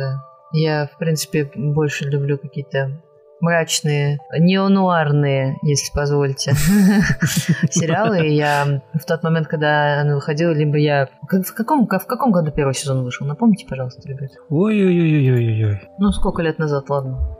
Я, 0.52 0.88
в 0.94 0.98
принципе, 0.98 1.50
больше 1.56 2.06
люблю 2.06 2.38
какие-то 2.38 3.02
мрачные, 3.40 4.20
неонуарные, 4.38 5.58
если 5.64 5.94
позволите, 5.94 6.54
сериалы. 7.72 8.28
И 8.28 8.36
я 8.36 8.82
в 8.94 9.06
тот 9.06 9.24
момент, 9.24 9.48
когда 9.48 10.02
она 10.02 10.16
выходила, 10.16 10.52
либо 10.52 10.78
я... 10.78 11.08
В 11.22 11.54
каком, 11.54 11.88
в 11.88 12.06
каком 12.06 12.32
году 12.32 12.52
первый 12.52 12.74
сезон 12.74 13.04
вышел? 13.04 13.26
Напомните, 13.26 13.66
пожалуйста, 13.68 14.08
ребят. 14.08 14.32
Ой-ой-ой-ой-ой. 14.50 15.82
Ну, 15.98 16.12
сколько 16.12 16.42
лет 16.42 16.60
назад, 16.60 16.90
ладно. 16.90 17.38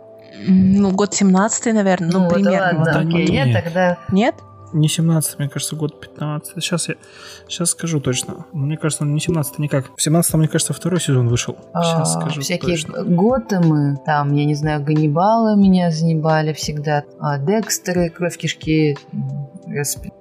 Ну, 0.48 0.92
год 0.92 1.14
17 1.14 1.74
наверное, 1.74 2.10
ну, 2.12 2.24
вот 2.26 2.34
примерно. 2.34 2.80
ладно, 2.80 2.94
Да 2.94 3.00
окей, 3.00 3.28
не. 3.28 3.32
нет, 3.46 3.64
тогда... 3.64 3.98
Нет? 4.12 4.36
Не 4.72 4.88
17, 4.88 5.40
мне 5.40 5.50
кажется, 5.50 5.76
год 5.76 6.00
15. 6.00 6.64
Сейчас 6.64 6.90
я 6.90 6.96
сейчас 7.48 7.72
скажу 7.72 8.00
точно. 8.00 8.46
Мне 8.54 8.78
кажется, 8.78 9.04
он 9.04 9.16
не 9.16 9.20
17 9.20 9.58
никак. 9.58 9.86
В 9.98 10.02
17 10.02 10.34
мне 10.36 10.48
кажется, 10.48 10.74
второй 10.74 11.02
сезон 11.02 11.28
вышел. 11.28 11.58
Сейчас 11.74 12.16
А, 12.16 12.20
скажу 12.20 12.42
всякие 12.42 12.76
точно. 12.78 13.04
Готэмы, 13.04 13.98
там, 14.06 14.32
я 14.36 14.46
не 14.46 14.54
знаю, 14.54 14.84
Ганнибалы 14.84 15.56
меня 15.60 15.90
занимали 15.90 16.54
всегда, 16.54 17.04
а, 17.20 17.40
Декстеры, 17.40 18.10
Кровь 18.12 18.38
кишки, 18.38 18.96
распи- 19.68 20.14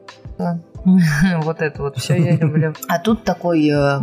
вот 1.43 1.61
это 1.61 1.83
вот 1.83 1.99
все 1.99 2.17
я 2.17 2.37
люблю. 2.37 2.75
А 2.89 2.99
тут 2.99 3.25
такой 3.25 3.69
э, 3.69 4.01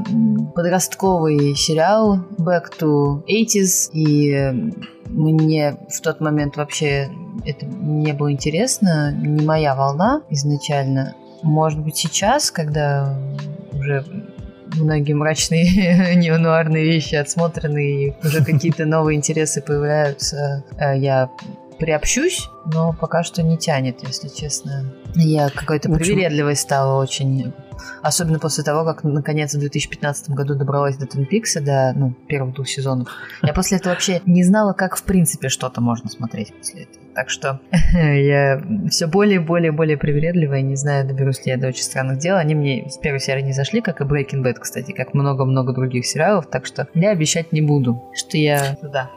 подростковый 0.54 1.56
сериал 1.56 2.20
Back 2.38 2.74
to 2.80 3.24
80s, 3.26 3.92
и 3.94 4.74
мне 5.08 5.78
в 5.90 6.02
тот 6.02 6.20
момент 6.20 6.58
вообще 6.58 7.10
это 7.46 7.66
не 7.66 8.14
было 8.14 8.32
интересно, 8.32 9.12
не 9.12 9.46
моя 9.46 9.76
волна 9.76 10.22
изначально. 10.30 11.16
Может 11.42 11.80
быть, 11.80 11.98
сейчас, 11.98 12.52
когда 12.52 13.18
уже 13.74 14.06
многие 14.76 15.14
мрачные 15.14 16.16
неонуарные 16.16 16.86
вещи 16.86 17.16
отсмотрены 17.16 18.08
и 18.08 18.14
уже 18.24 18.44
какие-то 18.44 18.86
новые 18.86 19.18
интересы 19.18 19.62
появляются, 19.62 20.64
э, 20.78 20.98
я 20.98 21.30
приобщусь, 21.80 22.50
но 22.66 22.94
пока 22.94 23.24
что 23.24 23.44
не 23.44 23.58
тянет, 23.58 24.00
если 24.08 24.28
честно. 24.28 24.86
Я 25.16 25.50
какой-то 25.50 25.90
общем- 25.90 26.00
привередливой 26.00 26.56
стала 26.56 27.02
очень. 27.02 27.54
Особенно 28.02 28.40
после 28.40 28.64
того, 28.64 28.86
как 28.86 29.04
наконец 29.04 29.54
в 29.54 29.60
2015 29.60 30.30
году 30.30 30.56
добралась 30.56 30.98
до 30.98 31.06
Twin 31.06 31.28
Peaks, 31.30 31.60
до 31.60 31.94
ну, 31.96 32.14
первых 32.28 32.56
двух 32.56 32.68
сезонов. 32.68 33.10
Я 33.42 33.54
после 33.54 33.78
этого 33.78 33.94
вообще 33.94 34.22
не 34.26 34.44
знала, 34.44 34.74
как 34.74 34.96
в 34.96 35.04
принципе 35.04 35.50
что-то 35.50 35.82
можно 35.82 36.10
смотреть 36.10 36.54
после 36.54 36.84
этого. 36.84 37.06
Так 37.16 37.30
что 37.30 37.60
я 37.94 38.62
все 38.90 39.08
более, 39.08 39.40
более, 39.40 39.72
более 39.72 39.98
привередливая, 39.98 40.62
не 40.62 40.76
знаю, 40.76 41.06
доберусь 41.08 41.46
ли 41.46 41.52
я 41.52 41.58
до 41.58 41.68
очень 41.68 41.84
странных 41.84 42.20
дел. 42.20 42.38
Они 42.38 42.56
мне 42.56 42.90
с 42.90 42.98
первой 42.98 43.20
серии 43.20 43.42
не 43.42 43.54
зашли, 43.54 43.82
как 43.82 44.02
и 44.02 44.04
Breaking 44.04 44.44
Bad, 44.44 44.56
кстати, 44.60 44.92
как 44.92 45.14
много-много 45.14 45.74
других 45.74 46.06
сериалов, 46.06 46.48
так 46.48 46.66
что 46.66 46.88
я 46.94 47.12
обещать 47.12 47.52
не 47.52 47.62
буду, 47.62 48.04
что 48.14 48.38
я 48.38 48.76
туда 48.82 49.10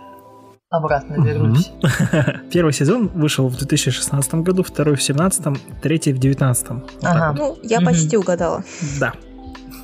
обратно 0.70 1.14
вернусь. 1.24 1.72
Первый 2.52 2.72
сезон 2.72 3.08
вышел 3.08 3.48
в 3.48 3.56
2016 3.56 4.34
году, 4.36 4.62
второй 4.62 4.96
в 4.96 5.04
2017, 5.04 5.80
третий 5.82 6.12
в 6.12 6.18
2019. 6.18 6.68
Вот 6.70 7.00
так 7.00 7.14
Ага. 7.16 7.28
вот. 7.30 7.38
Ну, 7.38 7.68
я 7.68 7.80
почти 7.80 8.16
угадала. 8.16 8.62
Да. 9.00 9.12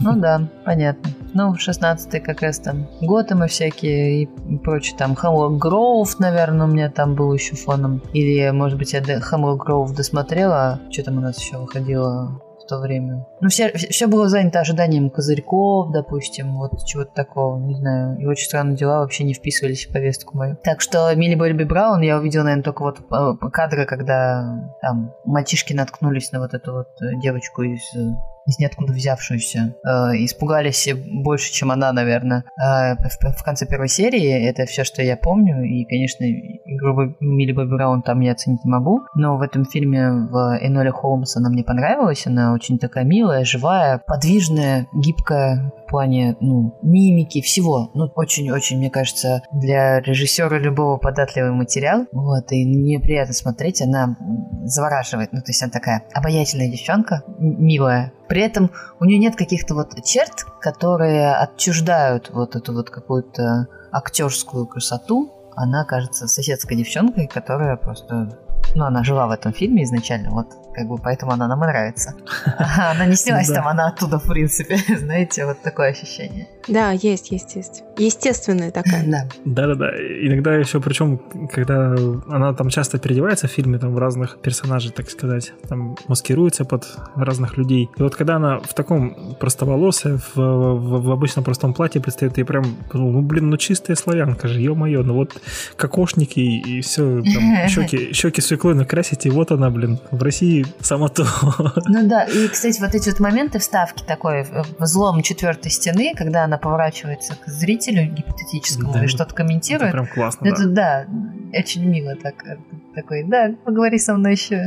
Ну 0.00 0.16
да, 0.16 0.48
понятно. 0.64 1.10
Ну, 1.34 1.54
16-й 1.54 2.20
как 2.20 2.42
раз 2.42 2.58
там 2.58 2.88
Готэмы 3.00 3.46
всякие 3.46 4.22
и 4.24 4.56
прочее. 4.58 4.96
Там 4.98 5.14
Хамлок 5.14 5.56
Гроув, 5.58 6.18
наверное, 6.18 6.66
у 6.66 6.70
меня 6.70 6.90
там 6.90 7.14
был 7.14 7.32
еще 7.32 7.54
фоном. 7.54 8.02
Или, 8.12 8.50
может 8.50 8.76
быть, 8.76 8.92
я 8.92 9.20
Хамлок 9.20 9.64
Гроув 9.64 9.94
досмотрела. 9.94 10.80
Что 10.90 11.04
там 11.04 11.18
у 11.18 11.20
нас 11.20 11.40
еще 11.40 11.58
выходило 11.58 12.40
то 12.66 12.78
время? 12.80 13.26
Ну, 13.40 13.48
все, 13.48 13.72
все 13.72 14.06
было 14.06 14.28
занято 14.28 14.60
ожиданием 14.60 15.10
козырьков, 15.10 15.92
допустим, 15.92 16.56
вот 16.56 16.84
чего-то 16.84 17.12
такого, 17.14 17.58
не 17.58 17.74
знаю. 17.74 18.18
И 18.18 18.26
очень 18.26 18.46
странные 18.46 18.76
дела 18.76 19.00
вообще 19.00 19.24
не 19.24 19.34
вписывались 19.34 19.86
в 19.86 19.92
повестку 19.92 20.36
мою. 20.36 20.56
Так 20.62 20.80
что 20.80 21.14
Милли 21.14 21.34
Бобби 21.34 21.64
Браун 21.64 22.00
я 22.00 22.18
увидела, 22.18 22.44
наверное, 22.44 22.64
только 22.64 22.82
вот 22.82 22.98
э, 23.00 23.48
кадры, 23.50 23.86
когда 23.86 24.74
там 24.80 25.14
мальчишки 25.24 25.72
наткнулись 25.72 26.32
на 26.32 26.40
вот 26.40 26.54
эту 26.54 26.72
вот 26.72 26.88
э, 27.00 27.16
девочку 27.20 27.62
из 27.62 27.82
э, 27.96 28.12
из 28.46 28.58
ниоткуда 28.58 28.92
взявшуюся. 28.92 29.74
Э, 29.84 29.88
испугались 30.24 30.88
больше, 30.94 31.52
чем 31.52 31.70
она, 31.70 31.92
наверное, 31.92 32.44
э, 32.58 32.94
в, 32.96 33.38
в 33.38 33.42
конце 33.42 33.66
первой 33.66 33.88
серии. 33.88 34.46
Это 34.48 34.66
все, 34.66 34.84
что 34.84 35.02
я 35.02 35.16
помню. 35.16 35.62
И, 35.62 35.84
конечно, 35.84 36.24
игру 36.24 37.14
Милли 37.20 37.52
Бобби 37.52 37.70
Браун 37.70 38.02
там 38.02 38.20
я 38.20 38.32
оценить 38.32 38.64
не 38.64 38.70
могу. 38.70 39.00
Но 39.14 39.36
в 39.36 39.42
этом 39.42 39.64
фильме 39.64 40.10
в 40.10 40.58
Эноля 40.60 40.92
Холмс 40.92 41.36
она 41.36 41.48
мне 41.48 41.64
понравилась. 41.64 42.26
Она 42.26 42.52
очень 42.52 42.78
такая 42.78 43.04
милая, 43.04 43.44
живая, 43.44 44.00
подвижная, 44.06 44.86
гибкая 44.94 45.72
в 45.86 45.90
плане 45.90 46.36
ну, 46.40 46.78
мимики, 46.82 47.40
всего. 47.40 47.90
Ну, 47.94 48.10
очень-очень, 48.14 48.78
мне 48.78 48.90
кажется, 48.90 49.42
для 49.52 50.00
режиссера 50.00 50.58
любого 50.58 50.98
податливый 50.98 51.52
материал. 51.52 52.06
Вот, 52.12 52.50
и 52.52 52.64
нее 52.64 53.00
приятно 53.00 53.34
смотреть. 53.34 53.82
Она 53.82 54.16
завораживает. 54.64 55.32
Ну, 55.32 55.40
то 55.40 55.48
есть 55.48 55.62
она 55.62 55.70
такая 55.70 56.02
обаятельная 56.12 56.68
девчонка, 56.70 57.22
милая. 57.38 58.12
При 58.28 58.40
этом 58.40 58.70
у 59.00 59.04
нее 59.04 59.18
нет 59.18 59.36
каких-то 59.36 59.74
вот 59.74 59.94
черт, 60.04 60.44
которые 60.60 61.34
отчуждают 61.34 62.30
вот 62.30 62.56
эту 62.56 62.72
вот 62.72 62.90
какую-то 62.90 63.68
актерскую 63.92 64.66
красоту. 64.66 65.32
Она 65.56 65.84
кажется 65.84 66.26
соседской 66.26 66.76
девчонкой, 66.76 67.26
которая 67.26 67.76
просто... 67.76 68.38
Ну, 68.74 68.84
она 68.84 69.04
жила 69.04 69.26
в 69.26 69.30
этом 69.30 69.52
фильме 69.52 69.84
изначально, 69.84 70.30
вот, 70.30 70.48
как 70.74 70.86
бы, 70.88 70.98
поэтому 70.98 71.32
она 71.32 71.48
нам 71.48 71.62
и 71.64 71.66
нравится. 71.66 72.14
Она 72.94 73.06
не 73.06 73.16
снялась 73.16 73.48
Да. 73.48 73.54
там, 73.54 73.68
она 73.68 73.88
оттуда, 73.88 74.18
в 74.18 74.28
принципе. 74.28 74.76
Знаете, 74.98 75.46
вот 75.46 75.62
такое 75.62 75.90
ощущение. 75.90 76.48
Да, 76.68 76.90
есть, 76.92 77.30
есть, 77.30 77.56
есть. 77.56 77.82
Естественная 77.98 78.70
такая. 78.70 79.04
Да. 79.06 79.28
Да-да-да. 79.44 79.90
Иногда 80.26 80.54
еще, 80.54 80.80
причем, 80.80 81.20
когда 81.52 81.94
она 82.28 82.52
там 82.54 82.68
часто 82.70 82.98
переодевается 82.98 83.46
в 83.48 83.50
фильме, 83.50 83.78
там, 83.78 83.94
в 83.94 83.98
разных 83.98 84.38
персонажей, 84.40 84.90
так 84.90 85.10
сказать, 85.10 85.52
там, 85.68 85.96
маскируется 86.08 86.64
под 86.64 86.86
разных 87.14 87.56
людей. 87.58 87.88
И 87.96 88.02
вот 88.02 88.16
когда 88.16 88.36
она 88.36 88.58
в 88.58 88.74
таком 88.74 89.36
простоволосая, 89.38 90.18
в, 90.18 90.36
в, 90.36 91.02
в 91.02 91.10
обычном 91.10 91.44
простом 91.44 91.74
платье 91.74 92.00
предстоит, 92.00 92.38
и 92.38 92.42
прям, 92.44 92.64
ну, 92.92 93.20
блин, 93.22 93.50
ну, 93.50 93.56
чистая 93.56 93.96
славянка 93.96 94.48
же, 94.48 94.60
ё-моё, 94.60 95.02
ну, 95.02 95.14
вот 95.14 95.40
кокошники 95.76 96.40
и 96.40 96.80
все, 96.80 97.22
там, 97.22 97.68
щеки, 97.68 98.12
щеки 98.12 98.40
свеклой 98.40 98.74
накрасить, 98.74 99.26
и 99.26 99.30
вот 99.30 99.52
она, 99.52 99.70
блин, 99.70 99.98
в 100.10 100.22
России 100.22 100.63
само 100.80 101.08
то. 101.08 101.26
Ну 101.86 102.08
да, 102.08 102.24
и, 102.24 102.48
кстати, 102.48 102.80
вот 102.80 102.94
эти 102.94 103.10
вот 103.10 103.20
моменты 103.20 103.58
вставки 103.58 104.02
такой, 104.02 104.46
взлом 104.78 105.22
четвертой 105.22 105.70
стены, 105.70 106.14
когда 106.16 106.44
она 106.44 106.58
поворачивается 106.58 107.34
к 107.36 107.46
зрителю 107.48 108.04
гипотетическому 108.12 108.92
Да. 108.92 109.04
и 109.04 109.06
что-то 109.06 109.24
Это 109.24 109.34
комментирует, 109.34 109.92
прям 109.92 110.06
классно, 110.06 110.46
Это 110.46 110.66
да. 110.66 111.06
да, 111.52 111.58
очень 111.58 111.84
мило 111.88 112.14
так. 112.16 112.34
э, 112.46 112.56
Такой, 112.94 113.24
да, 113.24 113.50
поговори 113.64 113.98
со 113.98 114.14
мной 114.14 114.32
еще. 114.32 114.62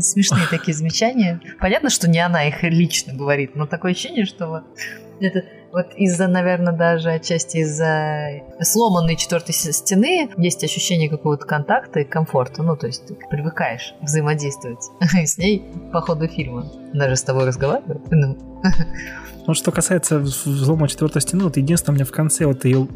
Смешные 0.00 0.46
такие 0.50 0.76
замечания. 0.76 1.40
Понятно, 1.60 1.88
что 1.90 2.08
не 2.08 2.18
она 2.18 2.44
их 2.44 2.62
лично 2.62 3.12
говорит, 3.14 3.54
но 3.54 3.66
такое 3.66 3.92
ощущение, 3.92 4.24
что 4.26 4.48
вот 4.48 4.64
это 5.20 5.44
вот 5.72 5.94
из-за, 5.96 6.26
наверное, 6.26 6.72
даже 6.72 7.10
отчасти 7.10 7.58
из-за 7.58 8.42
сломанной 8.60 9.16
четвертой 9.16 9.54
стены 9.54 10.30
есть 10.36 10.64
ощущение 10.64 11.08
какого-то 11.08 11.46
контакта 11.46 12.00
и 12.00 12.04
комфорта. 12.04 12.62
Ну, 12.62 12.76
то 12.76 12.86
есть 12.86 13.06
ты 13.06 13.16
привыкаешь 13.30 13.94
взаимодействовать 14.00 14.82
с 15.00 15.38
ней 15.38 15.64
по 15.92 16.00
ходу 16.00 16.26
фильма. 16.28 16.70
Даже 16.92 17.16
с 17.16 17.22
тобой 17.22 17.44
разговаривать. 17.44 18.02
Ну, 18.10 18.36
Ну, 19.46 19.54
что 19.54 19.70
касается 19.72 20.16
вз- 20.16 20.48
взлома 20.48 20.88
четвертой 20.88 21.22
стены, 21.22 21.44
вот 21.44 21.56
единственное, 21.56 21.96
мне 21.96 22.04
в 22.04 22.12
конце 22.12 22.46
вот 22.46 22.64
ее 22.64 22.86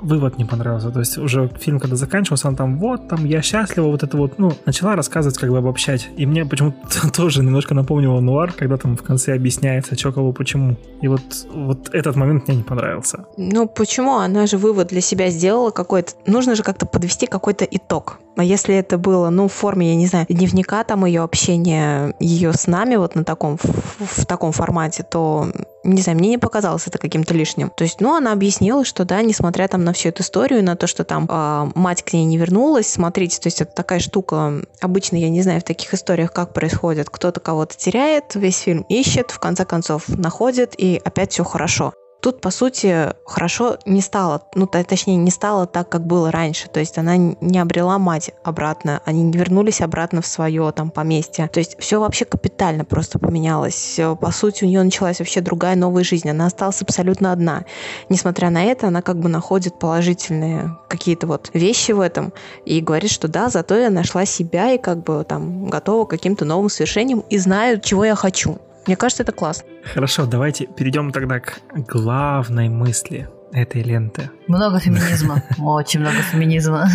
вывод 0.00 0.38
не 0.38 0.44
понравился. 0.44 0.90
То 0.90 1.00
есть 1.00 1.18
уже 1.18 1.50
фильм, 1.60 1.80
когда 1.80 1.96
заканчивался, 1.96 2.48
он 2.48 2.56
там, 2.56 2.78
вот, 2.78 3.08
там, 3.08 3.24
я 3.24 3.42
счастлива, 3.42 3.86
вот 3.86 4.02
это 4.02 4.16
вот, 4.16 4.38
ну, 4.38 4.52
начала 4.66 4.96
рассказывать, 4.96 5.38
как 5.38 5.50
бы 5.50 5.58
обобщать. 5.58 6.08
И 6.16 6.26
мне 6.26 6.44
почему-то 6.44 7.10
тоже 7.12 7.42
немножко 7.42 7.74
напомнило 7.74 8.20
нуар, 8.20 8.52
когда 8.52 8.76
там 8.76 8.96
в 8.96 9.02
конце 9.02 9.34
объясняется, 9.34 9.96
что, 9.96 10.12
кого, 10.12 10.32
почему. 10.32 10.76
И 11.02 11.08
вот, 11.08 11.22
вот 11.52 11.90
этот 11.92 12.16
момент 12.16 12.48
мне 12.48 12.58
не 12.58 12.62
понравился. 12.62 13.24
Ну, 13.36 13.68
почему? 13.68 14.16
Она 14.16 14.46
же 14.46 14.58
вывод 14.58 14.88
для 14.88 15.00
себя 15.00 15.30
сделала 15.30 15.70
какой-то. 15.70 16.12
Нужно 16.26 16.54
же 16.54 16.62
как-то 16.62 16.86
подвести 16.86 17.26
какой-то 17.26 17.64
итог. 17.64 18.18
А 18.36 18.42
если 18.42 18.74
это 18.74 18.98
было, 18.98 19.30
ну, 19.30 19.48
в 19.48 19.52
форме, 19.52 19.90
я 19.90 19.96
не 19.96 20.06
знаю, 20.06 20.26
дневника 20.28 20.82
там 20.84 21.04
ее 21.04 21.22
общения, 21.22 22.14
ее 22.18 22.52
с 22.52 22.66
нами 22.66 22.96
вот 22.96 23.14
на 23.14 23.24
таком, 23.24 23.58
в, 23.58 23.64
в 24.00 24.26
таком 24.26 24.52
формате, 24.52 25.04
то 25.08 25.48
не 25.84 26.00
знаю, 26.00 26.18
мне 26.18 26.30
не 26.30 26.38
показалось 26.38 26.86
это 26.86 26.98
каким-то 26.98 27.34
лишним. 27.34 27.70
То 27.70 27.84
есть, 27.84 28.00
ну, 28.00 28.14
она 28.14 28.32
объяснила, 28.32 28.84
что 28.84 29.04
да, 29.04 29.22
несмотря 29.22 29.68
там 29.68 29.84
на 29.84 29.92
всю 29.92 30.08
эту 30.08 30.22
историю, 30.22 30.64
на 30.64 30.76
то, 30.76 30.86
что 30.86 31.04
там 31.04 31.28
э, 31.30 31.70
мать 31.74 32.02
к 32.02 32.12
ней 32.12 32.24
не 32.24 32.38
вернулась, 32.38 32.88
смотрите, 32.88 33.38
то 33.38 33.48
есть 33.48 33.60
это 33.60 33.72
такая 33.72 34.00
штука, 34.00 34.62
обычно, 34.80 35.16
я 35.16 35.28
не 35.28 35.42
знаю, 35.42 35.60
в 35.60 35.64
таких 35.64 35.92
историях, 35.94 36.32
как 36.32 36.52
происходит, 36.52 37.10
кто-то 37.10 37.38
кого-то 37.40 37.76
теряет, 37.76 38.34
весь 38.34 38.58
фильм 38.58 38.84
ищет, 38.88 39.30
в 39.30 39.38
конце 39.38 39.64
концов 39.64 40.08
находит, 40.08 40.74
и 40.76 41.00
опять 41.04 41.32
все 41.32 41.44
хорошо. 41.44 41.92
Тут, 42.24 42.40
по 42.40 42.50
сути, 42.50 43.12
хорошо 43.26 43.76
не 43.84 44.00
стало, 44.00 44.40
ну, 44.54 44.66
точнее, 44.66 45.16
не 45.16 45.30
стало 45.30 45.66
так, 45.66 45.90
как 45.90 46.06
было 46.06 46.30
раньше. 46.30 46.70
То 46.70 46.80
есть 46.80 46.96
она 46.96 47.18
не 47.18 47.58
обрела 47.58 47.98
мать 47.98 48.30
обратно, 48.42 49.02
они 49.04 49.22
не 49.22 49.36
вернулись 49.36 49.82
обратно 49.82 50.22
в 50.22 50.26
свое 50.26 50.72
там 50.72 50.90
поместье. 50.90 51.48
То 51.48 51.60
есть 51.60 51.76
все 51.78 52.00
вообще 52.00 52.24
капитально 52.24 52.86
просто 52.86 53.18
поменялось. 53.18 54.00
По 54.22 54.30
сути, 54.30 54.64
у 54.64 54.66
нее 54.66 54.82
началась 54.82 55.18
вообще 55.18 55.42
другая 55.42 55.76
новая 55.76 56.02
жизнь. 56.02 56.30
Она 56.30 56.46
осталась 56.46 56.80
абсолютно 56.80 57.30
одна. 57.30 57.66
Несмотря 58.08 58.48
на 58.48 58.64
это, 58.64 58.86
она 58.88 59.02
как 59.02 59.18
бы 59.18 59.28
находит 59.28 59.78
положительные 59.78 60.78
какие-то 60.88 61.26
вот 61.26 61.50
вещи 61.52 61.92
в 61.92 62.00
этом 62.00 62.32
и 62.64 62.80
говорит, 62.80 63.10
что 63.10 63.28
да, 63.28 63.50
зато 63.50 63.76
я 63.76 63.90
нашла 63.90 64.24
себя 64.24 64.72
и 64.72 64.78
как 64.78 65.02
бы 65.02 65.26
там 65.28 65.66
готова 65.68 66.06
к 66.06 66.10
каким-то 66.10 66.46
новым 66.46 66.70
свершениям 66.70 67.22
и 67.28 67.36
знаю, 67.36 67.82
чего 67.82 68.06
я 68.06 68.14
хочу. 68.14 68.58
Мне 68.86 68.96
кажется, 68.96 69.22
это 69.22 69.32
классно. 69.32 69.66
Хорошо, 69.92 70.26
давайте 70.26 70.66
перейдем 70.66 71.12
тогда 71.12 71.40
к 71.40 71.60
главной 71.74 72.68
мысли 72.68 73.28
этой 73.54 73.82
ленты. 73.82 74.30
Много 74.48 74.80
феминизма, 74.80 75.42
очень 75.58 76.00
много 76.00 76.16
феминизма. 76.16 76.88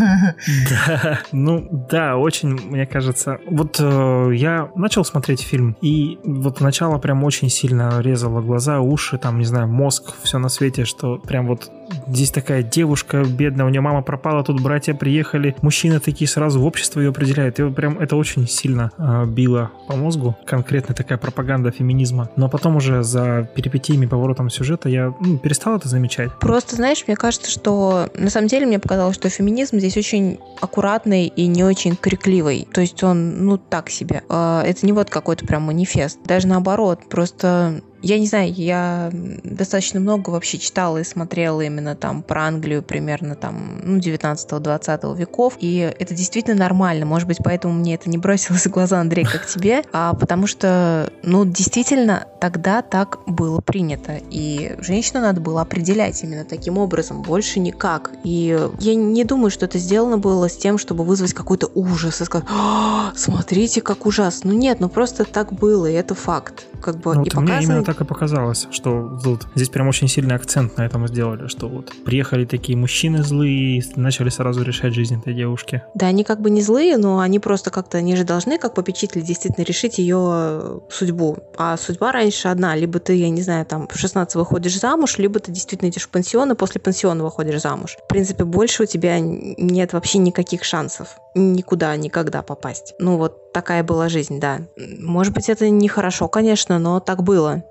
Да, 0.69 1.19
ну 1.31 1.67
да, 1.89 2.17
очень, 2.17 2.49
мне 2.49 2.85
кажется. 2.85 3.39
Вот 3.47 3.77
э, 3.79 4.31
я 4.35 4.69
начал 4.75 5.05
смотреть 5.05 5.41
фильм, 5.41 5.77
и 5.81 6.19
вот 6.23 6.59
начало 6.59 6.97
прям 6.97 7.23
очень 7.23 7.49
сильно 7.49 8.01
резало 8.01 8.41
глаза, 8.41 8.81
уши, 8.81 9.17
там, 9.17 9.39
не 9.39 9.45
знаю, 9.45 9.67
мозг, 9.69 10.13
все 10.21 10.37
на 10.37 10.49
свете, 10.49 10.83
что 10.83 11.17
прям 11.17 11.47
вот 11.47 11.71
здесь 12.07 12.31
такая 12.31 12.63
девушка 12.63 13.23
бедная, 13.23 13.65
у 13.65 13.69
нее 13.69 13.81
мама 13.81 14.01
пропала, 14.01 14.43
тут 14.43 14.61
братья 14.61 14.93
приехали, 14.93 15.55
мужчины 15.61 15.99
такие 15.99 16.27
сразу 16.27 16.59
в 16.59 16.65
общество 16.65 16.99
ее 16.99 17.09
определяют. 17.09 17.59
И 17.59 17.69
прям 17.69 17.99
это 17.99 18.15
очень 18.15 18.47
сильно 18.47 18.91
э, 18.97 19.25
било 19.25 19.71
по 19.87 19.95
мозгу, 19.95 20.37
конкретно 20.45 20.95
такая 20.95 21.17
пропаганда 21.17 21.71
феминизма. 21.71 22.29
Но 22.35 22.49
потом 22.49 22.75
уже 22.75 23.03
за 23.03 23.49
перипетиями, 23.55 24.05
поворотом 24.05 24.49
сюжета 24.49 24.89
я 24.89 25.13
ну, 25.19 25.37
перестал 25.37 25.77
это 25.77 25.87
замечать. 25.87 26.31
Просто, 26.39 26.75
знаешь, 26.75 27.03
мне 27.07 27.15
кажется, 27.15 27.51
что 27.51 28.09
на 28.15 28.29
самом 28.29 28.47
деле 28.47 28.65
мне 28.65 28.79
показалось, 28.79 29.15
что 29.15 29.29
феминизм 29.29 29.79
здесь 29.79 29.97
очень 29.97 30.39
аккуратный 30.61 31.27
и 31.27 31.47
не 31.47 31.63
очень 31.63 31.95
крикливый. 31.95 32.67
То 32.73 32.81
есть 32.81 33.03
он, 33.03 33.45
ну, 33.45 33.57
так 33.57 33.89
себе. 33.89 34.23
А, 34.29 34.63
это 34.63 34.85
не 34.85 34.91
вот 34.91 35.09
какой-то 35.09 35.45
прям 35.45 35.63
манифест. 35.63 36.19
Даже 36.25 36.47
наоборот, 36.47 37.01
просто 37.09 37.81
я 38.01 38.19
не 38.19 38.27
знаю, 38.27 38.53
я 38.53 39.09
достаточно 39.11 39.99
много 39.99 40.29
вообще 40.29 40.57
читала 40.57 40.97
и 40.99 41.03
смотрела 41.03 41.61
именно 41.61 41.95
там 41.95 42.23
про 42.23 42.43
Англию 42.43 42.81
примерно 42.81 43.35
там, 43.35 43.81
ну, 43.83 43.99
19-20 43.99 45.17
веков, 45.17 45.55
и 45.59 45.93
это 45.99 46.13
действительно 46.13 46.55
нормально. 46.55 47.05
Может 47.05 47.27
быть, 47.27 47.37
поэтому 47.43 47.73
мне 47.73 47.95
это 47.95 48.09
не 48.09 48.17
бросилось 48.17 48.65
в 48.65 48.69
глаза, 48.69 48.99
Андрей, 48.99 49.25
как 49.25 49.45
тебе, 49.45 49.83
а 49.91 50.13
потому 50.13 50.47
что, 50.47 51.11
ну, 51.23 51.45
действительно, 51.45 52.25
тогда 52.39 52.81
так 52.81 53.19
было 53.25 53.61
принято, 53.61 54.19
и 54.29 54.75
женщину 54.79 55.21
надо 55.21 55.41
было 55.41 55.61
определять 55.61 56.23
именно 56.23 56.45
таким 56.45 56.77
образом, 56.77 57.21
больше 57.21 57.59
никак. 57.59 58.11
И 58.23 58.57
я 58.79 58.95
не 58.95 59.23
думаю, 59.23 59.51
что 59.51 59.65
это 59.65 59.77
сделано 59.77 60.17
было 60.17 60.49
с 60.49 60.57
тем, 60.57 60.77
чтобы 60.77 61.03
вызвать 61.03 61.33
какой-то 61.33 61.69
ужас 61.73 62.21
и 62.21 62.25
сказать, 62.25 62.47
«А, 62.49 63.11
смотрите, 63.15 63.81
как 63.81 64.05
ужасно. 64.05 64.51
Ну 64.51 64.57
нет, 64.57 64.79
ну 64.79 64.89
просто 64.89 65.25
так 65.25 65.53
было, 65.53 65.85
и 65.85 65.93
это 65.93 66.15
факт. 66.15 66.65
Как 66.81 66.97
бы 66.97 67.15
ну, 67.15 67.23
и 67.23 67.29
показывает 67.29 67.85
так 67.85 68.01
и 68.01 68.05
показалось, 68.05 68.67
что 68.71 69.19
тут 69.23 69.47
здесь 69.55 69.69
прям 69.69 69.87
очень 69.87 70.07
сильный 70.07 70.35
акцент 70.35 70.77
на 70.77 70.85
этом 70.85 71.07
сделали, 71.07 71.47
что 71.47 71.67
вот 71.67 71.91
приехали 72.05 72.45
такие 72.45 72.77
мужчины 72.77 73.23
злые 73.23 73.79
и 73.79 73.83
начали 73.95 74.29
сразу 74.29 74.63
решать 74.63 74.93
жизнь 74.93 75.19
этой 75.19 75.33
девушки. 75.33 75.83
Да, 75.95 76.07
они 76.07 76.23
как 76.23 76.41
бы 76.41 76.49
не 76.49 76.61
злые, 76.61 76.97
но 76.97 77.19
они 77.19 77.39
просто 77.39 77.71
как-то, 77.71 77.97
они 77.97 78.15
же 78.15 78.23
должны, 78.23 78.57
как 78.57 78.73
попечители, 78.73 79.21
действительно 79.21 79.65
решить 79.65 79.97
ее 79.97 80.81
судьбу. 80.89 81.37
А 81.57 81.77
судьба 81.77 82.11
раньше 82.11 82.47
одна, 82.47 82.75
либо 82.75 82.99
ты, 82.99 83.13
я 83.15 83.29
не 83.29 83.41
знаю, 83.41 83.65
там 83.65 83.87
в 83.87 83.97
16 83.97 84.35
выходишь 84.35 84.79
замуж, 84.79 85.17
либо 85.17 85.39
ты 85.39 85.51
действительно 85.51 85.89
идешь 85.89 86.03
в 86.03 86.09
пансион, 86.09 86.51
и 86.51 86.55
после 86.55 86.81
пансиона 86.81 87.23
выходишь 87.23 87.61
замуж. 87.61 87.97
В 88.03 88.07
принципе, 88.07 88.43
больше 88.43 88.83
у 88.83 88.85
тебя 88.85 89.19
нет 89.19 89.93
вообще 89.93 90.19
никаких 90.19 90.63
шансов 90.63 91.17
никуда, 91.35 91.95
никогда 91.95 92.41
попасть. 92.41 92.95
Ну 92.99 93.17
вот 93.17 93.48
такая 93.53 93.83
была 93.83 94.09
жизнь, 94.09 94.39
да. 94.39 94.59
Может 94.77 95.33
быть, 95.33 95.49
это 95.49 95.69
нехорошо, 95.69 96.27
конечно, 96.27 96.79
но 96.79 96.99
так 96.99 97.23
было 97.23 97.63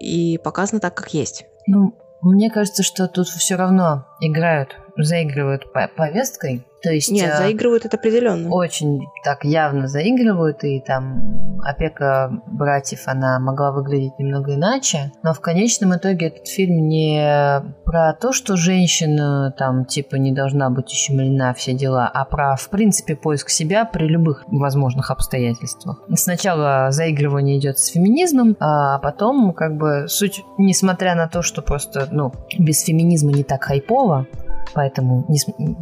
и 0.00 0.38
показано 0.38 0.80
так, 0.80 0.94
как 0.94 1.14
есть. 1.14 1.46
Ну, 1.66 1.94
мне 2.20 2.50
кажется, 2.50 2.82
что 2.82 3.08
тут 3.08 3.28
все 3.28 3.56
равно 3.56 4.06
играют, 4.20 4.76
заигрывают 4.96 5.72
повесткой, 5.96 6.64
то 6.82 6.90
есть, 6.90 7.10
Нет, 7.10 7.32
э, 7.34 7.38
заигрывают 7.38 7.84
это 7.84 7.96
определенно. 7.96 8.48
Очень 8.50 9.00
так 9.24 9.44
явно 9.44 9.86
заигрывают, 9.86 10.64
и 10.64 10.80
там 10.80 11.58
опека 11.62 12.30
братьев, 12.46 13.02
она 13.06 13.38
могла 13.38 13.70
выглядеть 13.70 14.18
немного 14.18 14.54
иначе, 14.54 15.12
но 15.22 15.32
в 15.32 15.40
конечном 15.40 15.94
итоге 15.96 16.26
этот 16.26 16.48
фильм 16.48 16.88
не 16.88 17.62
про 17.84 18.12
то, 18.14 18.32
что 18.32 18.56
женщина 18.56 19.54
там 19.56 19.84
типа 19.84 20.16
не 20.16 20.32
должна 20.32 20.70
быть 20.70 20.86
ущемлена, 20.86 21.54
все 21.54 21.72
дела, 21.72 22.10
а 22.12 22.24
про, 22.24 22.56
в 22.56 22.68
принципе, 22.68 23.14
поиск 23.14 23.48
себя 23.48 23.84
при 23.84 24.08
любых 24.08 24.44
возможных 24.48 25.10
обстоятельствах. 25.10 26.02
Сначала 26.14 26.90
заигрывание 26.90 27.58
идет 27.58 27.78
с 27.78 27.86
феминизмом, 27.86 28.56
а 28.58 28.98
потом 28.98 29.52
как 29.52 29.76
бы 29.76 30.06
суть, 30.08 30.42
несмотря 30.58 31.14
на 31.14 31.28
то, 31.28 31.42
что 31.42 31.62
просто, 31.62 32.08
ну, 32.10 32.32
без 32.58 32.82
феминизма 32.82 33.32
не 33.32 33.44
так 33.44 33.62
хайпово, 33.62 34.26
поэтому, 34.74 35.24
не, 35.28 35.38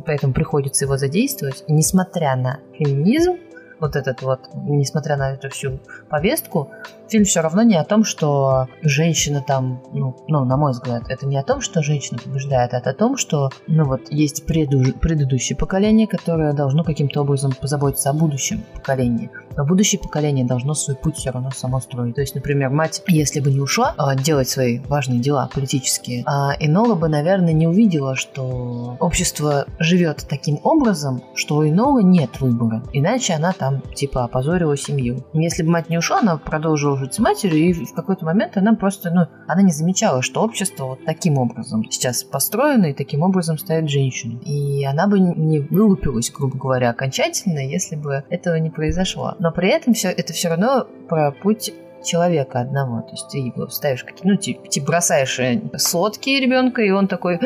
поэтому 0.07 0.33
приходится 0.33 0.85
его 0.85 0.97
задействовать. 0.97 1.65
И 1.67 1.73
несмотря 1.73 2.37
на 2.37 2.61
феминизм, 2.79 3.37
вот 3.79 3.97
этот 3.97 4.23
вот, 4.23 4.41
несмотря 4.55 5.17
на 5.17 5.33
эту 5.33 5.49
всю 5.51 5.81
повестку, 6.09 6.71
фильм 7.11 7.25
все 7.25 7.41
равно 7.41 7.63
не 7.63 7.77
о 7.77 7.85
том, 7.85 8.05
что 8.05 8.69
женщина 8.83 9.45
там, 9.47 9.83
ну, 9.93 10.17
ну, 10.29 10.45
на 10.45 10.57
мой 10.57 10.73
взгляд, 10.73 11.05
это 11.09 11.27
не 11.27 11.37
о 11.37 11.43
том, 11.43 11.61
что 11.61 11.83
женщина 11.83 12.19
побеждает, 12.23 12.73
а 12.73 12.79
это 12.79 12.91
о 12.91 12.95
том, 12.95 13.17
что, 13.17 13.51
ну, 13.67 13.85
вот, 13.85 14.11
есть 14.11 14.47
преду- 14.47 14.99
предыдущее 14.99 15.57
поколение, 15.57 16.07
которое 16.07 16.53
должно 16.53 16.85
каким-то 16.85 17.23
образом 17.23 17.53
позаботиться 17.53 18.11
о 18.11 18.15
будущем 18.15 18.63
поколении. 18.75 19.31
Но 19.57 19.65
будущее 19.65 20.01
поколение 20.01 20.45
должно 20.45 20.75
свой 20.75 20.97
путь 20.97 21.17
все 21.17 21.31
равно 21.31 21.51
само 21.51 21.81
строить. 21.81 22.15
То 22.15 22.21
есть, 22.21 22.35
например, 22.35 22.71
мать, 22.71 23.03
если 23.09 23.41
бы 23.41 23.51
не 23.51 23.61
ушла 23.61 23.95
а, 23.97 24.15
делать 24.15 24.49
свои 24.49 24.79
важные 24.79 25.19
дела 25.19 25.51
политические, 25.53 26.23
а 26.27 26.53
Инола 26.61 26.95
бы, 26.95 27.09
наверное, 27.09 27.53
не 27.53 27.67
увидела, 27.67 28.15
что 28.15 28.97
общество 29.01 29.67
живет 29.79 30.27
таким 30.29 30.61
образом, 30.63 31.23
что 31.35 31.57
у 31.57 31.69
Инолы 31.69 32.03
нет 32.03 32.41
выбора. 32.41 32.83
Иначе 32.93 33.35
она 33.35 33.53
там, 33.53 33.83
типа, 33.95 34.25
опозорила 34.25 34.77
семью. 34.77 35.25
Если 35.33 35.63
бы 35.63 35.71
мать 35.71 35.91
не 35.91 35.99
ушла, 35.99 36.21
она 36.21 36.37
продолжила 36.37 36.97
с 37.09 37.19
матерью, 37.19 37.71
и 37.71 37.85
в 37.85 37.95
какой-то 37.95 38.25
момент 38.25 38.57
она 38.57 38.75
просто, 38.75 39.11
ну, 39.11 39.27
она 39.47 39.63
не 39.63 39.73
замечала, 39.73 40.23
что 40.23 40.43
общество 40.43 40.87
вот 40.87 41.05
таким 41.05 41.39
образом 41.39 41.85
сейчас 41.91 42.25
построено, 42.25 42.87
и 42.87 42.95
таким 42.95 43.23
образом 43.23 43.59
ставит 43.59 43.89
женщину. 43.89 44.41
И 44.45 44.85
она 44.85 45.07
бы 45.07 45.21
не 45.21 45.61
вылупилась, 45.61 46.31
грубо 46.31 46.57
говоря, 46.57 46.91
окончательно, 46.91 47.61
если 47.61 47.97
бы 47.97 48.25
этого 48.31 48.57
не 48.57 48.71
произошло. 48.71 49.35
Но 49.39 49.53
при 49.53 49.69
этом 49.69 49.95
все 49.95 50.09
это 50.09 50.33
все 50.33 50.49
равно 50.49 50.87
про 51.09 51.33
путь 51.33 51.73
человека 52.05 52.61
одного. 52.61 53.03
То 53.03 53.13
есть 53.13 53.29
ты 53.29 53.39
его 53.39 53.69
ставишь 53.69 54.05
какие 54.05 54.31
ну, 54.31 54.37
типа, 54.37 54.69
типа 54.69 54.87
бросаешь 54.87 55.39
э, 55.39 55.61
сотки 55.77 56.31
ребенка, 56.31 56.83
и 56.83 56.91
он 56.91 57.09
такой 57.09 57.39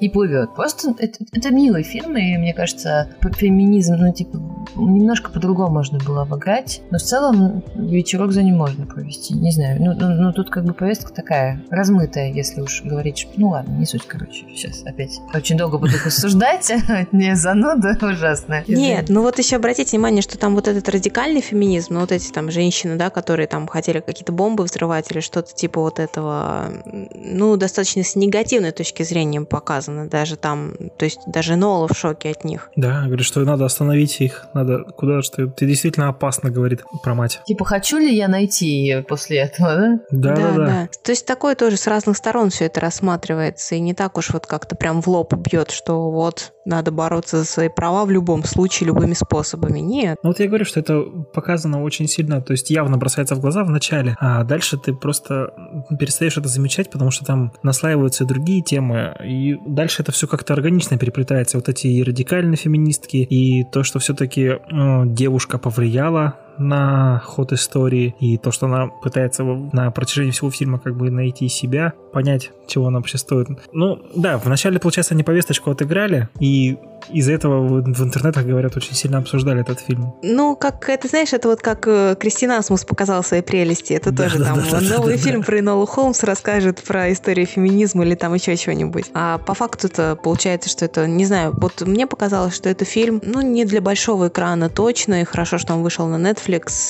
и 0.00 0.08
плывет. 0.08 0.54
Просто 0.54 0.94
это, 0.98 1.24
это 1.32 1.50
милый 1.50 1.82
фильм, 1.82 2.16
и 2.16 2.36
мне 2.36 2.54
кажется, 2.54 3.08
феминизм, 3.36 3.94
ну, 3.94 4.12
типа, 4.12 4.38
немножко 4.76 5.30
по-другому 5.30 5.70
можно 5.70 5.98
было 5.98 6.22
обыграть. 6.22 6.82
Но 6.90 6.98
в 6.98 7.02
целом 7.02 7.62
вечерок 7.74 8.32
за 8.32 8.42
ним 8.42 8.56
можно 8.56 8.86
провести. 8.86 9.34
Не 9.34 9.50
знаю. 9.50 9.80
Ну, 9.80 9.94
ну, 9.94 10.08
ну 10.08 10.32
тут 10.32 10.50
как 10.50 10.64
бы 10.64 10.74
повестка 10.74 11.12
такая 11.12 11.62
размытая, 11.70 12.30
если 12.32 12.60
уж 12.60 12.82
говорить. 12.82 13.28
Ну 13.36 13.50
ладно, 13.50 13.72
не 13.72 13.86
суть, 13.86 14.06
короче. 14.06 14.44
Сейчас 14.54 14.82
опять 14.84 15.20
очень 15.34 15.56
долго 15.56 15.78
буду 15.78 15.92
рассуждать. 16.04 16.70
Не 17.12 17.36
зануда 17.36 17.96
ужасная. 18.02 18.64
Нет, 18.68 19.06
ну 19.08 19.22
вот 19.22 19.38
еще 19.38 19.56
обратите 19.56 19.90
внимание, 19.96 20.22
что 20.22 20.38
там 20.38 20.54
вот 20.54 20.68
этот 20.68 20.88
радикальный 20.88 21.40
феминизм, 21.40 21.94
ну 21.94 22.00
вот 22.00 22.12
эти 22.12 22.30
там 22.30 22.50
женщины, 22.50 22.96
да, 22.96 23.10
которые 23.10 23.46
там 23.46 23.66
хотели 23.72 24.00
какие-то 24.00 24.32
бомбы 24.32 24.64
взрывать 24.64 25.10
или 25.10 25.20
что-то 25.20 25.54
типа 25.54 25.80
вот 25.80 25.98
этого, 25.98 26.70
ну, 26.84 27.56
достаточно 27.56 28.02
с 28.04 28.16
негативной 28.16 28.72
точки 28.72 29.02
зрения 29.02 29.40
показано 29.42 30.08
даже 30.08 30.36
там, 30.36 30.74
то 30.96 31.04
есть 31.04 31.20
даже 31.26 31.56
Нола 31.56 31.88
в 31.88 31.96
шоке 31.96 32.30
от 32.30 32.44
них. 32.44 32.70
Да, 32.76 33.04
говорит, 33.06 33.26
что 33.26 33.40
надо 33.40 33.64
остановить 33.64 34.20
их 34.20 34.46
надо 34.54 34.84
куда 34.84 35.22
что 35.22 35.46
ты 35.46 35.66
действительно 35.66 36.08
опасно, 36.08 36.50
говорит 36.50 36.84
про 37.02 37.14
мать. 37.14 37.40
Типа, 37.46 37.64
хочу 37.64 37.98
ли 37.98 38.14
я 38.14 38.28
найти 38.28 38.66
ее 38.66 39.02
после 39.02 39.38
этого, 39.38 39.76
да? 39.76 40.00
Да, 40.10 40.36
да, 40.36 40.52
да. 40.56 40.88
То 41.02 41.12
есть 41.12 41.26
такое 41.26 41.54
тоже 41.54 41.76
с 41.76 41.86
разных 41.86 42.16
сторон 42.16 42.50
все 42.50 42.66
это 42.66 42.80
рассматривается, 42.80 43.74
и 43.74 43.80
не 43.80 43.94
так 43.94 44.18
уж 44.18 44.30
вот 44.30 44.46
как-то 44.46 44.76
прям 44.76 45.02
в 45.02 45.08
лоб 45.08 45.34
бьет, 45.34 45.70
что 45.70 46.10
вот 46.10 46.52
надо 46.64 46.90
бороться 46.92 47.38
за 47.38 47.44
свои 47.44 47.68
права 47.68 48.04
в 48.04 48.10
любом 48.10 48.44
случае, 48.44 48.88
любыми 48.88 49.14
способами. 49.14 49.80
Нет. 49.80 50.18
Ну 50.22 50.30
вот 50.30 50.40
я 50.40 50.46
говорю, 50.46 50.64
что 50.64 50.80
это 50.80 51.00
показано 51.00 51.82
очень 51.82 52.08
сильно, 52.08 52.40
то 52.40 52.52
есть 52.52 52.70
явно 52.70 52.96
бросается 52.96 53.34
в 53.34 53.40
глаза 53.40 53.61
в 53.64 53.70
начале, 53.70 54.16
а 54.20 54.44
дальше 54.44 54.78
ты 54.78 54.94
просто 54.94 55.52
перестаешь 55.98 56.36
это 56.36 56.48
замечать, 56.48 56.90
потому 56.90 57.10
что 57.10 57.24
там 57.24 57.52
наслаиваются 57.62 58.24
другие 58.24 58.62
темы, 58.62 59.14
и 59.24 59.58
дальше 59.66 60.02
это 60.02 60.12
все 60.12 60.26
как-то 60.26 60.52
органично 60.52 60.98
переплетается. 60.98 61.58
Вот 61.58 61.68
эти 61.68 61.86
и 61.86 62.02
радикальные 62.02 62.56
феминистки, 62.56 63.16
и 63.16 63.64
то, 63.64 63.82
что 63.82 63.98
все-таки 63.98 64.42
э, 64.42 64.58
девушка 65.06 65.58
повлияла 65.58 66.36
на 66.58 67.20
ход 67.24 67.52
истории 67.52 68.14
и 68.20 68.38
то, 68.38 68.50
что 68.50 68.66
она 68.66 68.88
пытается 68.88 69.44
на 69.44 69.90
протяжении 69.90 70.30
всего 70.30 70.50
фильма 70.50 70.78
как 70.78 70.96
бы 70.96 71.10
найти 71.10 71.48
себя, 71.48 71.92
понять, 72.12 72.50
чего 72.66 72.86
она 72.86 72.98
вообще 72.98 73.18
стоит. 73.18 73.48
Ну, 73.72 74.00
да, 74.14 74.38
вначале, 74.38 74.78
получается, 74.78 75.14
они 75.14 75.22
повесточку 75.22 75.70
отыграли, 75.70 76.28
и 76.38 76.78
из-за 77.10 77.32
этого 77.32 77.66
в, 77.66 78.02
интернетах, 78.02 78.44
говорят, 78.46 78.76
очень 78.76 78.94
сильно 78.94 79.18
обсуждали 79.18 79.60
этот 79.60 79.80
фильм. 79.80 80.14
Ну, 80.22 80.56
как 80.56 80.88
это, 80.88 81.08
знаешь, 81.08 81.32
это 81.32 81.48
вот 81.48 81.60
как 81.60 81.86
э, 81.86 82.16
Кристина 82.18 82.58
Асмус 82.58 82.84
показала 82.84 83.22
свои 83.22 83.42
прелести. 83.42 83.92
Это 83.92 84.12
да, 84.12 84.24
тоже 84.24 84.38
да, 84.38 84.44
там 84.46 84.62
да, 84.70 84.80
новый 84.80 85.16
да, 85.16 85.22
фильм 85.22 85.40
да. 85.40 85.46
про 85.46 85.58
Энолу 85.58 85.86
Холмс 85.86 86.22
расскажет 86.22 86.80
про 86.82 87.12
историю 87.12 87.46
феминизма 87.46 88.04
или 88.04 88.14
там 88.14 88.34
еще 88.34 88.56
чего-нибудь. 88.56 89.06
А 89.14 89.38
по 89.38 89.54
факту-то 89.54 90.16
получается, 90.22 90.68
что 90.68 90.84
это, 90.84 91.06
не 91.06 91.24
знаю, 91.24 91.54
вот 91.56 91.82
мне 91.82 92.06
показалось, 92.06 92.54
что 92.54 92.68
это 92.68 92.84
фильм, 92.84 93.20
ну, 93.24 93.40
не 93.40 93.64
для 93.64 93.80
большого 93.80 94.28
экрана 94.28 94.68
точно, 94.68 95.22
и 95.22 95.24
хорошо, 95.24 95.58
что 95.58 95.74
он 95.74 95.82
вышел 95.82 96.06
на 96.06 96.16
Netflix. 96.16 96.41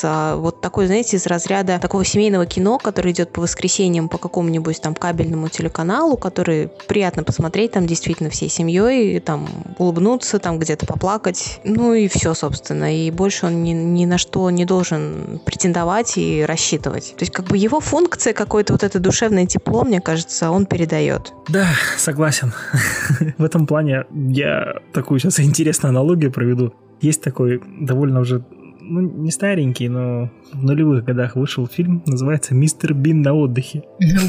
А 0.03 0.35
вот 0.35 0.61
такой, 0.61 0.87
знаете, 0.87 1.17
из 1.17 1.25
разряда 1.27 1.79
такого 1.79 2.05
семейного 2.05 2.45
кино, 2.45 2.77
которое 2.77 3.11
идет 3.11 3.31
по 3.31 3.41
воскресеньям 3.41 4.09
по 4.09 4.17
какому-нибудь 4.17 4.81
там 4.81 4.95
кабельному 4.95 5.49
телеканалу, 5.49 6.17
который 6.17 6.69
приятно 6.87 7.23
посмотреть 7.23 7.71
там 7.71 7.85
действительно 7.85 8.29
всей 8.29 8.49
семьей, 8.49 9.19
там 9.19 9.47
улыбнуться, 9.77 10.39
там 10.39 10.59
где-то 10.59 10.85
поплакать. 10.85 11.59
Ну 11.63 11.93
и 11.93 12.07
все, 12.07 12.33
собственно. 12.33 12.95
И 12.95 13.11
больше 13.11 13.47
он 13.47 13.63
ни, 13.63 13.71
ни 13.71 14.05
на 14.05 14.17
что 14.17 14.49
не 14.49 14.65
должен 14.65 15.39
претендовать 15.45 16.17
и 16.17 16.43
рассчитывать. 16.45 17.13
То 17.17 17.23
есть 17.23 17.31
как 17.31 17.45
бы 17.45 17.57
его 17.57 17.79
функция, 17.79 18.33
какое-то 18.33 18.73
вот 18.73 18.83
это 18.83 18.99
душевное 18.99 19.45
тепло, 19.45 19.83
мне 19.83 20.01
кажется, 20.01 20.51
он 20.51 20.65
передает. 20.65 21.33
Да, 21.49 21.67
согласен. 21.97 22.53
В 23.37 23.43
этом 23.43 23.67
плане 23.67 24.05
я 24.11 24.75
такую 24.93 25.19
сейчас 25.19 25.39
интересную 25.39 25.89
аналогию 25.89 26.31
проведу. 26.31 26.73
Есть 27.01 27.21
такой 27.21 27.61
довольно 27.79 28.21
уже 28.21 28.43
ну, 28.83 29.01
не 29.01 29.31
старенький, 29.31 29.89
но 29.89 30.29
в 30.51 30.63
нулевых 30.63 31.03
годах 31.05 31.35
вышел 31.35 31.67
фильм, 31.67 32.03
называется 32.05 32.53
«Мистер 32.53 32.93
Бин 32.93 33.21
на 33.21 33.33
отдыхе». 33.33 33.83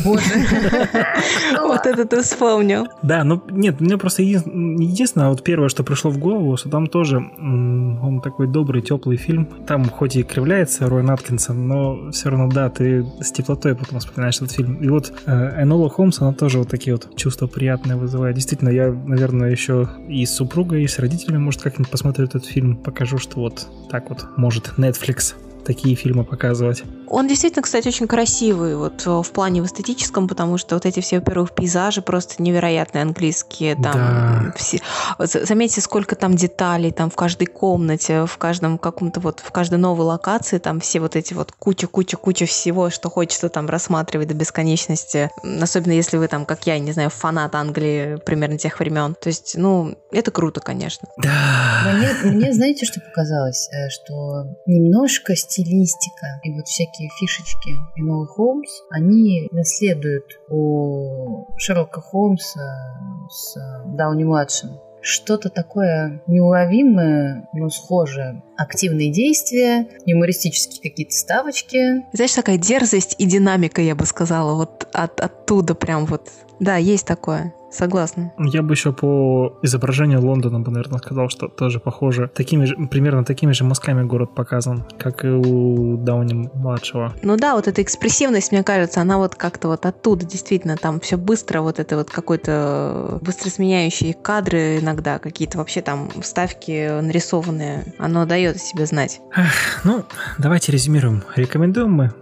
Боже. 0.04 0.24
Вот 1.62 1.86
это 1.86 2.04
ты 2.04 2.22
вспомнил. 2.22 2.86
Да, 3.02 3.24
ну 3.24 3.42
нет, 3.50 3.80
мне 3.80 3.96
просто 3.98 4.22
единственное, 4.22 5.28
вот 5.28 5.42
первое, 5.42 5.68
что 5.68 5.82
пришло 5.82 6.10
в 6.10 6.18
голову, 6.18 6.56
что 6.56 6.68
там 6.68 6.86
тоже 6.86 7.18
он 7.18 8.20
такой 8.22 8.46
добрый, 8.46 8.82
теплый 8.82 9.16
фильм. 9.16 9.48
Там 9.66 9.84
хоть 9.88 10.16
и 10.16 10.22
кривляется 10.22 10.88
Рой 10.88 11.02
Наткинсон, 11.02 11.66
но 11.66 12.10
все 12.10 12.30
равно, 12.30 12.48
да, 12.48 12.70
ты 12.70 13.04
с 13.20 13.32
теплотой 13.32 13.74
потом 13.74 13.98
вспоминаешь 13.98 14.36
этот 14.36 14.52
фильм. 14.52 14.76
И 14.76 14.88
вот 14.88 15.12
э, 15.26 15.62
Энола 15.62 15.88
Холмс, 15.88 16.20
она 16.20 16.32
тоже 16.32 16.58
вот 16.58 16.68
такие 16.68 16.94
вот 16.94 17.16
чувства 17.16 17.46
приятные 17.46 17.96
вызывает. 17.96 18.34
Действительно, 18.34 18.70
я, 18.70 18.90
наверное, 18.90 19.50
еще 19.50 19.88
и 20.08 20.24
с 20.26 20.34
супругой, 20.34 20.84
и 20.84 20.88
с 20.88 20.98
родителями, 20.98 21.38
может, 21.38 21.62
как-нибудь 21.62 21.90
посмотрю 21.90 22.26
этот 22.26 22.44
фильм, 22.44 22.76
покажу, 22.76 23.18
что 23.18 23.40
вот 23.40 23.66
так 23.90 24.08
вот 24.10 24.26
может 24.44 24.74
Netflix 24.76 25.34
такие 25.64 25.96
фильмы 25.96 26.24
показывать. 26.24 26.82
Он 27.06 27.28
действительно, 27.28 27.62
кстати, 27.62 27.88
очень 27.88 28.08
красивый 28.08 28.76
вот 28.76 29.06
э, 29.06 29.10
в 29.22 29.30
плане 29.30 29.62
в 29.62 29.66
эстетическом, 29.66 30.26
потому 30.26 30.58
что 30.58 30.74
вот 30.74 30.86
эти 30.86 31.00
все, 31.00 31.20
во-первых, 31.20 31.54
пейзажи 31.54 32.02
просто 32.02 32.42
невероятные 32.42 33.02
английские. 33.02 33.74
Там 33.76 33.92
да. 33.92 34.54
все... 34.56 34.80
Заметьте, 35.18 35.80
сколько 35.80 36.16
там 36.16 36.34
деталей 36.34 36.90
там 36.90 37.10
в 37.10 37.16
каждой 37.16 37.46
комнате, 37.46 38.26
в 38.26 38.36
каждом 38.38 38.78
каком-то 38.78 39.20
вот, 39.20 39.40
в 39.40 39.52
каждой 39.52 39.78
новой 39.78 40.06
локации 40.06 40.58
там 40.58 40.80
все 40.80 41.00
вот 41.00 41.14
эти 41.16 41.34
вот 41.34 41.52
куча-куча-куча 41.52 42.46
всего, 42.46 42.90
что 42.90 43.10
хочется 43.10 43.48
там 43.48 43.66
рассматривать 43.66 44.28
до 44.28 44.34
бесконечности. 44.34 45.30
Особенно 45.60 45.92
если 45.92 46.16
вы 46.16 46.28
там, 46.28 46.44
как 46.44 46.66
я, 46.66 46.78
не 46.78 46.92
знаю, 46.92 47.10
фанат 47.10 47.54
Англии 47.54 48.16
примерно 48.24 48.58
тех 48.58 48.80
времен. 48.80 49.14
То 49.14 49.28
есть, 49.28 49.54
ну, 49.56 49.96
это 50.10 50.30
круто, 50.30 50.60
конечно. 50.60 51.08
Да. 51.18 51.92
Мне, 51.92 52.32
мне 52.32 52.52
знаете, 52.52 52.86
что 52.86 53.00
показалось? 53.00 53.68
Э, 53.72 53.88
что 53.88 54.46
немножко 54.66 55.36
стилистика 55.54 56.40
и 56.42 56.52
вот 56.52 56.66
всякие 56.66 57.08
фишечки 57.18 57.70
Энола 57.96 58.26
Холмс, 58.26 58.82
они 58.90 59.48
наследуют 59.52 60.40
у 60.50 61.46
Шерлока 61.58 62.00
Холмса 62.00 63.28
с 63.30 63.56
Дауни-младшим 63.86 64.80
что-то 65.04 65.50
такое 65.50 66.22
неуловимое, 66.26 67.46
но 67.52 67.68
схожее. 67.68 68.42
Активные 68.56 69.12
действия, 69.12 69.86
юмористические 70.06 70.90
какие-то 70.90 71.14
ставочки. 71.14 72.06
Знаешь, 72.14 72.32
такая 72.32 72.56
дерзость 72.56 73.14
и 73.18 73.26
динамика, 73.26 73.82
я 73.82 73.94
бы 73.94 74.06
сказала, 74.06 74.54
вот 74.54 74.88
от, 74.92 75.20
оттуда 75.20 75.74
прям 75.74 76.06
вот. 76.06 76.30
Да, 76.60 76.76
есть 76.76 77.06
такое. 77.06 77.52
Согласна. 77.74 78.32
Я 78.38 78.62
бы 78.62 78.74
еще 78.74 78.92
по 78.92 79.58
изображению 79.62 80.24
Лондона 80.24 80.60
бы, 80.60 80.70
наверное, 80.70 80.98
сказал, 80.98 81.28
что 81.28 81.48
тоже 81.48 81.80
похоже. 81.80 82.30
Такими 82.32 82.66
же, 82.66 82.76
примерно 82.76 83.24
такими 83.24 83.50
же 83.50 83.64
мазками 83.64 84.04
город 84.04 84.32
показан, 84.32 84.84
как 84.96 85.24
и 85.24 85.28
у 85.28 85.96
Дауни-младшего. 85.96 87.14
Ну 87.22 87.36
да, 87.36 87.56
вот 87.56 87.66
эта 87.66 87.82
экспрессивность, 87.82 88.52
мне 88.52 88.62
кажется, 88.62 89.00
она 89.00 89.18
вот 89.18 89.34
как-то 89.34 89.66
вот 89.66 89.86
оттуда, 89.86 90.24
действительно, 90.24 90.76
там 90.76 91.00
все 91.00 91.16
быстро, 91.16 91.62
вот 91.62 91.80
это 91.80 91.96
вот 91.96 92.10
какой-то 92.10 93.18
быстро 93.22 93.50
сменяющие 93.50 94.14
кадры 94.14 94.78
иногда, 94.78 95.18
какие-то 95.18 95.58
вообще 95.58 95.82
там 95.82 96.10
вставки 96.22 97.00
нарисованные, 97.00 97.92
оно 97.98 98.24
дает 98.24 98.54
о 98.54 98.60
себе 98.60 98.86
знать. 98.86 99.20
Эх, 99.34 99.82
ну, 99.82 100.04
давайте 100.38 100.70
резюмируем. 100.70 101.24
Рекомендуем 101.34 101.92
мы 101.92 102.12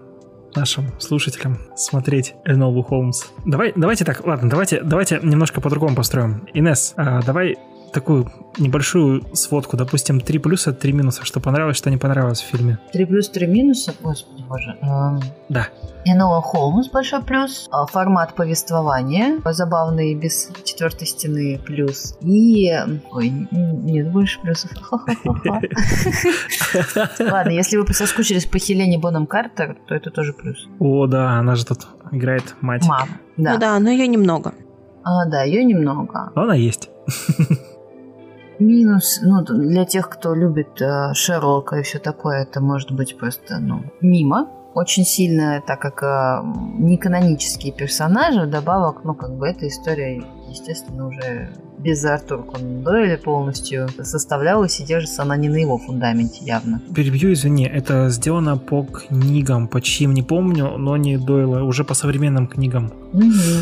нашим 0.57 0.91
слушателям 0.99 1.59
смотреть 1.77 2.35
Энолу 2.45 2.83
Холмс. 2.83 3.25
Давай, 3.45 3.73
давайте 3.77 4.05
так, 4.05 4.27
ладно, 4.27 4.49
давайте, 4.49 4.81
давайте 4.83 5.21
немножко 5.23 5.61
по-другому 5.61 5.97
построим. 5.97 6.47
Инес, 6.55 6.95
а, 6.97 7.23
давай 7.23 7.57
такую 7.93 8.31
небольшую 8.59 9.23
сводку, 9.35 9.77
допустим, 9.77 10.21
три 10.21 10.39
плюса, 10.39 10.73
три 10.73 10.93
минуса, 10.93 11.25
что 11.25 11.41
понравилось, 11.41 11.77
что 11.77 11.91
не 11.91 11.99
понравилось 11.99 12.41
в 12.41 12.47
фильме. 12.47 12.79
Три 12.93 13.05
плюс, 13.05 13.29
три 13.29 13.47
минуса? 13.47 13.95
Господи 14.03 14.42
боже. 14.53 14.77
Да. 15.49 15.69
Энола 16.05 16.43
Холмс 16.43 16.89
большой 16.89 17.23
плюс, 17.23 17.69
а, 17.71 17.87
формат 17.87 18.35
повествования 18.35 19.41
забавный, 19.45 20.15
без 20.15 20.51
четвертой 20.65 21.07
стены 21.07 21.61
плюс. 21.65 22.17
И... 22.21 22.73
Ой, 23.11 23.29
нет 23.31 24.11
больше 24.11 24.41
плюсов. 24.41 24.71
Ладно, 27.21 27.51
если 27.51 27.77
вы 27.77 27.87
соскучились 27.95 28.47
по 28.47 28.59
Хелене 28.59 28.99
Боном 28.99 29.27
Картер, 29.27 29.77
то 29.87 29.95
это 29.95 30.11
тоже 30.11 30.33
плюс. 30.33 30.69
О, 30.81 31.07
да, 31.07 31.39
она 31.39 31.55
же 31.55 31.65
тут 31.65 31.87
играет 32.11 32.57
мать. 32.61 32.85
Мам, 32.87 33.09
да. 33.37 33.55
Ну 33.55 33.59
да, 33.61 33.79
но 33.79 33.91
ее 33.91 34.09
немного. 34.09 34.55
А, 35.05 35.25
да, 35.27 35.43
ее 35.43 35.65
немного. 35.65 36.33
Но 36.35 36.43
она 36.43 36.55
есть. 36.55 36.91
Минус, 38.63 39.21
ну, 39.23 39.43
для 39.43 39.85
тех, 39.85 40.09
кто 40.09 40.35
любит 40.35 40.81
э, 40.81 41.15
Шерлока 41.15 41.77
и 41.77 41.83
все 41.83 41.99
такое, 41.99 42.43
это 42.43 42.61
может 42.61 42.93
быть 42.93 43.19
просто, 43.19 43.59
ну, 43.59 43.83
мимо. 44.01 44.49
Очень 44.75 45.05
сильно, 45.05 45.61
так 45.67 45.81
как 45.81 46.03
э, 46.03 46.43
не 46.79 46.97
канонические 46.97 47.73
персонажи, 47.73 48.43
вдобавок, 48.43 49.05
ну, 49.05 49.15
как 49.15 49.33
бы 49.33 49.49
эта 49.49 49.67
история, 49.67 50.23
естественно, 50.53 51.09
уже 51.09 51.51
без 51.79 52.05
Артура 52.05 52.43
Конан 52.43 52.83
Дойля 52.83 53.19
полностью 53.19 53.89
составлялась 54.03 54.79
и 54.81 54.85
держится 54.85 55.23
она 55.23 55.37
не 55.37 55.49
на 55.49 55.57
его 55.57 55.79
фундаменте 55.79 56.45
явно. 56.45 56.81
Перебью, 56.95 57.33
извини, 57.33 57.65
это 57.67 58.09
сделано 58.09 58.57
по 58.57 58.85
книгам, 58.85 59.69
по 59.69 59.81
чьим 59.81 60.15
не 60.15 60.23
помню, 60.23 60.77
но 60.79 60.97
не 60.97 61.17
Дойла, 61.17 61.63
уже 61.63 61.85
по 61.85 61.95
современным 61.95 62.47
книгам. 62.47 62.93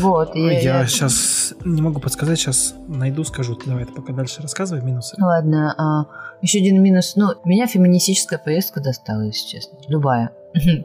вот. 0.01 0.35
Я, 0.35 0.51
я, 0.51 0.79
я 0.79 0.87
сейчас 0.87 1.53
не 1.65 1.81
могу 1.81 1.99
подсказать, 1.99 2.39
сейчас 2.39 2.75
найду, 2.87 3.23
скажу. 3.23 3.57
Давай, 3.65 3.85
ты 3.85 3.93
пока 3.93 4.13
дальше 4.13 4.41
рассказывай 4.41 4.83
минусы. 4.83 5.15
Ладно, 5.19 5.73
а, 5.77 6.05
еще 6.41 6.59
один 6.59 6.81
минус. 6.81 7.13
Ну, 7.15 7.33
меня 7.45 7.67
феминистическая 7.67 8.39
поездка 8.39 8.81
достала, 8.81 9.21
если 9.21 9.47
честно. 9.47 9.77
Любая. 9.87 10.31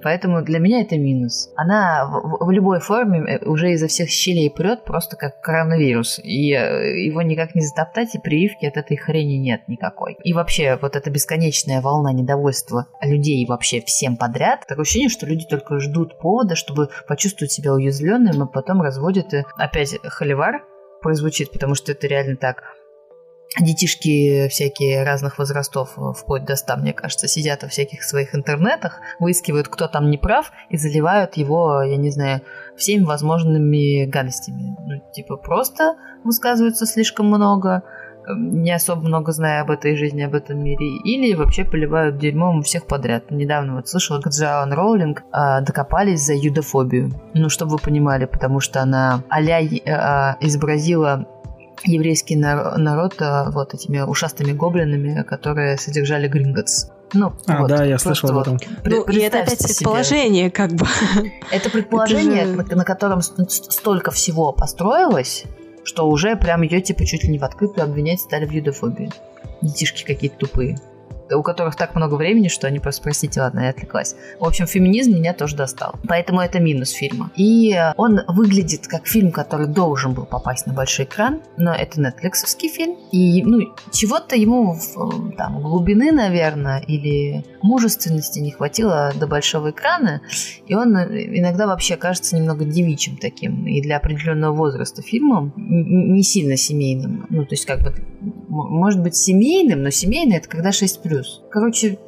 Поэтому 0.03 0.43
для 0.43 0.59
меня 0.59 0.83
это 0.83 0.97
минус. 0.97 1.51
Она 1.57 2.07
в, 2.07 2.47
в 2.47 2.51
любой 2.51 2.81
форме 2.81 3.21
э, 3.21 3.45
уже 3.45 3.73
изо 3.73 3.89
всех 3.89 4.09
щелей 4.11 4.51
прет, 4.51 4.85
просто 4.85 5.17
как 5.17 5.41
коронавирус. 5.41 6.19
И 6.23 6.53
э, 6.53 7.05
его 7.05 7.23
никак 7.23 7.55
не 7.55 7.63
затоптать, 7.63 8.15
и 8.15 8.19
прививки 8.19 8.67
от 8.67 8.77
этой 8.77 8.97
хрени 8.97 9.35
нет 9.35 9.69
никакой. 9.69 10.17
И 10.25 10.33
вообще, 10.33 10.79
вот 10.81 10.97
эта 10.97 11.11
бесконечная 11.11 11.81
волна 11.81 12.13
недовольства 12.13 12.87
людей 13.03 13.45
вообще 13.47 13.81
всем 13.81 14.17
подряд, 14.17 14.65
такое 14.67 14.83
ощущение, 14.83 15.09
что 15.09 15.27
люди 15.27 15.47
только 15.47 15.79
ждут 15.79 16.19
повода, 16.19 16.55
чтобы 16.55 16.89
почувствовать 17.09 17.53
себя 17.53 17.73
уязвленным, 17.73 18.45
и 18.47 18.53
потом 18.53 18.83
разводят 18.83 19.35
и 19.35 19.45
опять 19.57 19.97
холивар 20.05 20.63
прозвучит, 21.03 21.53
потому 21.53 21.75
что 21.75 21.93
это 21.93 22.07
реально 22.07 22.37
так 22.37 22.63
детишки 23.61 24.49
всякие 24.49 25.05
разных 25.05 25.39
возрастов, 25.39 25.97
вплоть 26.17 26.45
до 26.45 26.57
100, 26.57 26.77
мне 26.77 26.93
кажется, 26.93 27.29
сидят 27.29 27.63
во 27.63 27.69
всяких 27.69 28.03
своих 28.03 28.35
интернетах, 28.35 29.01
выискивают, 29.19 29.69
кто 29.69 29.89
там 29.89 30.11
не 30.11 30.19
прав, 30.19 30.53
и 30.71 30.77
заливают 30.77 31.37
его, 31.37 31.83
я 31.83 31.97
не 31.97 32.11
знаю, 32.11 32.43
всеми 32.77 33.05
возможными 33.05 34.07
гадостями. 34.07 34.77
Ну, 34.87 35.03
типа 35.13 35.37
просто 35.37 35.97
высказываются 36.25 36.87
слишком 36.87 37.27
много, 37.27 37.83
не 38.35 38.73
особо 38.73 39.03
много 39.03 39.33
зная 39.33 39.63
об 39.63 39.71
этой 39.71 39.97
жизни, 39.97 40.23
об 40.23 40.35
этом 40.35 40.63
мире, 40.63 40.87
или 41.05 41.35
вообще 41.35 41.65
поливают 41.65 42.19
дерьмом 42.19 42.63
всех 42.63 42.87
подряд. 42.87 43.31
Недавно 43.31 43.77
вот 43.77 43.89
слышала, 43.89 44.21
как 44.21 44.33
Джоан 44.33 44.73
Роулинг 44.73 45.23
э, 45.33 45.61
докопались 45.63 46.25
за 46.25 46.35
юдофобию. 46.35 47.13
Ну, 47.35 47.49
чтобы 47.49 47.73
вы 47.73 47.79
понимали, 47.79 48.25
потому 48.25 48.61
что 48.61 48.81
она 48.81 49.23
а-ля 49.29 49.61
э, 49.61 50.37
изобразила 50.41 51.27
еврейский 51.85 52.37
народ, 52.37 53.21
э, 53.21 53.51
вот 53.51 53.75
этими 53.75 54.01
ушастыми 54.01 54.53
гоблинами, 54.53 55.23
которые 55.23 55.77
содержали 55.79 56.29
Гринготс. 56.29 56.89
Ну, 57.13 57.33
а, 57.47 57.61
вот, 57.61 57.69
да, 57.69 57.85
я 57.85 57.99
слышал 57.99 58.31
об 58.31 58.39
этом. 58.39 58.59
Ну, 58.85 59.03
и 59.05 59.19
это 59.19 59.41
опять 59.41 59.63
предположение, 59.63 60.51
как 60.51 60.73
бы. 60.73 60.87
Это 61.53 61.71
предположение, 61.71 62.43
это 62.43 62.51
же... 62.51 62.57
на, 62.57 62.77
на 62.77 62.85
котором 62.85 63.23
столько 63.23 64.11
всего 64.11 64.53
построилось, 64.53 65.45
что 65.85 66.09
уже 66.09 66.35
прям 66.37 66.63
ее 66.63 66.81
типа 66.81 67.05
чуть 67.05 67.23
ли 67.23 67.31
не 67.31 67.39
в 67.39 67.45
открытую 67.45 67.85
обвинять 67.85 68.21
стали 68.21 68.45
в 68.45 68.51
юдофобии. 68.51 69.13
Детишки 69.63 70.05
какие-то 70.05 70.39
тупые 70.39 70.79
у 71.33 71.43
которых 71.43 71.77
так 71.77 71.95
много 71.95 72.15
времени, 72.15 72.49
что 72.49 72.67
они 72.67 72.79
просто, 72.79 73.03
простите, 73.03 73.41
ладно, 73.41 73.61
я 73.61 73.71
отвлеклась. 73.71 74.15
В 74.39 74.45
общем, 74.45 74.67
феминизм 74.67 75.15
меня 75.15 75.33
тоже 75.35 75.57
достал. 75.57 75.95
Поэтому 76.09 76.41
это 76.41 76.61
минус 76.61 76.91
фильма. 76.91 77.31
И 77.37 77.77
он 77.97 78.21
выглядит 78.29 78.87
как 78.87 79.07
фильм, 79.07 79.33
который 79.33 79.67
должен 79.67 80.15
был 80.15 80.25
попасть 80.25 80.67
на 80.67 80.73
большой 80.73 81.05
экран, 81.05 81.43
но 81.57 81.75
это 81.75 82.01
нетфликсовский 82.01 82.69
фильм. 82.69 82.97
И, 83.13 83.43
ну, 83.43 83.61
чего-то 83.93 84.37
ему 84.37 84.77
там 85.37 85.61
глубины, 85.61 86.13
наверное, 86.13 86.81
или 86.81 87.45
мужественности 87.63 88.39
не 88.39 88.51
хватило 88.51 89.13
до 89.19 89.27
большого 89.27 89.71
экрана, 89.71 90.21
и 90.67 90.75
он 90.75 90.95
иногда 90.97 91.67
вообще 91.67 91.97
кажется 91.97 92.37
немного 92.37 92.65
девичьим 92.65 93.17
таким, 93.17 93.67
и 93.67 93.81
для 93.81 93.97
определенного 93.97 94.55
возраста 94.55 95.03
фильмом 95.03 95.53
не 95.57 96.23
сильно 96.23 96.57
семейным. 96.57 97.27
Ну, 97.29 97.45
то 97.45 97.55
есть 97.55 97.67
как 97.67 97.83
бы 97.83 97.95
может 98.49 99.03
быть 99.03 99.17
семейным, 99.17 99.83
но 99.83 99.91
семейный 99.91 100.37
это 100.37 100.49
когда 100.49 100.71
6+. 100.71 101.25
Короче, 101.51 101.99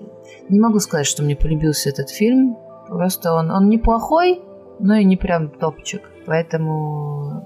не 0.49 0.61
могу 0.61 0.81
сказать, 0.81 1.07
что 1.07 1.23
мне 1.23 1.37
полюбился 1.37 1.89
этот 1.89 2.11
фильм. 2.11 2.57
Просто 2.89 3.33
он, 3.33 3.51
он 3.51 3.69
неплохой, 3.69 4.41
но 4.81 4.97
и 4.97 5.05
не 5.05 5.17
прям 5.17 5.51
топчик. 5.51 6.03
Поэтому 6.27 7.45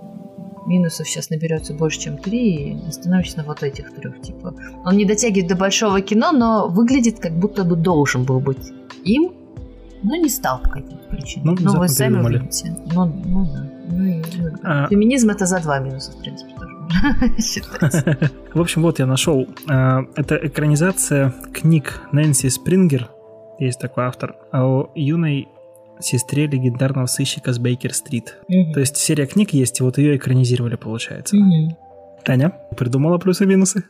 минусов 0.66 1.08
сейчас 1.08 1.30
наберется 1.30 1.74
больше, 1.74 2.00
чем 2.00 2.18
три, 2.18 2.72
и 2.72 2.88
остановишься 2.88 3.38
на 3.38 3.44
вот 3.44 3.62
этих 3.62 3.94
трех. 3.94 4.20
Типа. 4.20 4.54
Он 4.84 4.96
не 4.96 5.04
дотягивает 5.04 5.48
до 5.48 5.56
большого 5.56 6.00
кино, 6.00 6.32
но 6.32 6.68
выглядит 6.68 7.18
как 7.18 7.32
будто 7.32 7.64
бы 7.64 7.76
должен 7.76 8.24
был 8.24 8.40
быть 8.40 8.72
им, 9.04 9.32
но 10.02 10.16
не 10.16 10.28
стал 10.28 10.60
по 10.60 10.68
каким-то 10.68 11.08
причинам. 11.08 11.56
Ну, 11.60 11.72
ну 11.72 11.78
вы 11.78 11.88
сами 11.88 12.20
увидите. 12.20 12.76
Ну, 12.92 13.06
ну 13.24 13.46
да. 13.46 13.70
Ну, 13.88 14.04
и, 14.04 14.22
ну, 14.38 14.50
а... 14.62 14.88
Феминизм 14.88 15.30
это 15.30 15.46
за 15.46 15.60
два 15.60 15.78
минуса, 15.78 16.12
в 16.12 16.20
принципе, 16.20 16.52
тоже. 16.54 16.71
В 18.54 18.60
общем, 18.60 18.82
вот 18.82 18.98
я 18.98 19.06
нашел. 19.06 19.48
А, 19.68 20.00
это 20.16 20.38
экранизация 20.42 21.34
книг 21.52 22.02
Нэнси 22.12 22.48
Спрингер, 22.48 23.08
есть 23.58 23.80
такой 23.80 24.04
автор, 24.04 24.36
о 24.52 24.90
юной 24.94 25.48
сестре 26.00 26.46
легендарного 26.46 27.06
сыщика 27.06 27.52
с 27.52 27.58
Бейкер-стрит. 27.58 28.38
То 28.72 28.80
есть 28.80 28.96
серия 28.96 29.26
книг 29.26 29.52
есть, 29.52 29.80
и 29.80 29.82
вот 29.82 29.98
ее 29.98 30.16
экранизировали, 30.16 30.76
получается. 30.76 31.36
Таня, 32.24 32.52
придумала 32.76 33.18
плюсы 33.18 33.44
и 33.44 33.46
минусы? 33.46 33.84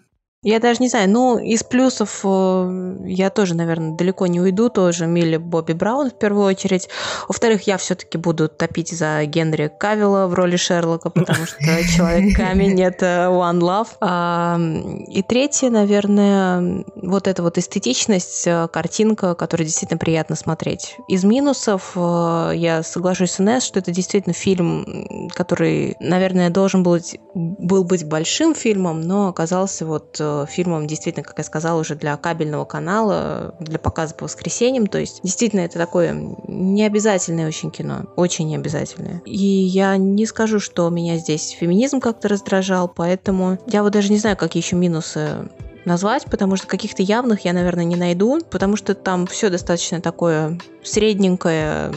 Я 0.44 0.58
даже 0.58 0.80
не 0.82 0.88
знаю, 0.88 1.08
ну, 1.08 1.38
из 1.38 1.62
плюсов 1.62 2.22
э, 2.24 2.96
я 3.06 3.30
тоже, 3.30 3.54
наверное, 3.54 3.96
далеко 3.96 4.26
не 4.26 4.40
уйду, 4.40 4.70
тоже 4.70 5.06
Милли 5.06 5.36
Бобби 5.36 5.72
Браун 5.72 6.10
в 6.10 6.14
первую 6.14 6.46
очередь. 6.46 6.88
Во-вторых, 7.28 7.68
я 7.68 7.76
все-таки 7.76 8.18
буду 8.18 8.48
топить 8.48 8.90
за 8.90 9.24
Генри 9.24 9.70
Кавилла 9.78 10.26
в 10.26 10.34
роли 10.34 10.56
Шерлока, 10.56 11.10
потому 11.10 11.46
что 11.46 11.58
Человек-камень— 11.60 12.82
это 12.82 13.28
One 13.30 13.60
Love. 13.60 15.06
И 15.12 15.22
третье, 15.22 15.70
наверное, 15.70 16.84
вот 16.96 17.28
эта 17.28 17.40
вот 17.44 17.56
эстетичность, 17.56 18.42
э, 18.44 18.66
картинка, 18.66 19.36
которую 19.36 19.68
действительно 19.68 19.98
приятно 19.98 20.34
смотреть. 20.34 20.96
Из 21.06 21.22
минусов 21.22 21.92
э, 21.94 22.52
я 22.56 22.82
соглашусь 22.82 23.30
с 23.30 23.40
Инесс, 23.40 23.62
что 23.62 23.78
это 23.78 23.92
действительно 23.92 24.32
фильм, 24.32 25.28
который, 25.36 25.96
наверное, 26.00 26.50
должен 26.50 26.82
был, 26.82 26.98
был 27.32 27.84
быть 27.84 28.04
большим 28.04 28.56
фильмом, 28.56 29.02
но 29.02 29.28
оказался 29.28 29.86
вот 29.86 30.20
фильмом 30.48 30.86
действительно, 30.86 31.24
как 31.24 31.38
я 31.38 31.44
сказала, 31.44 31.80
уже 31.80 31.94
для 31.94 32.16
кабельного 32.16 32.64
канала, 32.64 33.54
для 33.60 33.78
показа 33.78 34.14
по 34.14 34.24
воскресеньям. 34.24 34.86
То 34.86 34.98
есть 34.98 35.20
действительно 35.22 35.60
это 35.60 35.78
такое 35.78 36.12
необязательное 36.46 37.48
очень 37.48 37.70
кино, 37.70 38.04
очень 38.16 38.48
необязательное. 38.48 39.22
И 39.24 39.46
я 39.46 39.96
не 39.96 40.26
скажу, 40.26 40.60
что 40.60 40.88
меня 40.90 41.16
здесь 41.16 41.50
феминизм 41.50 42.00
как-то 42.00 42.28
раздражал, 42.28 42.88
поэтому 42.88 43.58
я 43.66 43.82
вот 43.82 43.92
даже 43.92 44.10
не 44.10 44.18
знаю, 44.18 44.36
какие 44.36 44.62
еще 44.62 44.76
минусы 44.76 45.48
назвать, 45.84 46.24
потому 46.24 46.56
что 46.56 46.66
каких-то 46.66 47.02
явных 47.02 47.44
я, 47.44 47.52
наверное, 47.52 47.84
не 47.84 47.96
найду, 47.96 48.40
потому 48.50 48.76
что 48.76 48.94
там 48.94 49.26
все 49.26 49.50
достаточно 49.50 50.00
такое 50.00 50.58
средненькое, 50.82 51.92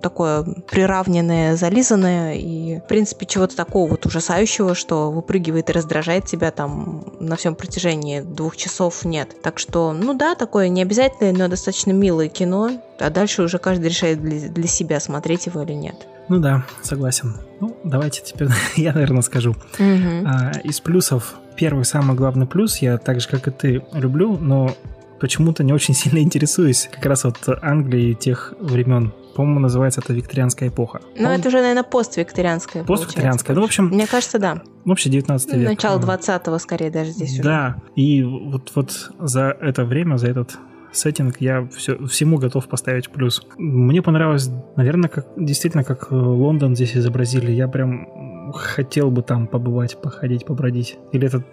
такое 0.00 0.42
приравненное, 0.42 1.56
зализанное, 1.56 2.34
и, 2.34 2.78
в 2.78 2.86
принципе, 2.86 3.26
чего-то 3.26 3.56
такого 3.56 3.90
вот 3.90 4.06
ужасающего, 4.06 4.74
что 4.74 5.10
выпрыгивает 5.10 5.70
и 5.70 5.72
раздражает 5.72 6.26
тебя 6.26 6.50
там 6.50 7.04
на 7.20 7.36
всем 7.36 7.54
протяжении 7.54 8.20
двух 8.20 8.56
часов 8.56 9.04
нет. 9.04 9.40
Так 9.42 9.58
что, 9.58 9.92
ну 9.92 10.14
да, 10.14 10.34
такое 10.34 10.68
необязательное, 10.68 11.32
но 11.32 11.48
достаточно 11.48 11.92
милое 11.92 12.28
кино, 12.28 12.70
а 12.98 13.10
дальше 13.10 13.42
уже 13.42 13.58
каждый 13.58 13.88
решает 13.88 14.20
для, 14.22 14.48
для 14.48 14.68
себя, 14.68 15.00
смотреть 15.00 15.46
его 15.46 15.62
или 15.62 15.72
нет. 15.72 16.06
Ну 16.28 16.38
да, 16.38 16.64
согласен. 16.82 17.36
Ну, 17.60 17.76
давайте 17.84 18.22
теперь 18.22 18.48
я, 18.76 18.92
наверное, 18.92 19.22
скажу. 19.22 19.50
Угу. 19.50 20.26
А, 20.26 20.52
из 20.64 20.80
плюсов 20.80 21.34
первый 21.56 21.84
самый 21.84 22.16
главный 22.16 22.46
плюс 22.46 22.78
я 22.78 22.98
так 22.98 23.20
же, 23.20 23.28
как 23.28 23.48
и 23.48 23.50
ты, 23.50 23.84
люблю, 23.92 24.36
но 24.36 24.74
почему-то 25.20 25.64
не 25.64 25.72
очень 25.72 25.94
сильно 25.94 26.18
интересуюсь 26.18 26.88
как 26.92 27.06
раз 27.06 27.24
вот 27.24 27.38
Англией 27.62 28.14
тех 28.14 28.54
времен. 28.60 29.12
По-моему, 29.34 29.58
называется 29.58 30.00
это 30.00 30.12
викторианская 30.12 30.68
эпоха. 30.68 31.00
Ну, 31.18 31.28
это 31.28 31.48
уже, 31.48 31.60
наверное, 31.60 31.82
поствикторианская. 31.82 32.84
Поствикторианская. 32.84 33.56
Ну, 33.56 33.62
в 33.62 33.64
общем... 33.64 33.88
Мне 33.88 34.06
кажется, 34.06 34.38
да. 34.38 34.62
Вообще 34.84 35.10
19 35.10 35.54
век. 35.54 35.68
Начало 35.70 35.98
20-го, 35.98 36.56
скорее, 36.58 36.90
даже 36.90 37.10
здесь 37.10 37.32
уже. 37.32 37.42
Да, 37.42 37.76
и 37.96 38.22
вот, 38.22 38.70
вот 38.76 39.10
за 39.18 39.56
это 39.60 39.84
время, 39.84 40.18
за 40.18 40.28
этот 40.28 40.56
сеттинг 40.92 41.40
я 41.40 41.66
все, 41.76 41.98
всему 42.06 42.38
готов 42.38 42.68
поставить 42.68 43.10
плюс. 43.10 43.44
Мне 43.58 44.02
понравилось, 44.02 44.48
наверное, 44.76 45.08
как 45.08 45.26
действительно, 45.36 45.84
как 45.84 46.12
Лондон 46.12 46.76
здесь 46.76 46.96
изобразили. 46.96 47.50
Я 47.50 47.66
прям 47.66 48.06
хотел 48.54 49.10
бы 49.10 49.22
там 49.22 49.46
побывать, 49.46 50.00
походить, 50.00 50.46
побродить. 50.46 50.96
Или 51.12 51.26
это 51.26 51.44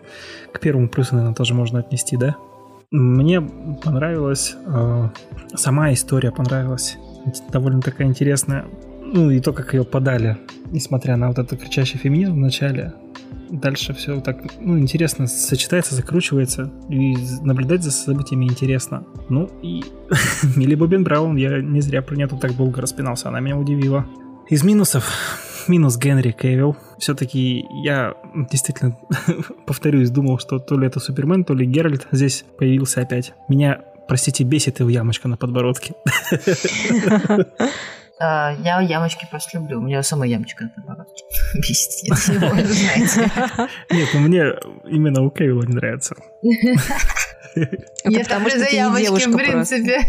к 0.51 0.59
первому 0.59 0.89
плюсу, 0.89 1.15
наверное, 1.15 1.35
тоже 1.35 1.53
можно 1.53 1.79
отнести, 1.79 2.17
да? 2.17 2.35
Мне 2.91 3.41
понравилась 3.41 4.55
э, 4.65 5.09
сама 5.55 5.93
история, 5.93 6.31
понравилась. 6.31 6.97
Довольно 7.49 7.81
такая 7.81 8.07
интересная. 8.07 8.65
Ну 9.01 9.29
и 9.31 9.39
то, 9.39 9.53
как 9.53 9.73
ее 9.73 9.83
подали, 9.83 10.37
несмотря 10.71 11.15
на 11.15 11.29
вот 11.29 11.39
этот 11.39 11.59
кричащий 11.59 11.97
феминизм 11.97 12.33
в 12.33 12.37
начале. 12.37 12.93
Дальше 13.49 13.93
все 13.93 14.21
так, 14.21 14.37
ну, 14.61 14.79
интересно 14.79 15.27
сочетается, 15.27 15.95
закручивается, 15.95 16.71
и 16.89 17.15
наблюдать 17.41 17.83
за 17.83 17.91
событиями 17.91 18.45
интересно. 18.45 19.05
Ну 19.27 19.49
и 19.61 19.83
Милли 20.55 20.75
Бобин 20.75 21.03
Браун, 21.03 21.35
я 21.35 21.61
не 21.61 21.81
зря 21.81 22.01
про 22.01 22.15
нее 22.15 22.27
так 22.27 22.55
долго 22.55 22.81
распинался, 22.81 23.27
она 23.27 23.41
меня 23.41 23.57
удивила. 23.57 24.05
Из 24.49 24.63
минусов 24.63 25.11
минус 25.67 25.97
Генри 25.97 26.31
Кевилл. 26.31 26.75
Все-таки 26.97 27.65
я 27.83 28.13
действительно, 28.49 28.97
повторюсь, 29.65 30.09
думал, 30.09 30.39
что 30.39 30.59
то 30.59 30.77
ли 30.77 30.87
это 30.87 30.99
Супермен, 30.99 31.43
то 31.43 31.53
ли 31.53 31.65
Геральт 31.65 32.07
здесь 32.11 32.45
появился 32.57 33.01
опять. 33.01 33.33
Меня, 33.47 33.81
простите, 34.07 34.43
бесит 34.43 34.79
его 34.79 34.89
ямочка 34.89 35.27
на 35.27 35.37
подбородке. 35.37 35.93
А, 38.23 38.55
я 38.63 38.79
ямочки 38.81 39.27
просто 39.31 39.57
люблю. 39.57 39.79
У 39.79 39.81
меня 39.81 40.03
самая 40.03 40.29
ямочка 40.29 40.65
на 40.65 40.69
подбородке. 40.69 41.23
Бесит, 41.55 41.89
если 42.03 42.35
его 42.35 42.49
знаете. 42.49 43.31
Нет, 43.89 44.09
ну 44.13 44.19
мне 44.19 44.43
именно 44.85 45.23
у 45.23 45.31
Кевилла 45.31 45.63
не 45.63 45.73
нравится. 45.73 46.15
Я 47.55 48.19
потому 48.19 48.47
что 48.47 48.59
за 48.59 48.67
ямочки, 48.67 49.27
в 49.27 49.35
принципе. 49.35 50.01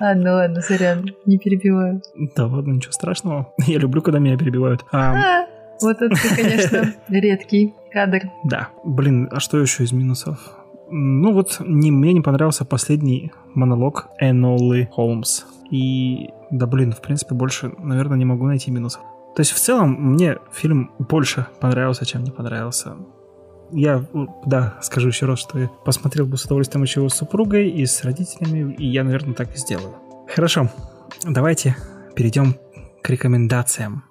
Ладно, 0.00 0.32
ладно, 0.34 0.60
сорян, 0.60 1.06
не 1.26 1.38
перебиваю. 1.38 2.02
Да 2.36 2.46
ладно, 2.46 2.72
ничего 2.72 2.92
страшного. 2.92 3.52
Я 3.66 3.78
люблю, 3.78 4.02
когда 4.02 4.18
меня 4.18 4.36
перебивают. 4.36 4.84
А... 4.92 5.46
Вот 5.80 6.02
это, 6.02 6.16
конечно, 6.34 6.94
редкий 7.08 7.72
кадр. 7.92 8.22
Да. 8.44 8.68
Блин, 8.84 9.28
а 9.30 9.38
что 9.38 9.58
еще 9.58 9.84
из 9.84 9.92
минусов? 9.92 10.38
Ну 10.90 11.32
вот, 11.32 11.58
не, 11.60 11.90
мне 11.90 12.12
не 12.12 12.20
понравился 12.20 12.64
последний 12.64 13.30
монолог 13.54 14.08
Энолы 14.18 14.88
Холмс. 14.90 15.44
И, 15.70 16.30
да 16.50 16.66
блин, 16.66 16.92
в 16.92 17.00
принципе, 17.00 17.34
больше, 17.34 17.72
наверное, 17.78 18.18
не 18.18 18.24
могу 18.24 18.46
найти 18.46 18.70
минусов. 18.70 19.02
То 19.36 19.40
есть, 19.40 19.52
в 19.52 19.58
целом, 19.58 19.92
мне 19.92 20.38
фильм 20.50 20.90
больше 20.98 21.46
понравился, 21.60 22.04
чем 22.04 22.24
не 22.24 22.32
понравился. 22.32 22.96
Я, 23.72 24.04
да, 24.46 24.78
скажу 24.82 25.08
еще 25.08 25.26
раз, 25.26 25.38
что 25.38 25.58
я 25.58 25.68
посмотрел 25.68 26.26
бы 26.26 26.36
с 26.36 26.44
удовольствием 26.44 26.82
еще 26.82 27.08
с 27.08 27.14
супругой 27.14 27.68
и 27.68 27.86
с 27.86 28.02
родителями, 28.04 28.74
и 28.74 28.86
я, 28.86 29.04
наверное, 29.04 29.34
так 29.34 29.54
и 29.54 29.58
сделаю. 29.58 29.96
Хорошо, 30.34 30.70
давайте 31.24 31.76
перейдем 32.14 32.56
к 33.02 33.10
рекомендациям. 33.10 34.04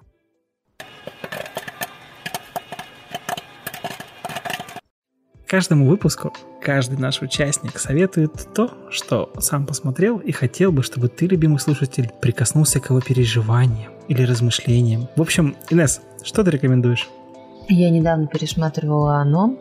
Каждому 5.46 5.86
выпуску 5.86 6.34
каждый 6.60 6.98
наш 6.98 7.22
участник 7.22 7.78
советует 7.78 8.32
то, 8.54 8.70
что 8.90 9.32
сам 9.38 9.64
посмотрел 9.64 10.18
и 10.18 10.30
хотел 10.30 10.72
бы, 10.72 10.82
чтобы 10.82 11.08
ты, 11.08 11.26
любимый 11.26 11.58
слушатель, 11.58 12.10
прикоснулся 12.20 12.80
к 12.80 12.90
его 12.90 13.00
переживаниям 13.00 13.92
или 14.08 14.22
размышлениям. 14.22 15.08
В 15.16 15.22
общем, 15.22 15.56
Инес, 15.70 16.02
что 16.22 16.44
ты 16.44 16.50
рекомендуешь? 16.50 17.08
Я 17.68 17.90
недавно 17.90 18.26
пересматривала 18.26 19.16
«Оно», 19.16 19.54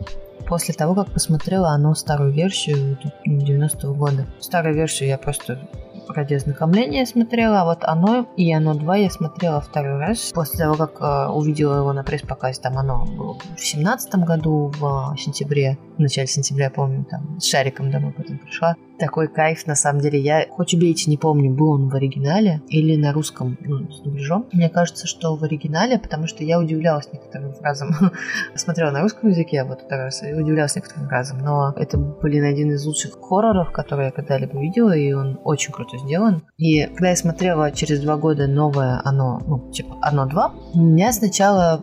после 0.48 0.74
того, 0.74 0.96
как 0.96 1.12
посмотрела 1.12 1.72
«Оно» 1.72 1.94
старую 1.94 2.32
версию 2.32 2.98
90-го 3.26 3.94
года. 3.94 4.26
Старую 4.40 4.76
версию 4.76 5.10
я 5.10 5.18
просто 5.18 5.60
ради 6.08 6.36
ознакомления 6.36 7.06
смотрела, 7.06 7.62
а 7.62 7.66
вот 7.66 7.80
оно 7.82 8.26
и 8.38 8.52
оно 8.54 8.74
2 8.74 8.96
я 8.96 9.10
смотрела 9.10 9.60
второй 9.60 10.00
раз. 10.00 10.32
После 10.34 10.60
того, 10.60 10.76
как 10.76 11.02
э, 11.02 11.30
увидела 11.32 11.78
его 11.78 11.92
на 11.92 12.04
пресс-показе, 12.04 12.62
там 12.62 12.78
оно 12.78 13.06
было 13.06 13.38
в 13.56 13.60
семнадцатом 13.60 14.24
году, 14.24 14.72
в 14.80 15.14
э, 15.14 15.18
сентябре, 15.18 15.78
в 15.98 16.00
начале 16.00 16.28
сентября, 16.28 16.70
помню, 16.70 17.06
там 17.10 17.40
с 17.40 17.46
Шариком 17.50 17.92
домой 17.92 18.14
потом 18.16 18.38
пришла 18.38 18.76
такой 18.98 19.28
кайф, 19.28 19.66
на 19.68 19.76
самом 19.76 20.02
деле. 20.02 20.20
Я, 20.20 20.48
хоть 20.50 20.74
убейте, 20.74 21.10
не 21.10 21.18
помню, 21.18 21.52
был 21.52 21.72
он 21.72 21.90
в 21.90 21.96
оригинале 21.96 22.62
или 22.68 22.96
на 22.96 23.14
русском, 23.14 23.58
ну, 23.62 23.92
с 23.92 24.00
дубляжом. 24.02 24.48
Мне 24.52 24.70
кажется, 24.70 25.08
что 25.08 25.36
в 25.36 25.44
оригинале, 25.44 26.00
потому 26.00 26.28
что 26.28 26.44
я 26.44 26.60
удивлялась 26.60 27.08
некоторым 27.12 27.54
фразам. 27.54 27.96
Смотрела 28.56 28.92
на 28.92 29.02
русском 29.02 29.30
языке, 29.30 29.64
вот 29.64 29.82
второй 29.82 30.06
раз, 30.06 30.24
и 30.24 30.34
удивлялась 30.34 30.76
некоторым 30.76 31.08
фразам. 31.08 31.40
Но 31.40 31.74
это, 31.76 31.98
блин, 31.98 32.44
один 32.44 32.72
из 32.72 32.86
лучших 32.86 33.18
хорроров, 33.22 33.72
которые 33.72 34.08
я 34.08 34.12
когда-либо 34.12 34.60
видела, 34.60 34.96
и 34.96 35.14
он 35.14 35.40
очень 35.44 35.72
круто 35.72 35.98
сделан. 35.98 36.44
И 36.58 36.86
когда 36.86 37.10
я 37.10 37.16
смотрела 37.16 37.72
через 37.72 38.02
два 38.02 38.18
года 38.18 38.48
новое 38.48 39.02
оно, 39.04 39.40
ну, 39.46 39.72
типа, 39.72 39.98
оно 40.02 40.26
два, 40.26 40.54
у 40.74 40.82
меня 40.82 41.12
сначала 41.12 41.82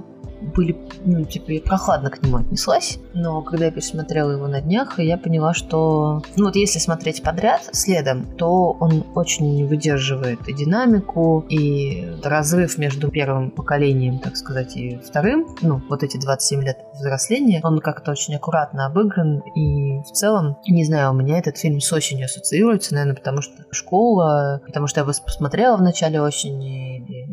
были, 0.55 0.77
ну, 1.05 1.25
типа, 1.25 1.53
я 1.53 1.61
прохладно 1.61 2.11
к 2.11 2.23
нему 2.23 2.39
отнеслась, 2.39 2.99
но 3.15 3.43
когда 3.43 3.67
я 3.67 3.71
пересмотрела 3.71 4.33
его 4.33 4.47
на 4.47 4.61
днях, 4.61 4.99
я 4.99 5.17
поняла, 5.17 5.55
что, 5.55 6.23
ну, 6.37 6.45
вот 6.47 6.57
если 6.57 6.79
смотреть 6.79 7.23
подряд 7.23 7.63
следом, 7.73 8.27
то 8.37 8.77
он 8.81 9.05
очень 9.15 9.67
выдерживает 9.67 10.49
и 10.49 10.53
динамику, 10.53 11.45
и 11.49 12.09
разрыв 12.23 12.79
между 12.79 13.11
первым 13.11 13.51
поколением, 13.51 14.19
так 14.19 14.37
сказать, 14.37 14.77
и 14.77 14.99
вторым, 15.05 15.47
ну, 15.63 15.81
вот 15.89 16.03
эти 16.03 16.17
27 16.17 16.63
лет 16.63 16.79
взросления, 16.95 17.61
он 17.63 17.79
как-то 17.81 18.13
очень 18.13 18.35
аккуратно 18.37 18.87
обыгран, 18.87 19.41
и 19.55 20.01
в 20.03 20.13
целом, 20.13 20.57
не 20.67 20.85
знаю, 20.85 21.11
у 21.11 21.15
меня 21.15 21.39
этот 21.39 21.59
фильм 21.59 21.81
с 21.81 21.93
осенью 21.93 22.27
ассоциируется, 22.27 22.95
наверное, 22.95 23.17
потому 23.17 23.41
что 23.41 23.65
школа, 23.71 24.61
потому 24.67 24.87
что 24.87 25.01
я 25.01 25.07
посмотрела 25.07 25.77
в 25.77 25.83
начале 25.83 26.21
осени, 26.21 26.99
и 26.99 27.25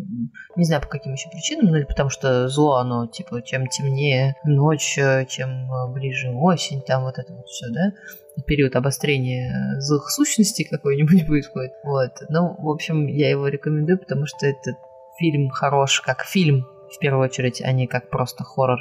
не 0.55 0.65
знаю, 0.65 0.81
по 0.81 0.87
каким 0.87 1.13
еще 1.13 1.29
причинам, 1.29 1.67
ну 1.67 1.77
или 1.77 1.83
потому 1.83 2.09
что 2.09 2.47
зло, 2.47 2.75
оно, 2.75 3.00
типа, 3.07 3.41
чем 3.41 3.67
темнее 3.67 4.35
ночь, 4.43 4.97
э, 4.97 5.25
чем 5.27 5.71
э, 5.71 5.91
ближе 5.93 6.29
осень, 6.31 6.81
там 6.81 7.03
вот 7.03 7.17
это 7.17 7.33
вот 7.33 7.47
все, 7.47 7.67
да, 7.69 7.93
период 8.45 8.75
обострения 8.75 9.79
злых 9.79 10.09
сущностей 10.09 10.65
какой-нибудь 10.65 11.25
происходит. 11.27 11.71
Вот. 11.83 12.11
Ну, 12.29 12.55
в 12.57 12.69
общем, 12.69 13.07
я 13.07 13.29
его 13.29 13.47
рекомендую, 13.47 13.99
потому 13.99 14.25
что 14.25 14.45
этот 14.45 14.75
фильм 15.19 15.49
хорош 15.49 16.01
как 16.01 16.23
фильм, 16.23 16.67
в 16.93 16.99
первую 16.99 17.25
очередь, 17.25 17.61
а 17.61 17.71
не 17.71 17.87
как 17.87 18.09
просто 18.09 18.43
хоррор 18.43 18.79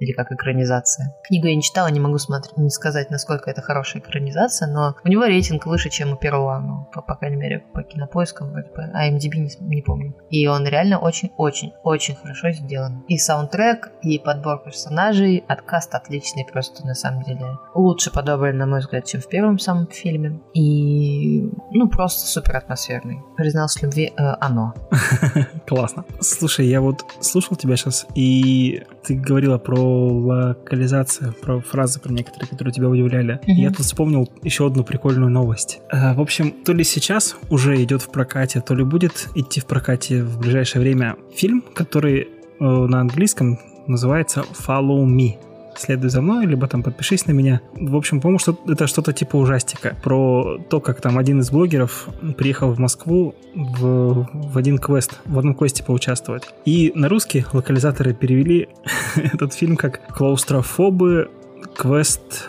или 0.00 0.12
как 0.12 0.32
экранизация. 0.32 1.14
Книгу 1.22 1.46
я 1.46 1.54
не 1.54 1.62
читала, 1.62 1.88
не 1.88 2.00
могу 2.00 2.18
смотреть, 2.18 2.56
не 2.56 2.70
сказать, 2.70 3.10
насколько 3.10 3.50
это 3.50 3.62
хорошая 3.62 4.02
экранизация, 4.02 4.66
но 4.66 4.96
у 5.04 5.08
него 5.08 5.24
рейтинг 5.24 5.66
выше, 5.66 5.90
чем 5.90 6.14
у 6.14 6.16
первого, 6.16 6.58
ну, 6.58 6.88
по, 6.92 7.02
по 7.02 7.14
крайней 7.14 7.36
мере, 7.36 7.64
по 7.72 7.82
кинопоискам, 7.82 8.50
вроде 8.50 8.70
бы, 8.70 8.82
а 8.94 9.08
MDB 9.10 9.36
не, 9.36 9.50
не 9.60 9.82
помню. 9.82 10.16
И 10.30 10.46
он 10.46 10.66
реально 10.66 10.98
очень-очень-очень 10.98 12.16
хорошо 12.16 12.50
сделан. 12.50 13.04
И 13.08 13.18
саундтрек, 13.18 13.92
и 14.02 14.18
подбор 14.18 14.62
персонажей, 14.64 15.44
откаст 15.46 15.94
отличный 15.94 16.46
просто, 16.50 16.86
на 16.86 16.94
самом 16.94 17.22
деле. 17.24 17.58
Лучше 17.74 18.10
подобран, 18.10 18.56
на 18.56 18.66
мой 18.66 18.80
взгляд, 18.80 19.04
чем 19.04 19.20
в 19.20 19.28
первом 19.28 19.58
самом 19.58 19.86
фильме. 19.86 20.40
И, 20.54 21.42
ну, 21.72 21.88
просто 21.88 22.26
супер 22.26 22.56
атмосферный. 22.56 23.20
Признался 23.36 23.84
любви 23.84 24.12
э, 24.16 24.22
оно. 24.40 24.74
Классно. 25.66 26.04
Слушай, 26.20 26.66
я 26.66 26.80
вот 26.80 27.04
слушал 27.20 27.56
тебя 27.56 27.76
сейчас, 27.76 28.06
и 28.14 28.82
ты 29.04 29.14
говорила 29.14 29.58
про 29.58 29.80
локализацию, 29.80 31.34
про 31.40 31.60
фразы, 31.60 32.00
про 32.00 32.12
некоторые, 32.12 32.48
которые 32.48 32.72
тебя 32.72 32.88
удивляли. 32.88 33.34
Mm-hmm. 33.34 33.52
Я 33.52 33.70
тут 33.70 33.86
вспомнил 33.86 34.28
еще 34.42 34.66
одну 34.66 34.84
прикольную 34.84 35.30
новость. 35.30 35.80
Э, 35.90 36.14
в 36.14 36.20
общем, 36.20 36.50
то 36.50 36.72
ли 36.72 36.84
сейчас 36.84 37.36
уже 37.50 37.82
идет 37.82 38.02
в 38.02 38.10
прокате, 38.10 38.60
то 38.60 38.74
ли 38.74 38.84
будет 38.84 39.28
идти 39.34 39.60
в 39.60 39.66
прокате 39.66 40.22
в 40.22 40.38
ближайшее 40.38 40.82
время 40.82 41.16
фильм, 41.34 41.62
который 41.74 42.22
э, 42.22 42.64
на 42.64 43.00
английском 43.00 43.58
называется 43.86 44.44
Follow 44.66 45.04
Me 45.04 45.36
следуй 45.76 46.10
за 46.10 46.20
мной, 46.20 46.46
либо 46.46 46.66
там 46.66 46.82
подпишись 46.82 47.26
на 47.26 47.32
меня. 47.32 47.60
В 47.74 47.96
общем, 47.96 48.20
по-моему, 48.20 48.38
что 48.38 48.58
это 48.66 48.86
что-то 48.86 49.12
типа 49.12 49.36
ужастика. 49.36 49.96
Про 50.02 50.58
то, 50.68 50.80
как 50.80 51.00
там 51.00 51.18
один 51.18 51.40
из 51.40 51.50
блогеров 51.50 52.08
приехал 52.36 52.72
в 52.72 52.78
Москву 52.78 53.34
в, 53.54 54.28
в 54.32 54.58
один 54.58 54.78
квест, 54.78 55.20
в 55.24 55.38
одном 55.38 55.54
квесте 55.54 55.82
поучаствовать. 55.82 56.44
И 56.64 56.92
на 56.94 57.08
русский 57.08 57.44
локализаторы 57.52 58.14
перевели 58.14 58.68
этот 59.16 59.54
фильм 59.54 59.76
как 59.76 60.00
«Клаустрофобы. 60.14 61.30
Квест 61.76 62.48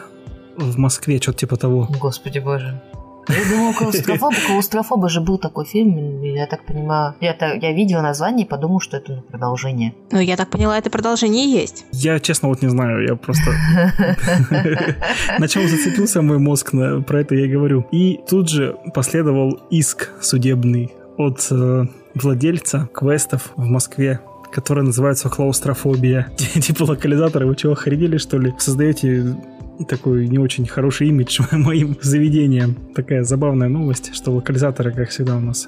в 0.58 0.78
Москве», 0.78 1.20
что-то 1.22 1.40
типа 1.40 1.58
того. 1.58 1.88
Господи 2.00 2.40
боже. 2.40 2.82
Я 3.28 3.50
думала, 3.50 3.74
клаустрофоб, 3.74 4.34
клаустрофоба 4.48 5.10
же 5.10 5.22
был 5.22 5.38
такой 5.38 5.66
фильм, 5.66 6.22
я 6.24 6.48
так 6.48 6.66
понимаю. 6.66 7.16
Я, 7.22 7.36
я 7.40 7.74
видела 7.74 8.02
название 8.02 8.46
и 8.46 8.50
подумал, 8.50 8.80
что 8.80 8.98
это 8.98 9.14
ну, 9.14 9.22
продолжение. 9.22 9.94
Ну, 10.12 10.20
я 10.20 10.36
так 10.38 10.50
поняла, 10.50 10.78
это 10.78 10.90
продолжение 10.90 11.46
есть. 11.52 11.86
Я, 11.92 12.20
честно, 12.20 12.50
вот 12.50 12.62
не 12.62 12.70
знаю, 12.70 13.06
я 13.08 13.16
просто... 13.16 13.52
На 15.40 15.48
чем 15.48 15.68
зацепился 15.68 16.22
мой 16.22 16.40
мозг, 16.40 16.72
про 16.72 17.22
это 17.22 17.36
я 17.36 17.46
и 17.46 17.50
говорю. 17.50 17.86
И 17.92 18.20
тут 18.28 18.50
же 18.50 18.78
последовал 18.94 19.60
иск 19.70 20.10
судебный 20.22 20.92
от 21.18 21.48
э, 21.52 21.86
владельца 22.16 22.90
квестов 22.94 23.52
в 23.56 23.66
Москве 23.66 24.20
который 24.52 24.84
называется 24.84 25.30
клаустрофобия. 25.30 26.30
типа 26.38 26.84
локализаторы, 26.84 27.48
вы 27.48 27.56
чего, 27.56 27.72
охренели, 27.72 28.18
что 28.18 28.38
ли? 28.38 28.54
Создаете 28.58 29.38
такой 29.86 30.28
не 30.28 30.40
очень 30.40 30.66
хороший 30.68 31.10
имидж 31.10 31.42
моим 31.52 31.98
заведением. 32.02 32.76
Такая 32.96 33.24
забавная 33.24 33.70
новость, 33.70 34.14
что 34.16 34.32
локализаторы, 34.32 34.92
как 34.92 35.10
всегда, 35.10 35.38
у 35.38 35.40
нас 35.40 35.68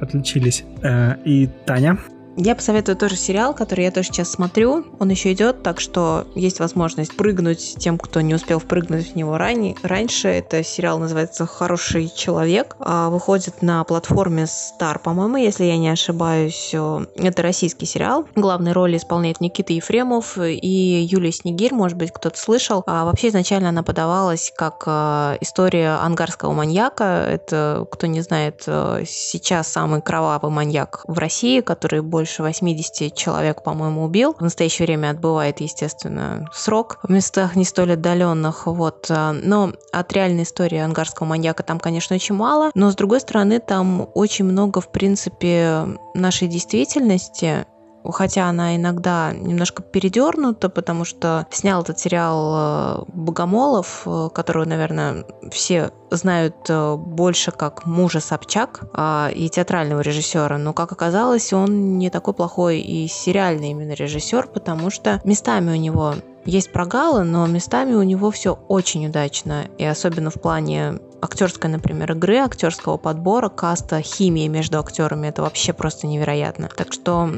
отличились. 0.00 0.64
Э, 0.82 1.16
и 1.24 1.48
Таня, 1.66 1.98
я 2.36 2.54
посоветую 2.54 2.96
тоже 2.96 3.16
сериал, 3.16 3.54
который 3.54 3.84
я 3.84 3.90
тоже 3.90 4.08
сейчас 4.08 4.30
смотрю. 4.30 4.84
Он 4.98 5.08
еще 5.08 5.32
идет, 5.32 5.62
так 5.62 5.80
что 5.80 6.26
есть 6.34 6.58
возможность 6.58 7.16
прыгнуть 7.16 7.76
тем, 7.78 7.98
кто 7.98 8.20
не 8.20 8.34
успел 8.34 8.58
впрыгнуть 8.58 9.12
в 9.12 9.16
него 9.16 9.38
ранее. 9.38 9.76
раньше. 9.82 10.28
Это 10.28 10.64
сериал 10.64 10.98
называется 10.98 11.46
«Хороший 11.46 12.10
человек». 12.14 12.76
А 12.80 13.08
выходит 13.08 13.62
на 13.62 13.84
платформе 13.84 14.44
Star, 14.44 14.98
по-моему, 14.98 15.36
если 15.36 15.64
я 15.64 15.76
не 15.76 15.88
ошибаюсь. 15.88 16.74
Это 17.16 17.42
российский 17.42 17.86
сериал. 17.86 18.26
Главные 18.34 18.72
роли 18.72 18.96
исполняет 18.96 19.40
Никита 19.40 19.72
Ефремов 19.72 20.36
и 20.38 21.06
Юлия 21.08 21.32
Снегирь, 21.32 21.72
может 21.72 21.96
быть, 21.96 22.12
кто-то 22.12 22.38
слышал. 22.38 22.82
А 22.86 23.04
вообще 23.04 23.28
изначально 23.28 23.68
она 23.68 23.82
подавалась 23.82 24.52
как 24.56 24.82
а, 24.86 25.36
история 25.40 25.98
ангарского 26.02 26.52
маньяка. 26.52 27.26
Это, 27.28 27.86
кто 27.90 28.06
не 28.06 28.20
знает, 28.20 28.64
э, 28.66 29.04
сейчас 29.06 29.68
самый 29.68 30.02
кровавый 30.02 30.50
маньяк 30.50 31.04
в 31.06 31.18
России, 31.18 31.60
который 31.60 32.02
больше 32.02 32.23
больше 32.24 32.42
80 32.42 33.14
человек, 33.14 33.62
по-моему, 33.62 34.02
убил. 34.02 34.34
В 34.38 34.40
настоящее 34.40 34.86
время 34.86 35.10
отбывает, 35.10 35.60
естественно, 35.60 36.48
срок 36.54 36.98
в 37.02 37.10
местах 37.10 37.54
не 37.54 37.66
столь 37.66 37.92
отдаленных. 37.92 38.66
Вот. 38.66 39.10
Но 39.10 39.72
от 39.92 40.12
реальной 40.14 40.44
истории 40.44 40.78
ангарского 40.78 41.26
маньяка 41.26 41.62
там, 41.62 41.78
конечно, 41.78 42.16
очень 42.16 42.34
мало. 42.34 42.70
Но, 42.74 42.90
с 42.90 42.96
другой 42.96 43.20
стороны, 43.20 43.60
там 43.60 44.08
очень 44.14 44.46
много, 44.46 44.80
в 44.80 44.90
принципе, 44.90 45.86
нашей 46.14 46.48
действительности 46.48 47.66
хотя 48.10 48.48
она 48.48 48.76
иногда 48.76 49.32
немножко 49.32 49.82
передернута, 49.82 50.68
потому 50.68 51.04
что 51.04 51.46
снял 51.50 51.82
этот 51.82 51.98
сериал 51.98 52.54
э, 52.54 53.04
Богомолов, 53.08 54.02
э, 54.06 54.28
которого, 54.34 54.64
наверное, 54.64 55.24
все 55.50 55.90
знают 56.10 56.56
э, 56.68 56.96
больше 56.96 57.50
как 57.50 57.86
мужа 57.86 58.20
Собчак 58.20 58.84
а, 58.92 59.30
и 59.34 59.48
театрального 59.48 60.00
режиссера, 60.00 60.58
но, 60.58 60.72
как 60.72 60.92
оказалось, 60.92 61.52
он 61.52 61.98
не 61.98 62.10
такой 62.10 62.34
плохой 62.34 62.80
и 62.80 63.08
сериальный 63.08 63.70
именно 63.70 63.92
режиссер, 63.92 64.48
потому 64.48 64.90
что 64.90 65.20
местами 65.24 65.72
у 65.72 65.76
него 65.76 66.14
есть 66.44 66.72
прогалы, 66.72 67.24
но 67.24 67.46
местами 67.46 67.94
у 67.94 68.02
него 68.02 68.30
все 68.30 68.58
очень 68.68 69.06
удачно, 69.06 69.66
и 69.78 69.84
особенно 69.84 70.30
в 70.30 70.34
плане 70.34 70.98
актерской, 71.24 71.70
например, 71.70 72.12
игры, 72.12 72.36
актерского 72.36 72.96
подбора, 72.96 73.48
каста, 73.48 74.00
химии 74.00 74.46
между 74.48 74.78
актерами. 74.78 75.28
Это 75.28 75.42
вообще 75.42 75.72
просто 75.72 76.06
невероятно. 76.06 76.68
Так 76.74 76.92
что 76.92 77.30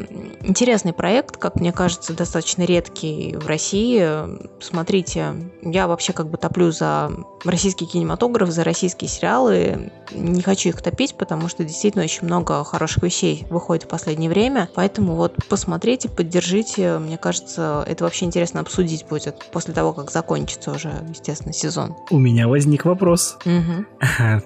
интересный 0.43 0.93
проект, 0.93 1.37
как 1.37 1.57
мне 1.57 1.72
кажется, 1.72 2.14
достаточно 2.14 2.62
редкий 2.62 3.37
в 3.37 3.47
России. 3.47 4.07
Смотрите, 4.61 5.34
я 5.62 5.87
вообще 5.87 6.12
как 6.12 6.28
бы 6.28 6.37
топлю 6.37 6.70
за 6.70 7.11
российский 7.45 7.87
кинематограф, 7.87 8.51
за 8.51 8.64
российские 8.64 9.09
сериалы. 9.09 9.93
Не 10.12 10.43
хочу 10.43 10.70
их 10.70 10.82
топить, 10.82 11.16
потому 11.16 11.49
что 11.49 11.64
действительно 11.64 12.05
очень 12.05 12.24
много 12.24 12.62
хороших 12.64 13.03
вещей 13.03 13.47
выходит 13.51 13.84
в 13.84 13.89
последнее 13.89 14.30
время. 14.30 14.68
Поэтому 14.74 15.14
вот 15.14 15.34
посмотрите, 15.49 16.09
поддержите. 16.09 16.99
Мне 16.99 17.18
кажется, 17.18 17.84
это 17.87 18.05
вообще 18.05 18.26
интересно 18.26 18.61
обсудить 18.61 19.07
будет 19.09 19.47
после 19.53 19.74
того, 19.74 19.93
как 19.93 20.11
закончится 20.11 20.72
уже, 20.72 20.93
естественно, 21.09 21.53
сезон. 21.53 21.95
У 22.11 22.18
меня 22.18 22.49
возник 22.49 22.84
вопрос. 22.84 23.37
Угу. 23.45 23.76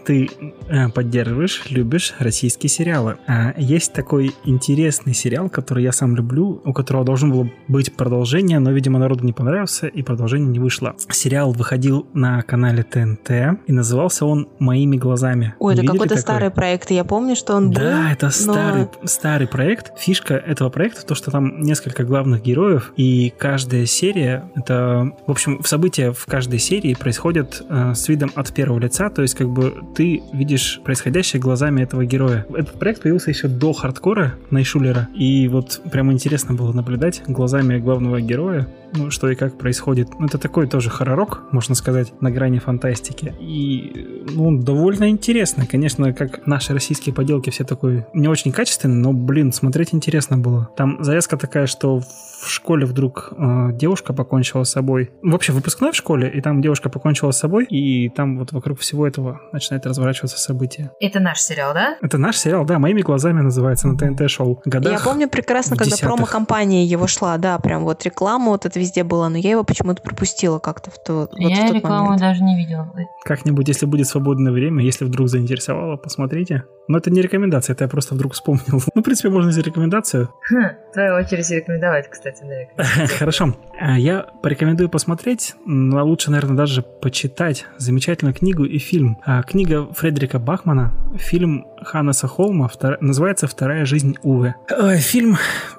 Ты 0.04 0.30
э, 0.68 0.88
поддерживаешь, 0.88 1.64
любишь 1.70 2.14
российские 2.18 2.70
сериалы. 2.70 3.18
А 3.26 3.54
есть 3.56 3.92
такой 3.92 4.34
интересный 4.44 5.14
сериал, 5.14 5.48
который 5.48 5.84
я 5.84 5.92
сам 5.92 6.16
люблю, 6.16 6.60
у 6.64 6.72
которого 6.72 7.04
должно 7.04 7.32
было 7.32 7.50
быть 7.68 7.94
продолжение, 7.94 8.58
но, 8.58 8.70
видимо, 8.70 8.98
народу 8.98 9.24
не 9.24 9.32
понравился, 9.32 9.86
и 9.86 10.02
продолжение 10.02 10.48
не 10.48 10.58
вышло. 10.58 10.94
Сериал 11.10 11.52
выходил 11.52 12.06
на 12.14 12.42
канале 12.42 12.82
ТНТ, 12.82 13.30
и 13.66 13.72
назывался 13.72 14.26
он 14.26 14.48
«Моими 14.58 14.96
глазами». 14.96 15.54
Ой, 15.58 15.74
это 15.74 15.84
какой-то 15.86 16.16
старый 16.16 16.50
проект. 16.50 16.90
Я 16.90 17.04
помню, 17.04 17.36
что 17.36 17.54
он 17.54 17.70
был. 17.70 17.80
Да, 17.80 18.12
это 18.12 18.26
но... 18.26 18.30
старый, 18.30 18.88
старый 19.04 19.48
проект. 19.48 19.92
Фишка 19.98 20.34
этого 20.34 20.70
проекта 20.70 21.04
то, 21.06 21.14
что 21.14 21.30
там 21.30 21.60
несколько 21.60 22.04
главных 22.04 22.42
героев, 22.42 22.92
и 22.96 23.32
каждая 23.36 23.86
серия, 23.86 24.50
это, 24.54 25.12
в 25.26 25.30
общем, 25.30 25.62
события 25.64 26.12
в 26.12 26.26
каждой 26.26 26.58
серии 26.58 26.94
происходят 26.94 27.62
э, 27.68 27.94
с 27.94 28.08
видом 28.08 28.30
от 28.34 28.52
первого 28.52 28.78
лица, 28.78 29.10
то 29.10 29.19
есть 29.22 29.34
как 29.34 29.48
бы 29.48 29.74
ты 29.94 30.22
видишь 30.32 30.80
происходящее 30.84 31.40
глазами 31.40 31.82
этого 31.82 32.04
героя. 32.04 32.46
Этот 32.54 32.78
проект 32.78 33.02
появился 33.02 33.30
еще 33.30 33.48
до 33.48 33.72
хардкора 33.72 34.34
Найшулера, 34.50 35.08
и 35.14 35.48
вот 35.48 35.80
прям 35.90 36.12
интересно 36.12 36.54
было 36.54 36.72
наблюдать 36.72 37.22
глазами 37.26 37.78
главного 37.78 38.20
героя, 38.20 38.68
ну, 38.94 39.10
что 39.10 39.30
и 39.30 39.34
как 39.34 39.58
происходит. 39.58 40.08
Ну, 40.18 40.26
это 40.26 40.38
такой 40.38 40.66
тоже 40.66 40.90
хорророк, 40.90 41.42
можно 41.52 41.74
сказать, 41.74 42.12
на 42.20 42.30
грани 42.30 42.58
фантастики. 42.58 43.34
И, 43.40 44.24
ну, 44.34 44.60
довольно 44.60 45.08
интересно. 45.10 45.66
Конечно, 45.66 46.12
как 46.12 46.46
наши 46.46 46.72
российские 46.72 47.14
поделки 47.14 47.50
все 47.50 47.64
такой 47.64 48.06
не 48.14 48.28
очень 48.28 48.52
качественные, 48.52 48.98
но, 48.98 49.12
блин, 49.12 49.52
смотреть 49.52 49.94
интересно 49.94 50.38
было. 50.38 50.70
Там 50.76 51.02
завязка 51.02 51.36
такая, 51.36 51.66
что 51.66 52.00
в 52.40 52.48
школе 52.48 52.86
вдруг 52.86 53.32
э, 53.36 53.72
девушка 53.72 54.12
покончила 54.12 54.64
с 54.64 54.70
собой. 54.70 55.10
В 55.22 55.34
общем, 55.34 55.54
выпускной 55.54 55.92
в 55.92 55.96
школе, 55.96 56.30
и 56.30 56.40
там 56.40 56.62
девушка 56.62 56.88
покончила 56.88 57.32
с 57.32 57.38
собой, 57.38 57.66
и 57.66 58.08
там 58.08 58.38
вот 58.38 58.52
вокруг 58.52 58.80
всего 58.80 59.06
этого 59.06 59.40
начинает 59.52 59.86
разворачиваться 59.86 60.38
события. 60.38 60.90
Это 61.00 61.20
наш 61.20 61.40
сериал, 61.40 61.74
да? 61.74 61.98
Это 62.00 62.18
наш 62.18 62.36
сериал, 62.36 62.64
да, 62.64 62.78
«Моими 62.78 63.02
глазами» 63.02 63.40
называется, 63.40 63.88
на 63.88 63.98
ТНТ 63.98 64.30
шоу. 64.30 64.62
Годах 64.64 64.92
Я 64.92 65.00
помню 65.00 65.28
прекрасно, 65.28 65.76
когда 65.76 65.96
промо-компания 65.96 66.84
его 66.84 67.06
шла, 67.06 67.36
да, 67.36 67.58
прям 67.58 67.84
вот 67.84 68.02
реклама 68.04 68.50
вот 68.50 68.64
это 68.64 68.79
везде 68.80 69.04
было, 69.04 69.28
но 69.28 69.38
я 69.38 69.50
его 69.50 69.64
почему-то 69.64 70.02
пропустила 70.02 70.58
как-то 70.58 70.90
в, 70.90 71.02
то, 71.02 71.28
вот 71.30 71.38
я 71.38 71.64
в 71.64 71.66
тот 71.68 71.76
рекламу 71.76 72.04
момент. 72.06 72.20
даже 72.20 72.42
не 72.42 72.56
видела. 72.56 72.92
Как-нибудь, 73.24 73.68
если 73.68 73.86
будет 73.86 74.08
свободное 74.08 74.52
время, 74.52 74.82
если 74.84 75.04
вдруг 75.04 75.28
заинтересовало, 75.28 75.96
посмотрите. 75.96 76.64
Но 76.88 76.98
это 76.98 77.10
не 77.10 77.22
рекомендация, 77.22 77.74
это 77.74 77.84
я 77.84 77.88
просто 77.88 78.14
вдруг 78.14 78.32
вспомнил. 78.34 78.82
Ну, 78.94 79.02
в 79.02 79.04
принципе, 79.04 79.28
можно 79.30 79.52
сделать 79.52 79.68
рекомендацию. 79.68 80.30
Хм, 80.50 80.66
твоя 80.92 81.14
очередь 81.16 81.48
рекомендовать, 81.50 82.10
кстати, 82.10 82.42
на 82.42 83.06
Хорошо. 83.18 83.54
А, 83.78 83.98
я 83.98 84.26
порекомендую 84.42 84.88
посмотреть, 84.88 85.54
но 85.64 86.04
лучше, 86.04 86.30
наверное, 86.30 86.56
даже 86.56 86.82
почитать 86.82 87.66
замечательную 87.78 88.34
книгу 88.34 88.64
и 88.64 88.78
фильм. 88.78 89.18
А, 89.24 89.42
книга 89.42 89.86
Фредерика 89.92 90.38
Бахмана, 90.38 90.92
фильм 91.16 91.66
Ханнеса 91.82 92.26
Холма, 92.26 92.68
втор... 92.68 92.98
называется 93.00 93.46
«Вторая 93.46 93.84
жизнь 93.84 94.16
Уве». 94.22 94.56
Фильм, 94.98 95.36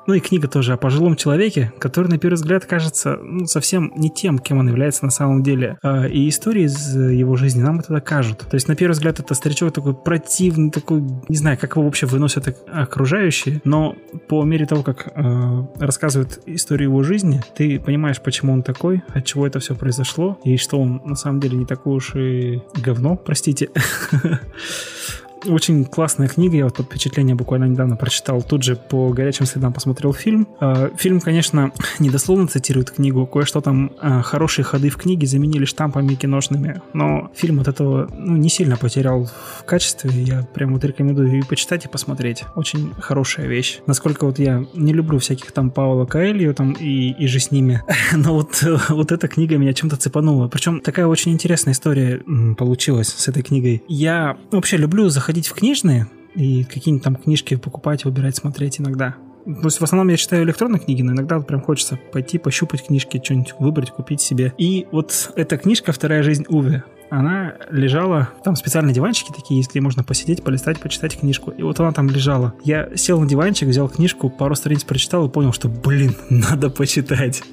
ну 0.07 0.13
и 0.13 0.19
книга 0.19 0.47
тоже 0.47 0.73
о 0.73 0.77
пожилом 0.77 1.15
человеке, 1.15 1.71
который, 1.79 2.07
на 2.07 2.17
первый 2.17 2.35
взгляд, 2.35 2.65
кажется 2.65 2.90
ну, 3.21 3.45
совсем 3.45 3.91
не 3.95 4.09
тем, 4.09 4.39
кем 4.39 4.59
он 4.59 4.67
является 4.67 5.05
на 5.05 5.11
самом 5.11 5.43
деле. 5.43 5.77
А, 5.81 6.07
и 6.07 6.27
истории 6.29 6.63
из 6.63 6.95
его 6.95 7.35
жизни 7.35 7.61
нам 7.61 7.79
это 7.79 7.93
докажут. 7.93 8.39
То 8.39 8.55
есть, 8.55 8.67
на 8.67 8.75
первый 8.75 8.93
взгляд, 8.93 9.19
это 9.19 9.33
старичок 9.33 9.73
такой 9.73 9.93
противный, 9.93 10.71
такой, 10.71 11.01
не 11.27 11.35
знаю, 11.35 11.57
как 11.59 11.75
его 11.75 11.85
вообще 11.85 12.05
выносят 12.05 12.55
окружающие, 12.67 13.61
но 13.63 13.95
по 14.27 14.43
мере 14.43 14.65
того, 14.65 14.83
как 14.83 15.11
э, 15.15 15.65
рассказывают 15.79 16.39
историю 16.45 16.89
его 16.89 17.03
жизни, 17.03 17.41
ты 17.55 17.79
понимаешь, 17.79 18.21
почему 18.21 18.53
он 18.53 18.63
такой, 18.63 19.03
от 19.09 19.25
чего 19.25 19.47
это 19.47 19.59
все 19.59 19.75
произошло, 19.75 20.39
и 20.43 20.57
что 20.57 20.79
он 20.79 21.01
на 21.05 21.15
самом 21.15 21.39
деле 21.39 21.57
не 21.57 21.65
такой 21.65 21.95
уж 21.95 22.15
и 22.15 22.61
говно, 22.75 23.15
простите. 23.15 23.69
Очень 25.45 25.85
классная 25.85 26.27
книга, 26.27 26.57
я 26.57 26.65
вот 26.65 26.75
под 26.75 26.85
впечатление 26.85 27.35
буквально 27.35 27.65
недавно 27.65 27.95
прочитал, 27.95 28.43
тут 28.43 28.63
же 28.63 28.75
по 28.75 29.09
горячим 29.09 29.45
следам 29.45 29.73
посмотрел 29.73 30.13
фильм. 30.13 30.47
А, 30.59 30.91
фильм, 30.95 31.19
конечно, 31.19 31.71
недословно 31.99 32.47
цитирует 32.47 32.91
книгу, 32.91 33.25
кое-что 33.25 33.61
там 33.61 33.91
а, 33.99 34.21
хорошие 34.21 34.63
ходы 34.63 34.89
в 34.89 34.97
книге 34.97 35.25
заменили 35.25 35.65
штампами 35.65 36.13
киношными, 36.13 36.81
но 36.93 37.31
фильм 37.35 37.59
от 37.59 37.67
этого 37.67 38.09
ну, 38.15 38.35
не 38.35 38.49
сильно 38.49 38.77
потерял 38.77 39.25
в 39.25 39.63
качестве, 39.65 40.11
я 40.11 40.43
прям 40.53 40.73
вот 40.73 40.83
рекомендую 40.83 41.39
и 41.39 41.41
почитать, 41.41 41.85
и 41.85 41.87
посмотреть. 41.87 42.43
Очень 42.55 42.93
хорошая 42.99 43.47
вещь. 43.47 43.79
Насколько 43.87 44.25
вот 44.25 44.37
я 44.37 44.63
не 44.75 44.93
люблю 44.93 45.17
всяких 45.19 45.51
там 45.51 45.71
Паула 45.71 46.05
Каэльо 46.05 46.53
там 46.53 46.73
и, 46.73 47.13
и 47.17 47.27
же 47.27 47.39
с 47.39 47.49
ними, 47.51 47.81
но 48.13 48.33
вот, 48.35 48.63
вот 48.89 49.11
эта 49.11 49.27
книга 49.27 49.57
меня 49.57 49.73
чем-то 49.73 49.97
цепанула. 49.97 50.47
Причем 50.49 50.81
такая 50.81 51.07
очень 51.07 51.31
интересная 51.31 51.73
история 51.73 52.21
получилась 52.57 53.09
с 53.09 53.27
этой 53.27 53.41
книгой. 53.41 53.83
Я 53.87 54.37
вообще 54.51 54.77
люблю 54.77 55.09
заходить 55.09 55.30
ходить 55.31 55.47
в 55.47 55.53
книжные 55.53 56.07
и 56.35 56.65
какие-нибудь 56.65 57.05
там 57.05 57.15
книжки 57.15 57.55
покупать, 57.55 58.03
выбирать, 58.03 58.35
смотреть 58.35 58.81
иногда. 58.81 59.15
То 59.45 59.63
есть 59.63 59.79
в 59.79 59.83
основном 59.83 60.09
я 60.09 60.17
читаю 60.17 60.43
электронные 60.43 60.81
книги, 60.81 61.01
но 61.03 61.13
иногда 61.13 61.37
вот 61.37 61.47
прям 61.47 61.61
хочется 61.61 61.97
пойти 62.11 62.37
пощупать 62.37 62.85
книжки, 62.85 63.21
что-нибудь 63.23 63.53
выбрать, 63.57 63.91
купить 63.91 64.19
себе. 64.19 64.53
И 64.57 64.87
вот 64.91 65.31
эта 65.37 65.57
книжка 65.57 65.93
«Вторая 65.93 66.21
жизнь 66.21 66.43
Уве», 66.49 66.83
она 67.11 67.55
лежала, 67.69 68.29
там 68.41 68.55
специальные 68.55 68.93
диванчики 68.93 69.33
такие 69.33 69.57
есть, 69.57 69.71
где 69.71 69.81
можно 69.81 70.01
посидеть, 70.01 70.43
полистать, 70.43 70.79
почитать 70.79 71.19
книжку. 71.19 71.51
И 71.51 71.61
вот 71.61 71.77
она 71.81 71.91
там 71.91 72.09
лежала. 72.09 72.53
Я 72.63 72.95
сел 72.95 73.19
на 73.19 73.27
диванчик, 73.27 73.67
взял 73.67 73.89
книжку, 73.89 74.29
пару 74.29 74.55
страниц 74.55 74.85
прочитал 74.85 75.27
и 75.27 75.29
понял, 75.29 75.51
что, 75.51 75.67
блин, 75.67 76.15
надо 76.29 76.69
почитать. 76.69 77.43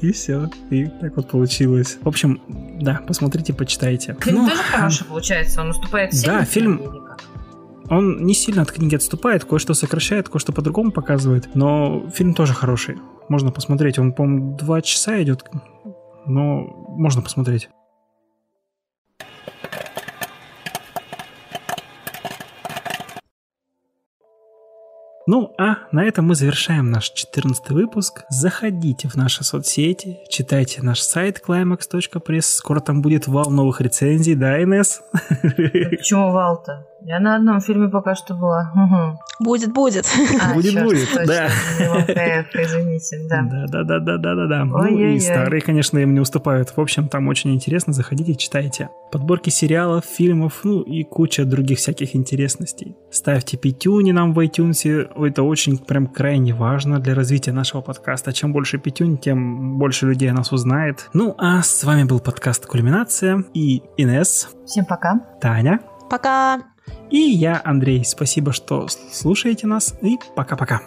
И 0.00 0.10
все. 0.12 0.48
И 0.70 0.86
так 0.86 1.16
вот 1.16 1.28
получилось. 1.28 1.98
В 2.00 2.08
общем, 2.08 2.40
да, 2.80 3.02
посмотрите, 3.06 3.52
почитайте. 3.52 4.16
Фильм 4.22 4.44
ну, 4.44 4.48
тоже 4.48 4.62
хороший 4.62 5.04
получается, 5.04 5.60
он 5.60 5.68
уступает 5.68 6.14
всем. 6.14 6.32
Да, 6.32 6.44
фильм, 6.46 6.80
он 7.90 8.24
не 8.24 8.32
сильно 8.32 8.62
от 8.62 8.72
книги 8.72 8.94
отступает, 8.94 9.44
кое-что 9.44 9.74
сокращает, 9.74 10.30
кое-что 10.30 10.52
по-другому 10.54 10.92
показывает, 10.92 11.54
но 11.54 12.08
фильм 12.14 12.32
тоже 12.32 12.54
хороший. 12.54 12.96
Можно 13.28 13.50
посмотреть. 13.50 13.98
Он, 13.98 14.14
по-моему, 14.14 14.56
два 14.56 14.80
часа 14.80 15.22
идет, 15.22 15.44
но 16.24 16.62
можно 16.88 17.20
посмотреть. 17.20 17.68
Ну, 25.30 25.52
а 25.58 25.80
на 25.92 26.04
этом 26.04 26.24
мы 26.24 26.34
завершаем 26.34 26.90
наш 26.90 27.10
14 27.10 27.68
выпуск. 27.68 28.24
Заходите 28.30 29.08
в 29.08 29.16
наши 29.16 29.44
соцсети, 29.44 30.20
читайте 30.30 30.80
наш 30.80 31.02
сайт 31.02 31.42
climax.press. 31.46 32.40
Скоро 32.40 32.80
там 32.80 33.02
будет 33.02 33.26
вал 33.26 33.50
новых 33.50 33.82
рецензий, 33.82 34.34
да, 34.34 34.62
Инесс? 34.62 35.02
Почему 35.90 36.32
вал-то? 36.32 36.86
Я 37.00 37.20
на 37.20 37.36
одном 37.36 37.60
фильме 37.60 37.88
пока 37.88 38.14
что 38.14 38.34
была. 38.34 38.72
Угу. 38.74 39.44
Будет, 39.44 39.72
будет. 39.72 40.06
А, 40.40 40.54
будет, 40.54 40.72
черт, 40.72 40.84
будет, 40.84 41.08
точно, 41.08 41.26
да. 41.26 41.46
извините, 42.54 43.18
да. 43.28 43.42
Да, 43.42 43.82
да, 43.84 43.98
да, 43.98 44.16
да, 44.16 44.34
да, 44.34 44.46
да. 44.46 44.64
Ну 44.64 44.86
и 44.86 45.18
старые, 45.20 45.60
конечно, 45.60 45.98
им 45.98 46.14
не 46.14 46.20
уступают. 46.20 46.70
В 46.76 46.80
общем, 46.80 47.08
там 47.08 47.28
очень 47.28 47.54
интересно, 47.54 47.92
заходите, 47.92 48.34
читайте. 48.34 48.90
Подборки 49.10 49.50
сериалов, 49.50 50.04
фильмов, 50.04 50.60
ну 50.64 50.82
и 50.82 51.04
куча 51.04 51.44
других 51.44 51.78
всяких 51.78 52.14
интересностей. 52.14 52.96
Ставьте 53.10 53.56
пятюни 53.56 54.12
нам 54.12 54.32
в 54.32 54.38
iTunes, 54.40 55.08
это 55.26 55.42
очень 55.42 55.78
прям 55.78 56.06
крайне 56.06 56.52
важно 56.52 56.98
для 56.98 57.14
развития 57.14 57.52
нашего 57.52 57.80
подкаста. 57.80 58.32
Чем 58.32 58.52
больше 58.52 58.78
пятюнь, 58.78 59.18
тем 59.18 59.78
больше 59.78 60.06
людей 60.06 60.30
о 60.30 60.34
нас 60.34 60.52
узнает. 60.52 61.08
Ну 61.14 61.34
а 61.38 61.62
с 61.62 61.84
вами 61.84 62.04
был 62.04 62.20
подкаст 62.20 62.66
«Кульминация» 62.66 63.44
и 63.54 63.82
Инес. 63.96 64.48
Всем 64.66 64.84
пока. 64.84 65.20
Таня. 65.40 65.80
Пока. 66.10 66.62
И 67.10 67.18
я, 67.18 67.60
Андрей. 67.64 68.04
Спасибо, 68.04 68.52
что 68.52 68.86
слушаете 68.88 69.66
нас. 69.66 69.94
И 70.02 70.18
пока-пока. 70.34 70.82